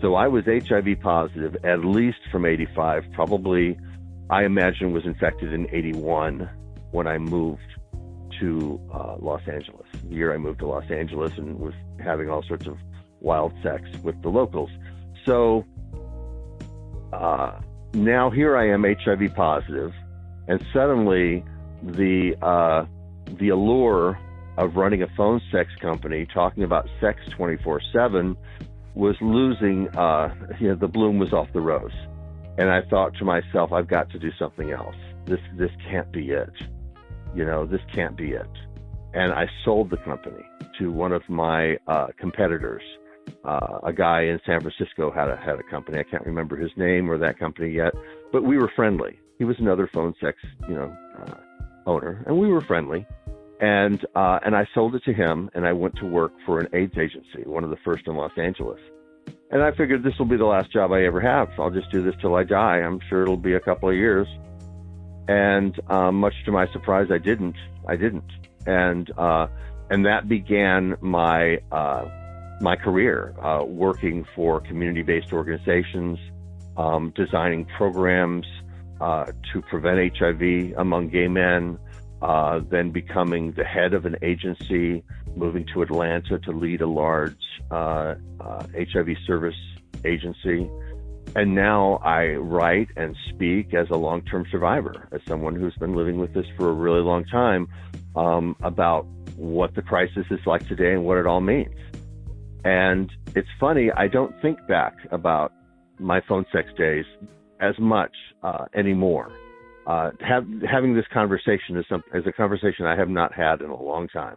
So 0.00 0.14
I 0.14 0.28
was 0.28 0.44
HIV 0.46 1.00
positive 1.02 1.56
at 1.64 1.84
least 1.84 2.18
from 2.32 2.46
85, 2.46 3.04
probably, 3.12 3.78
I 4.30 4.44
imagine, 4.44 4.92
was 4.92 5.04
infected 5.04 5.52
in 5.52 5.68
81 5.72 6.48
when 6.90 7.06
I 7.06 7.18
moved 7.18 7.60
to 8.40 8.80
uh, 8.92 9.16
Los 9.18 9.42
Angeles. 9.46 9.86
The 10.08 10.14
year 10.14 10.34
I 10.34 10.38
moved 10.38 10.60
to 10.60 10.66
Los 10.66 10.90
Angeles 10.90 11.32
and 11.36 11.58
was 11.58 11.74
having 12.02 12.30
all 12.30 12.42
sorts 12.42 12.66
of 12.66 12.76
wild 13.20 13.52
sex 13.62 13.82
with 14.02 14.20
the 14.22 14.28
locals. 14.28 14.70
So, 15.26 15.64
uh, 17.12 17.60
now 17.92 18.30
here 18.30 18.56
I 18.56 18.68
am 18.70 18.84
HIV 18.84 19.34
positive, 19.34 19.92
and 20.48 20.64
suddenly 20.72 21.44
the 21.82 22.36
uh, 22.40 22.86
the 23.38 23.50
allure 23.50 24.18
of 24.56 24.76
running 24.76 25.02
a 25.02 25.08
phone 25.16 25.40
sex 25.50 25.70
company, 25.80 26.26
talking 26.32 26.62
about 26.62 26.88
sex 27.00 27.20
24/7, 27.30 28.36
was 28.94 29.16
losing. 29.20 29.88
Uh, 29.96 30.34
you 30.60 30.68
know, 30.68 30.74
the 30.74 30.88
bloom 30.88 31.18
was 31.18 31.32
off 31.32 31.52
the 31.52 31.60
rose, 31.60 31.92
and 32.58 32.70
I 32.70 32.82
thought 32.82 33.14
to 33.18 33.24
myself, 33.24 33.72
I've 33.72 33.88
got 33.88 34.10
to 34.10 34.18
do 34.18 34.30
something 34.38 34.70
else. 34.70 34.96
This 35.26 35.40
this 35.56 35.70
can't 35.90 36.10
be 36.10 36.30
it. 36.30 36.50
You 37.34 37.44
know, 37.44 37.66
this 37.66 37.80
can't 37.94 38.16
be 38.16 38.30
it. 38.30 38.50
And 39.14 39.32
I 39.32 39.48
sold 39.64 39.90
the 39.90 39.96
company 39.98 40.44
to 40.78 40.90
one 40.92 41.12
of 41.12 41.22
my 41.28 41.76
uh, 41.86 42.08
competitors. 42.18 42.82
Uh, 43.44 43.78
a 43.82 43.92
guy 43.92 44.22
in 44.22 44.40
San 44.46 44.60
Francisco 44.60 45.10
had 45.10 45.28
a 45.28 45.36
had 45.36 45.58
a 45.58 45.62
company. 45.64 45.98
I 45.98 46.04
can't 46.04 46.24
remember 46.24 46.56
his 46.56 46.70
name 46.76 47.10
or 47.10 47.18
that 47.18 47.38
company 47.38 47.70
yet, 47.70 47.92
but 48.32 48.42
we 48.42 48.56
were 48.56 48.70
friendly. 48.74 49.18
He 49.38 49.44
was 49.44 49.56
another 49.58 49.88
phone 49.92 50.14
sex, 50.20 50.38
you 50.68 50.74
know, 50.74 50.96
uh, 51.22 51.34
owner, 51.86 52.22
and 52.26 52.38
we 52.38 52.48
were 52.48 52.60
friendly. 52.60 53.06
And 53.60 54.04
uh, 54.14 54.40
and 54.44 54.56
I 54.56 54.66
sold 54.74 54.94
it 54.94 55.04
to 55.04 55.12
him, 55.12 55.50
and 55.54 55.66
I 55.66 55.72
went 55.72 55.96
to 55.96 56.06
work 56.06 56.32
for 56.46 56.60
an 56.60 56.68
AIDS 56.72 56.96
agency, 56.98 57.42
one 57.44 57.62
of 57.62 57.70
the 57.70 57.76
first 57.84 58.06
in 58.06 58.16
Los 58.16 58.32
Angeles. 58.36 58.80
And 59.50 59.62
I 59.62 59.72
figured 59.72 60.02
this 60.02 60.16
will 60.18 60.26
be 60.26 60.36
the 60.36 60.44
last 60.44 60.72
job 60.72 60.92
I 60.92 61.04
ever 61.04 61.20
have. 61.20 61.48
So 61.56 61.62
I'll 61.62 61.70
just 61.70 61.90
do 61.90 62.02
this 62.02 62.14
till 62.20 62.36
I 62.36 62.44
die. 62.44 62.76
I'm 62.76 63.00
sure 63.08 63.22
it'll 63.22 63.36
be 63.36 63.54
a 63.54 63.60
couple 63.60 63.88
of 63.88 63.96
years. 63.96 64.26
And 65.28 65.78
um, 65.88 66.16
much 66.16 66.34
to 66.44 66.52
my 66.52 66.66
surprise, 66.72 67.08
I 67.10 67.18
didn't. 67.18 67.56
I 67.86 67.96
didn't. 67.96 68.30
And 68.66 69.10
uh, 69.16 69.48
and 69.90 70.06
that 70.06 70.28
began 70.28 70.96
my 71.00 71.60
uh, 71.72 72.08
my 72.60 72.76
career 72.76 73.34
uh, 73.42 73.64
working 73.64 74.26
for 74.34 74.60
community-based 74.60 75.32
organizations, 75.32 76.18
um, 76.76 77.12
designing 77.16 77.64
programs 77.64 78.46
uh, 79.00 79.26
to 79.52 79.62
prevent 79.62 80.16
HIV 80.16 80.74
among 80.76 81.08
gay 81.08 81.26
men, 81.26 81.78
uh, 82.22 82.60
then 82.68 82.90
becoming 82.90 83.52
the 83.52 83.64
head 83.64 83.94
of 83.94 84.04
an 84.04 84.16
agency, 84.22 85.02
moving 85.34 85.66
to 85.72 85.82
Atlanta 85.82 86.38
to 86.38 86.52
lead 86.52 86.82
a 86.82 86.86
large 86.86 87.34
uh, 87.70 88.14
HIV 88.40 89.08
uh, 89.08 89.26
service 89.26 89.56
agency. 90.04 90.70
And 91.36 91.54
now 91.54 92.00
I 92.04 92.34
write 92.34 92.88
and 92.96 93.16
speak 93.28 93.72
as 93.72 93.88
a 93.90 93.96
long 93.96 94.22
term 94.22 94.46
survivor, 94.50 95.08
as 95.12 95.20
someone 95.28 95.54
who's 95.54 95.76
been 95.76 95.94
living 95.94 96.18
with 96.18 96.34
this 96.34 96.46
for 96.56 96.70
a 96.70 96.72
really 96.72 97.02
long 97.02 97.24
time, 97.24 97.68
um, 98.16 98.56
about 98.62 99.06
what 99.36 99.74
the 99.74 99.82
crisis 99.82 100.26
is 100.30 100.40
like 100.44 100.66
today 100.66 100.92
and 100.92 101.04
what 101.04 101.18
it 101.18 101.26
all 101.26 101.40
means. 101.40 101.74
And 102.64 103.10
it's 103.36 103.48
funny, 103.58 103.90
I 103.92 104.08
don't 104.08 104.34
think 104.42 104.58
back 104.66 104.94
about 105.12 105.52
my 105.98 106.20
phone 106.28 106.46
sex 106.52 106.68
days 106.76 107.04
as 107.60 107.78
much 107.78 108.12
uh, 108.42 108.66
anymore. 108.74 109.32
Uh, 109.86 110.10
have, 110.20 110.46
having 110.70 110.94
this 110.94 111.06
conversation 111.12 111.76
is, 111.76 111.84
some, 111.88 112.02
is 112.12 112.26
a 112.26 112.32
conversation 112.32 112.86
I 112.86 112.96
have 112.96 113.08
not 113.08 113.32
had 113.32 113.60
in 113.60 113.70
a 113.70 113.80
long 113.80 114.08
time. 114.08 114.36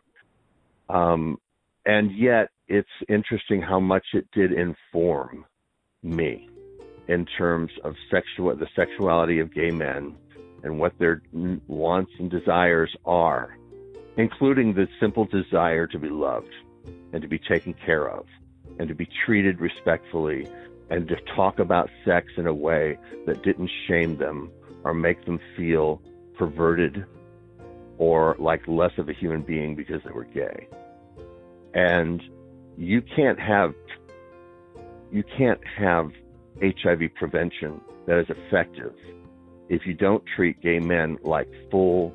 Um, 0.89 1.37
and 1.85 2.15
yet, 2.15 2.49
it's 2.67 2.87
interesting 3.09 3.61
how 3.61 3.79
much 3.79 4.05
it 4.13 4.25
did 4.31 4.53
inform 4.53 5.45
me 6.01 6.49
in 7.07 7.25
terms 7.25 7.71
of 7.83 7.95
sexual 8.09 8.55
the 8.55 8.67
sexuality 8.75 9.39
of 9.39 9.53
gay 9.53 9.71
men 9.71 10.15
and 10.63 10.79
what 10.79 10.97
their 10.97 11.21
wants 11.67 12.11
and 12.19 12.31
desires 12.31 12.95
are, 13.05 13.57
including 14.17 14.73
the 14.73 14.87
simple 14.99 15.25
desire 15.25 15.85
to 15.87 15.99
be 15.99 16.09
loved 16.09 16.53
and 17.11 17.21
to 17.21 17.27
be 17.27 17.39
taken 17.39 17.73
care 17.73 18.09
of 18.09 18.25
and 18.79 18.87
to 18.87 18.95
be 18.95 19.07
treated 19.25 19.59
respectfully 19.59 20.47
and 20.89 21.07
to 21.07 21.15
talk 21.35 21.59
about 21.59 21.89
sex 22.05 22.27
in 22.37 22.47
a 22.47 22.53
way 22.53 22.97
that 23.25 23.43
didn't 23.43 23.69
shame 23.87 24.17
them 24.17 24.51
or 24.83 24.93
make 24.93 25.25
them 25.25 25.39
feel 25.55 26.01
perverted 26.37 27.05
or 27.97 28.35
like 28.39 28.67
less 28.67 28.91
of 28.97 29.09
a 29.09 29.13
human 29.13 29.41
being 29.41 29.75
because 29.75 30.01
they 30.03 30.11
were 30.11 30.25
gay. 30.25 30.67
And 31.73 32.21
you 32.77 33.01
can't 33.01 33.39
have 33.39 33.73
you 35.11 35.23
can't 35.37 35.61
have 35.77 36.11
HIV 36.61 37.15
prevention 37.15 37.81
that 38.05 38.19
is 38.19 38.27
effective 38.29 38.93
if 39.69 39.85
you 39.85 39.93
don't 39.93 40.23
treat 40.35 40.61
gay 40.61 40.79
men 40.79 41.17
like 41.23 41.49
full 41.71 42.13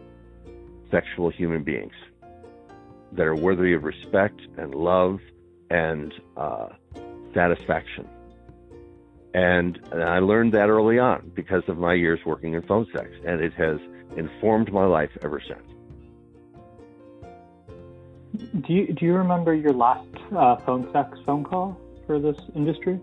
sexual 0.90 1.30
human 1.30 1.64
beings 1.64 1.92
that 3.12 3.26
are 3.26 3.34
worthy 3.34 3.72
of 3.72 3.84
respect 3.84 4.40
and 4.56 4.74
love 4.74 5.18
and 5.70 6.12
uh, 6.36 6.68
satisfaction. 7.34 8.06
And, 9.34 9.78
and 9.92 10.02
I 10.02 10.18
learned 10.18 10.54
that 10.54 10.68
early 10.68 10.98
on 10.98 11.30
because 11.34 11.62
of 11.68 11.78
my 11.78 11.94
years 11.94 12.20
working 12.24 12.54
in 12.54 12.62
phone 12.62 12.86
sex, 12.94 13.10
and 13.26 13.40
it 13.40 13.52
has 13.54 13.78
informed 14.16 14.72
my 14.72 14.84
life 14.84 15.10
ever 15.22 15.40
since. 15.40 15.62
Do 18.66 18.72
you 18.72 18.92
do 18.92 19.06
you 19.06 19.14
remember 19.14 19.54
your 19.54 19.72
last 19.72 20.06
uh, 20.36 20.56
phone 20.56 20.90
sex 20.92 21.18
phone 21.24 21.44
call 21.44 21.80
for 22.06 22.18
this 22.18 22.36
industry? 22.54 23.00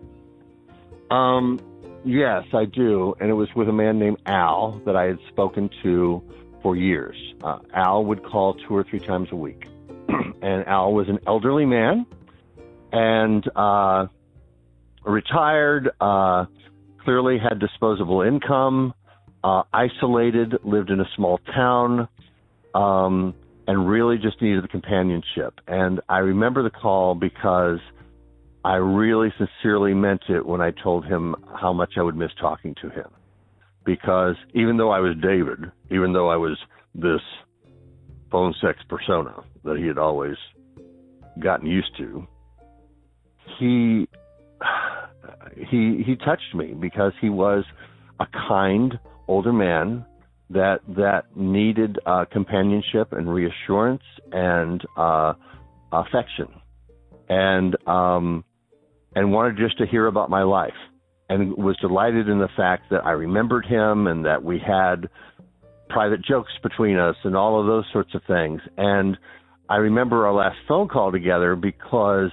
Um, 1.11 1.59
yes, 2.03 2.45
I 2.53 2.65
do, 2.65 3.15
and 3.19 3.29
it 3.29 3.33
was 3.33 3.49
with 3.55 3.69
a 3.69 3.73
man 3.73 3.99
named 3.99 4.17
Al 4.25 4.81
that 4.85 4.95
I 4.95 5.05
had 5.05 5.19
spoken 5.29 5.69
to 5.83 6.23
for 6.61 6.75
years. 6.75 7.15
Uh, 7.43 7.59
Al 7.73 8.05
would 8.05 8.23
call 8.23 8.55
two 8.55 8.75
or 8.75 8.83
three 8.83 8.99
times 8.99 9.29
a 9.31 9.35
week, 9.35 9.67
and 10.41 10.65
Al 10.67 10.93
was 10.93 11.07
an 11.09 11.19
elderly 11.27 11.65
man, 11.65 12.05
and 12.91 13.47
uh, 13.55 14.07
retired. 15.03 15.89
Uh, 16.01 16.45
clearly 17.03 17.37
had 17.37 17.59
disposable 17.59 18.21
income. 18.21 18.93
Uh, 19.43 19.61
isolated, 19.71 20.55
lived 20.63 20.89
in 20.89 20.99
a 20.99 21.05
small 21.15 21.37
town. 21.53 22.07
Um, 22.73 23.35
and 23.67 23.87
really 23.87 24.17
just 24.17 24.41
needed 24.41 24.63
the 24.63 24.67
companionship. 24.67 25.59
And 25.67 26.01
I 26.09 26.19
remember 26.19 26.63
the 26.63 26.69
call 26.69 27.15
because 27.15 27.79
I 28.65 28.77
really 28.77 29.31
sincerely 29.37 29.93
meant 29.93 30.23
it 30.27 30.43
when 30.43 30.59
I 30.59 30.71
told 30.71 31.05
him 31.05 31.35
how 31.61 31.71
much 31.71 31.93
I 31.99 32.01
would 32.01 32.15
miss 32.15 32.31
talking 32.41 32.73
to 32.81 32.89
him. 32.89 33.05
Because 33.85 34.35
even 34.55 34.77
though 34.77 34.89
I 34.89 35.01
was 35.01 35.15
David, 35.21 35.71
even 35.91 36.13
though 36.13 36.29
I 36.29 36.37
was 36.37 36.57
this 36.95 37.21
phone 38.31 38.55
sex 38.59 38.79
persona 38.89 39.35
that 39.65 39.77
he 39.77 39.85
had 39.85 39.99
always 39.99 40.35
gotten 41.39 41.67
used 41.67 41.95
to, 41.99 42.25
he 43.59 44.07
he 45.69 46.01
he 46.03 46.15
touched 46.15 46.55
me 46.55 46.73
because 46.73 47.13
he 47.21 47.29
was 47.29 47.65
a 48.19 48.25
kind 48.49 48.97
older 49.27 49.53
man 49.53 50.03
that 50.49 50.79
that 50.97 51.37
needed 51.37 51.99
uh, 52.07 52.25
companionship 52.31 53.13
and 53.13 53.31
reassurance 53.31 54.01
and 54.31 54.81
uh, 54.97 55.33
affection, 55.91 56.47
and 57.29 57.75
um, 57.87 58.43
and 59.15 59.31
wanted 59.31 59.57
just 59.57 59.77
to 59.77 59.85
hear 59.85 60.07
about 60.07 60.29
my 60.29 60.43
life, 60.43 60.73
and 61.29 61.55
was 61.55 61.77
delighted 61.77 62.29
in 62.29 62.39
the 62.39 62.49
fact 62.55 62.83
that 62.91 63.05
I 63.05 63.11
remembered 63.11 63.65
him 63.65 64.07
and 64.07 64.25
that 64.25 64.43
we 64.43 64.59
had 64.59 65.09
private 65.89 66.23
jokes 66.23 66.51
between 66.61 66.97
us 66.97 67.15
and 67.23 67.35
all 67.35 67.59
of 67.59 67.67
those 67.67 67.85
sorts 67.93 68.13
of 68.13 68.21
things. 68.27 68.61
And 68.77 69.17
I 69.69 69.77
remember 69.77 70.27
our 70.27 70.33
last 70.33 70.57
phone 70.67 70.87
call 70.87 71.11
together 71.11 71.55
because 71.55 72.31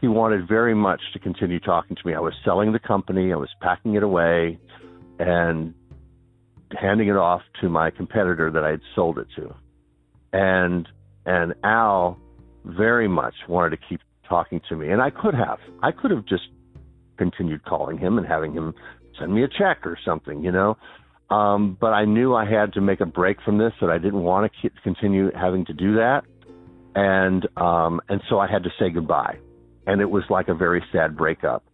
he 0.00 0.08
wanted 0.08 0.48
very 0.48 0.74
much 0.74 1.00
to 1.12 1.18
continue 1.18 1.60
talking 1.60 1.96
to 1.96 2.06
me. 2.06 2.14
I 2.14 2.20
was 2.20 2.34
selling 2.44 2.72
the 2.72 2.78
company, 2.78 3.32
I 3.32 3.36
was 3.36 3.50
packing 3.60 3.94
it 3.94 4.02
away, 4.02 4.58
and 5.18 5.74
handing 6.80 7.08
it 7.08 7.16
off 7.16 7.42
to 7.60 7.68
my 7.68 7.90
competitor 7.90 8.50
that 8.50 8.64
I 8.64 8.70
had 8.70 8.80
sold 8.94 9.18
it 9.18 9.26
to. 9.36 9.54
And 10.32 10.88
and 11.24 11.54
Al 11.62 12.18
very 12.64 13.08
much 13.08 13.34
wanted 13.48 13.70
to 13.70 13.76
keep 13.88 14.00
talking 14.28 14.60
to 14.68 14.76
me. 14.76 14.90
And 14.90 15.00
I 15.00 15.10
could 15.10 15.34
have. 15.34 15.58
I 15.82 15.92
could 15.92 16.10
have 16.10 16.26
just 16.26 16.44
continued 17.18 17.64
calling 17.64 17.98
him 17.98 18.18
and 18.18 18.26
having 18.26 18.52
him 18.52 18.74
send 19.18 19.34
me 19.34 19.44
a 19.44 19.48
check 19.48 19.86
or 19.86 19.98
something, 20.04 20.42
you 20.42 20.52
know. 20.52 20.76
Um, 21.30 21.76
but 21.80 21.88
I 21.88 22.04
knew 22.04 22.34
I 22.34 22.44
had 22.44 22.74
to 22.74 22.80
make 22.80 23.00
a 23.00 23.06
break 23.06 23.40
from 23.42 23.58
this, 23.58 23.72
that 23.80 23.90
I 23.90 23.98
didn't 23.98 24.22
want 24.22 24.50
to 24.62 24.70
continue 24.82 25.30
having 25.32 25.64
to 25.66 25.72
do 25.72 25.94
that. 25.96 26.22
And 26.94 27.46
um, 27.56 28.00
and 28.08 28.20
so 28.28 28.38
I 28.38 28.50
had 28.50 28.64
to 28.64 28.70
say 28.78 28.90
goodbye. 28.90 29.38
And 29.86 30.00
it 30.00 30.10
was 30.10 30.24
like 30.28 30.48
a 30.48 30.54
very 30.54 30.84
sad 30.92 31.16
breakup. 31.16 31.64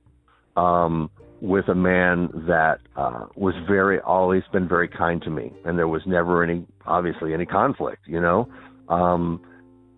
Um, 0.57 1.11
with 1.41 1.69
a 1.69 1.75
man 1.75 2.31
that 2.49 2.79
uh, 2.97 3.27
was 3.37 3.55
very 3.69 4.01
always 4.01 4.43
been 4.53 4.67
very 4.67 4.89
kind 4.89 5.23
to 5.23 5.31
me, 5.31 5.53
and 5.65 5.79
there 5.79 5.89
was 5.89 6.03
never 6.07 6.43
any 6.43 6.67
obviously 6.87 7.33
any 7.33 7.47
conflict, 7.47 8.03
you 8.07 8.21
know. 8.21 8.49
Um, 8.89 9.41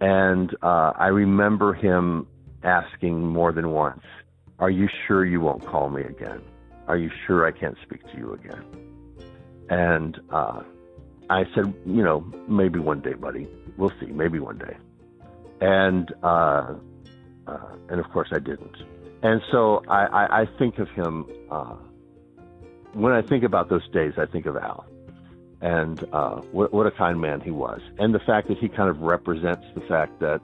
and 0.01 0.55
uh, 0.63 0.93
I 0.99 1.07
remember 1.07 1.73
him 1.73 2.27
asking 2.63 3.27
more 3.27 3.53
than 3.53 3.71
once, 3.71 4.05
"Are 4.59 4.71
you 4.71 4.89
sure 5.07 5.25
you 5.25 5.41
won't 5.41 5.65
call 5.67 5.89
me 5.89 6.03
again? 6.03 6.43
Are 6.89 6.97
you 6.97 7.11
sure 7.27 7.47
I 7.47 7.53
can't 7.53 7.77
speak 7.83 8.03
to 8.13 8.19
you 8.19 8.33
again?" 8.33 8.65
And 9.69 10.21
uh, 10.31 10.63
I 11.29 11.45
said, 11.55 11.73
"You 11.87 12.03
know, 12.03 12.21
maybe 12.49 12.79
one 12.79 13.01
day, 13.01 13.15
buddy. 13.15 13.49
We'll 13.77 13.93
see. 14.01 14.07
Maybe 14.07 14.39
one 14.39 14.59
day." 14.59 14.77
And 15.61 16.13
uh, 16.23 16.75
uh, 17.47 17.59
and 17.89 18.01
of 18.01 18.09
course, 18.11 18.29
I 18.33 18.39
didn't. 18.39 18.77
And 19.23 19.43
so 19.51 19.83
I, 19.89 20.07
I, 20.07 20.41
I 20.43 20.47
think 20.59 20.79
of 20.79 20.89
him 20.91 21.27
uh, 21.51 21.77
when 22.93 23.13
I 23.13 23.23
think 23.23 23.45
about 23.45 23.69
those 23.69 23.87
days. 23.89 24.15
I 24.17 24.27
think 24.27 24.47
of 24.47 24.57
Al, 24.57 24.87
and 25.61 26.03
uh, 26.13 26.37
what, 26.53 26.73
what 26.73 26.87
a 26.87 26.91
kind 26.91 27.21
man 27.21 27.41
he 27.41 27.51
was, 27.51 27.81
and 27.99 28.15
the 28.15 28.21
fact 28.21 28.49
that 28.49 28.59
he 28.59 28.69
kind 28.69 28.89
of 28.89 29.03
represents 29.03 29.65
the 29.75 29.83
fact 29.83 30.21
that 30.21 30.41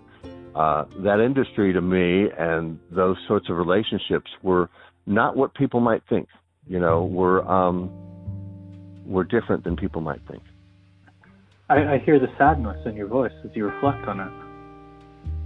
uh, 0.57 0.87
that 1.05 1.21
industry 1.21 1.75
to 1.75 1.83
me 1.83 2.29
and 2.39 2.79
those 2.91 3.17
sorts 3.29 3.51
of 3.51 3.57
relationships 3.57 4.31
were 4.43 4.71
not 5.05 5.37
what 5.37 5.55
people 5.55 5.81
might 5.81 6.03
think. 6.09 6.29
You 6.67 6.81
know, 6.81 7.05
were 7.05 7.47
um, 7.47 7.91
were 9.07 9.23
different 9.23 9.65
than 9.65 9.77
people 9.77 10.01
might 10.01 10.21
think. 10.29 10.43
I, 11.69 11.95
I 11.95 11.99
hear 12.05 12.19
the 12.19 12.29
sadness 12.39 12.79
in 12.87 12.97
your 12.97 13.07
voice 13.07 13.33
as 13.45 13.51
you 13.55 13.67
reflect 13.67 14.09
on 14.09 14.21
it. 14.21 14.33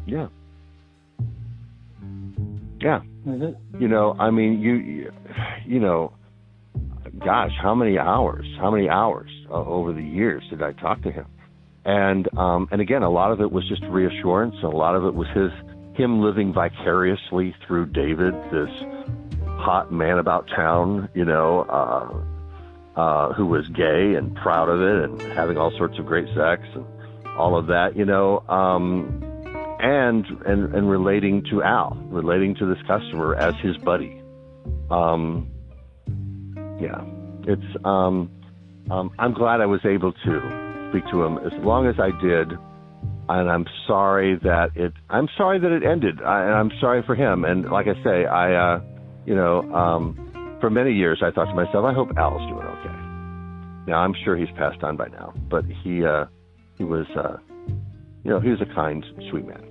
Yeah. 0.07 0.29
Yeah. 2.81 3.01
You 3.79 3.89
know, 3.89 4.17
I 4.19 4.31
mean, 4.31 4.61
you, 4.61 4.75
you, 4.75 5.13
you 5.67 5.81
know, 5.81 6.13
gosh, 7.19 7.53
how 7.61 7.75
many 7.75 7.99
hours? 7.99 8.47
How 8.59 8.71
many 8.71 8.89
hours 8.89 9.31
uh, 9.51 9.55
over 9.55 9.93
the 9.93 10.03
years 10.03 10.43
did 10.51 10.63
I 10.63 10.73
talk 10.73 11.03
to 11.03 11.11
him? 11.11 11.27
And 11.85 12.29
um, 12.37 12.69
and 12.71 12.81
again, 12.81 13.03
a 13.03 13.11
lot 13.11 13.33
of 13.33 13.41
it 13.41 13.51
was 13.51 13.67
just 13.69 13.83
reassurance. 13.85 14.57
A 14.63 14.69
lot 14.69 14.95
of 14.95 15.05
it 15.05 15.15
was 15.15 15.29
his 15.29 15.51
him 15.95 16.21
living 16.21 16.53
vicariously 16.53 17.55
through 17.67 17.87
David, 17.87 18.35
this 18.51 18.71
hot 19.61 19.93
man 19.93 20.19
about 20.19 20.49
town, 20.49 21.09
you 21.15 21.25
know, 21.25 21.61
uh, 21.63 23.01
uh, 23.01 23.33
who 23.35 23.47
was 23.47 23.67
gay 23.69 24.15
and 24.15 24.35
proud 24.37 24.69
of 24.69 24.81
it 24.81 25.05
and 25.05 25.21
having 25.33 25.57
all 25.57 25.71
sorts 25.77 25.99
of 25.99 26.07
great 26.07 26.27
sex 26.35 26.63
and 26.75 26.85
all 27.37 27.57
of 27.57 27.67
that, 27.67 27.97
you 27.97 28.05
know. 28.05 28.41
Um, 28.49 29.25
and 29.81 30.27
and 30.47 30.75
and 30.75 30.91
relating 30.91 31.43
to 31.51 31.63
Al, 31.63 31.97
relating 32.11 32.55
to 32.57 32.67
this 32.67 32.83
customer 32.87 33.35
as 33.37 33.55
his 33.63 33.77
buddy. 33.79 34.23
Um, 34.91 35.51
yeah, 36.79 37.03
it's. 37.47 37.85
Um, 37.85 38.31
um, 38.91 39.13
I'm 39.19 39.35
glad 39.35 39.61
I 39.61 39.67
was 39.67 39.81
able 39.85 40.13
to 40.13 40.70
speak 40.91 41.05
to 41.11 41.23
him 41.23 41.39
as 41.39 41.53
long 41.65 41.87
as 41.87 41.95
I 41.99 42.11
did, 42.21 42.53
and 43.29 43.51
I'm 43.51 43.65
sorry 43.87 44.39
that 44.43 44.77
it. 44.77 44.93
I'm 45.09 45.29
sorry 45.37 45.59
that 45.59 45.73
it 45.73 45.83
ended, 45.85 46.21
I, 46.23 46.45
and 46.45 46.55
I'm 46.55 46.71
sorry 46.81 47.03
for 47.07 47.15
him. 47.15 47.45
And 47.45 47.71
like 47.71 47.87
I 47.87 47.95
say, 48.05 48.27
I, 48.27 48.55
uh, 48.55 48.81
you 49.25 49.35
know, 49.35 49.63
um, 49.73 50.59
for 50.61 50.69
many 50.71 50.93
years 50.93 51.23
I 51.25 51.31
thought 51.31 51.47
to 51.47 51.55
myself, 51.55 51.85
I 51.85 51.95
hope 51.95 52.09
Al's 52.17 52.43
doing 52.51 52.67
okay. 52.67 53.91
Now 53.91 54.01
I'm 54.01 54.15
sure 54.25 54.37
he's 54.37 54.51
passed 54.57 54.83
on 54.83 54.97
by 54.97 55.09
now, 55.09 55.33
but 55.49 55.65
he, 55.83 56.05
uh, 56.05 56.27
he 56.77 56.85
was. 56.85 57.07
Uh, 57.17 57.39
you 58.23 58.31
know, 58.31 58.41
he 58.41 58.51
was 58.51 58.61
a 58.61 58.75
kind, 58.75 59.03
sweet 59.31 59.47
man. 59.47 59.65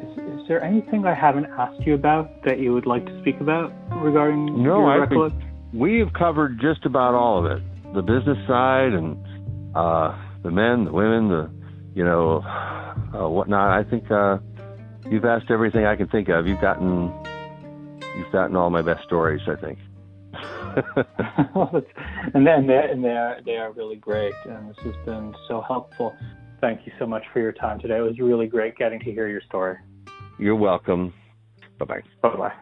Is, 0.00 0.40
is 0.40 0.48
there 0.48 0.64
anything 0.64 1.04
I 1.04 1.14
haven't 1.14 1.46
asked 1.46 1.86
you 1.86 1.94
about 1.94 2.42
that 2.44 2.60
you 2.60 2.72
would 2.72 2.86
like 2.86 3.04
to 3.04 3.20
speak 3.20 3.40
about 3.40 3.72
regarding 4.02 4.62
No, 4.62 4.78
your 4.78 4.90
I 4.90 4.96
recollection? 4.98 5.38
think 5.38 5.52
we 5.74 5.98
have 5.98 6.12
covered 6.14 6.60
just 6.60 6.86
about 6.86 7.14
all 7.14 7.44
of 7.44 7.50
it. 7.52 7.62
The 7.94 8.00
business 8.00 8.38
side 8.48 8.94
and 8.94 9.22
uh, 9.74 10.16
the 10.42 10.50
men, 10.50 10.84
the 10.84 10.92
women, 10.92 11.28
the 11.28 11.50
you 11.94 12.04
know 12.04 12.40
uh, 12.40 13.28
whatnot. 13.28 13.70
I 13.70 13.88
think 13.88 14.10
uh, 14.10 14.38
you've 15.10 15.24
asked 15.24 15.50
everything 15.50 15.84
I 15.84 15.96
can 15.96 16.08
think 16.08 16.28
of. 16.28 16.46
You've 16.46 16.60
gotten 16.60 17.12
you've 18.16 18.32
gotten 18.32 18.56
all 18.56 18.70
my 18.70 18.82
best 18.82 19.04
stories. 19.04 19.42
I 19.48 19.56
think. 19.56 19.78
and 22.34 22.46
then 22.46 22.66
they 22.66 22.88
and 22.90 23.04
they 23.04 23.10
are 23.10 23.38
they 23.44 23.56
are 23.56 23.72
really 23.72 23.96
great, 23.96 24.34
and 24.44 24.70
this 24.70 24.84
has 24.84 24.94
been 25.04 25.34
so 25.48 25.60
helpful. 25.60 26.14
Thank 26.60 26.86
you 26.86 26.92
so 26.98 27.06
much 27.06 27.24
for 27.32 27.40
your 27.40 27.52
time 27.52 27.80
today. 27.80 27.98
It 27.98 28.02
was 28.02 28.18
really 28.18 28.46
great 28.46 28.76
getting 28.76 29.00
to 29.00 29.12
hear 29.12 29.28
your 29.28 29.42
story. 29.42 29.76
You're 30.38 30.56
welcome. 30.56 31.12
Bye 31.78 31.86
bye. 31.86 32.02
Bye 32.22 32.36
bye. 32.36 32.52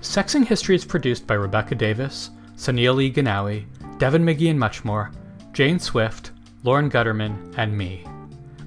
Sexing 0.00 0.44
History 0.44 0.74
is 0.74 0.84
produced 0.84 1.28
by 1.28 1.34
Rebecca 1.34 1.76
Davis, 1.76 2.30
Saniya 2.56 2.94
Lee 2.94 3.12
Ghanoui, 3.12 3.64
Devin 4.02 4.24
McGeehan 4.24 4.56
Muchmore, 4.56 5.12
Jane 5.52 5.78
Swift, 5.78 6.32
Lauren 6.64 6.90
Gutterman, 6.90 7.54
and 7.56 7.78
me. 7.78 8.04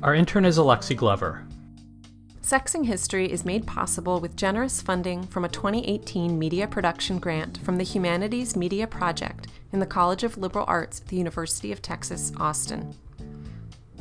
Our 0.02 0.16
intern 0.16 0.46
is 0.46 0.58
Alexi 0.58 0.96
Glover. 0.96 1.46
Sexing 2.42 2.86
History 2.86 3.30
is 3.30 3.44
made 3.44 3.68
possible 3.68 4.22
with 4.22 4.38
generous 4.38 4.82
funding 4.82 5.28
from 5.28 5.44
a 5.44 5.50
2018 5.50 6.40
media 6.40 6.70
production 6.70 7.20
grant 7.20 7.58
from 7.58 7.76
the 7.76 7.84
Humanities 7.84 8.56
Media 8.56 8.88
Project 8.88 9.48
in 9.74 9.80
the 9.80 9.86
College 9.86 10.24
of 10.24 10.38
Liberal 10.38 10.64
Arts 10.70 11.02
at 11.02 11.08
the 11.08 11.18
University 11.18 11.74
of 11.74 11.82
Texas, 11.82 12.32
Austin. 12.38 12.96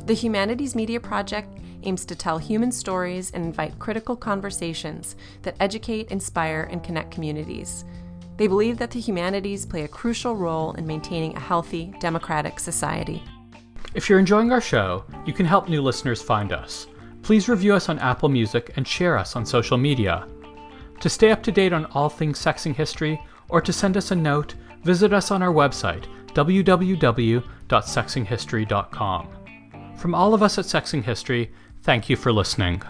The 0.05 0.13
Humanities 0.13 0.73
Media 0.73 1.01
Project 1.01 1.59
aims 1.83 2.05
to 2.05 2.15
tell 2.15 2.37
human 2.37 2.71
stories 2.71 3.31
and 3.31 3.43
invite 3.43 3.77
critical 3.77 4.15
conversations 4.15 5.17
that 5.41 5.57
educate, 5.59 6.11
inspire, 6.11 6.69
and 6.71 6.81
connect 6.81 7.11
communities. 7.11 7.83
They 8.37 8.47
believe 8.47 8.77
that 8.77 8.91
the 8.91 8.99
humanities 8.99 9.65
play 9.65 9.83
a 9.83 9.87
crucial 9.87 10.35
role 10.35 10.73
in 10.73 10.85
maintaining 10.85 11.35
a 11.35 11.39
healthy, 11.39 11.93
democratic 11.99 12.59
society. 12.59 13.23
If 13.93 14.09
you're 14.09 14.19
enjoying 14.19 14.51
our 14.51 14.61
show, 14.61 15.05
you 15.25 15.33
can 15.33 15.45
help 15.45 15.69
new 15.69 15.81
listeners 15.81 16.21
find 16.21 16.51
us. 16.51 16.87
Please 17.21 17.47
review 17.47 17.73
us 17.73 17.87
on 17.89 17.99
Apple 17.99 18.29
Music 18.29 18.73
and 18.75 18.87
share 18.87 19.17
us 19.17 19.35
on 19.35 19.45
social 19.45 19.77
media. 19.77 20.27
To 20.99 21.09
stay 21.09 21.31
up 21.31 21.41
to 21.43 21.51
date 21.51 21.73
on 21.73 21.85
all 21.87 22.09
things 22.09 22.39
sexing 22.39 22.75
history 22.75 23.19
or 23.49 23.61
to 23.61 23.73
send 23.73 23.97
us 23.97 24.11
a 24.11 24.15
note, 24.15 24.55
visit 24.83 25.13
us 25.13 25.31
on 25.31 25.41
our 25.41 25.53
website, 25.53 26.05
www.sexinghistory.com. 26.33 29.27
From 29.95 30.13
all 30.13 30.33
of 30.33 30.43
us 30.43 30.57
at 30.57 30.65
Sexing 30.65 31.03
History, 31.03 31.53
thank 31.83 32.09
you 32.09 32.17
for 32.17 32.33
listening. 32.33 32.81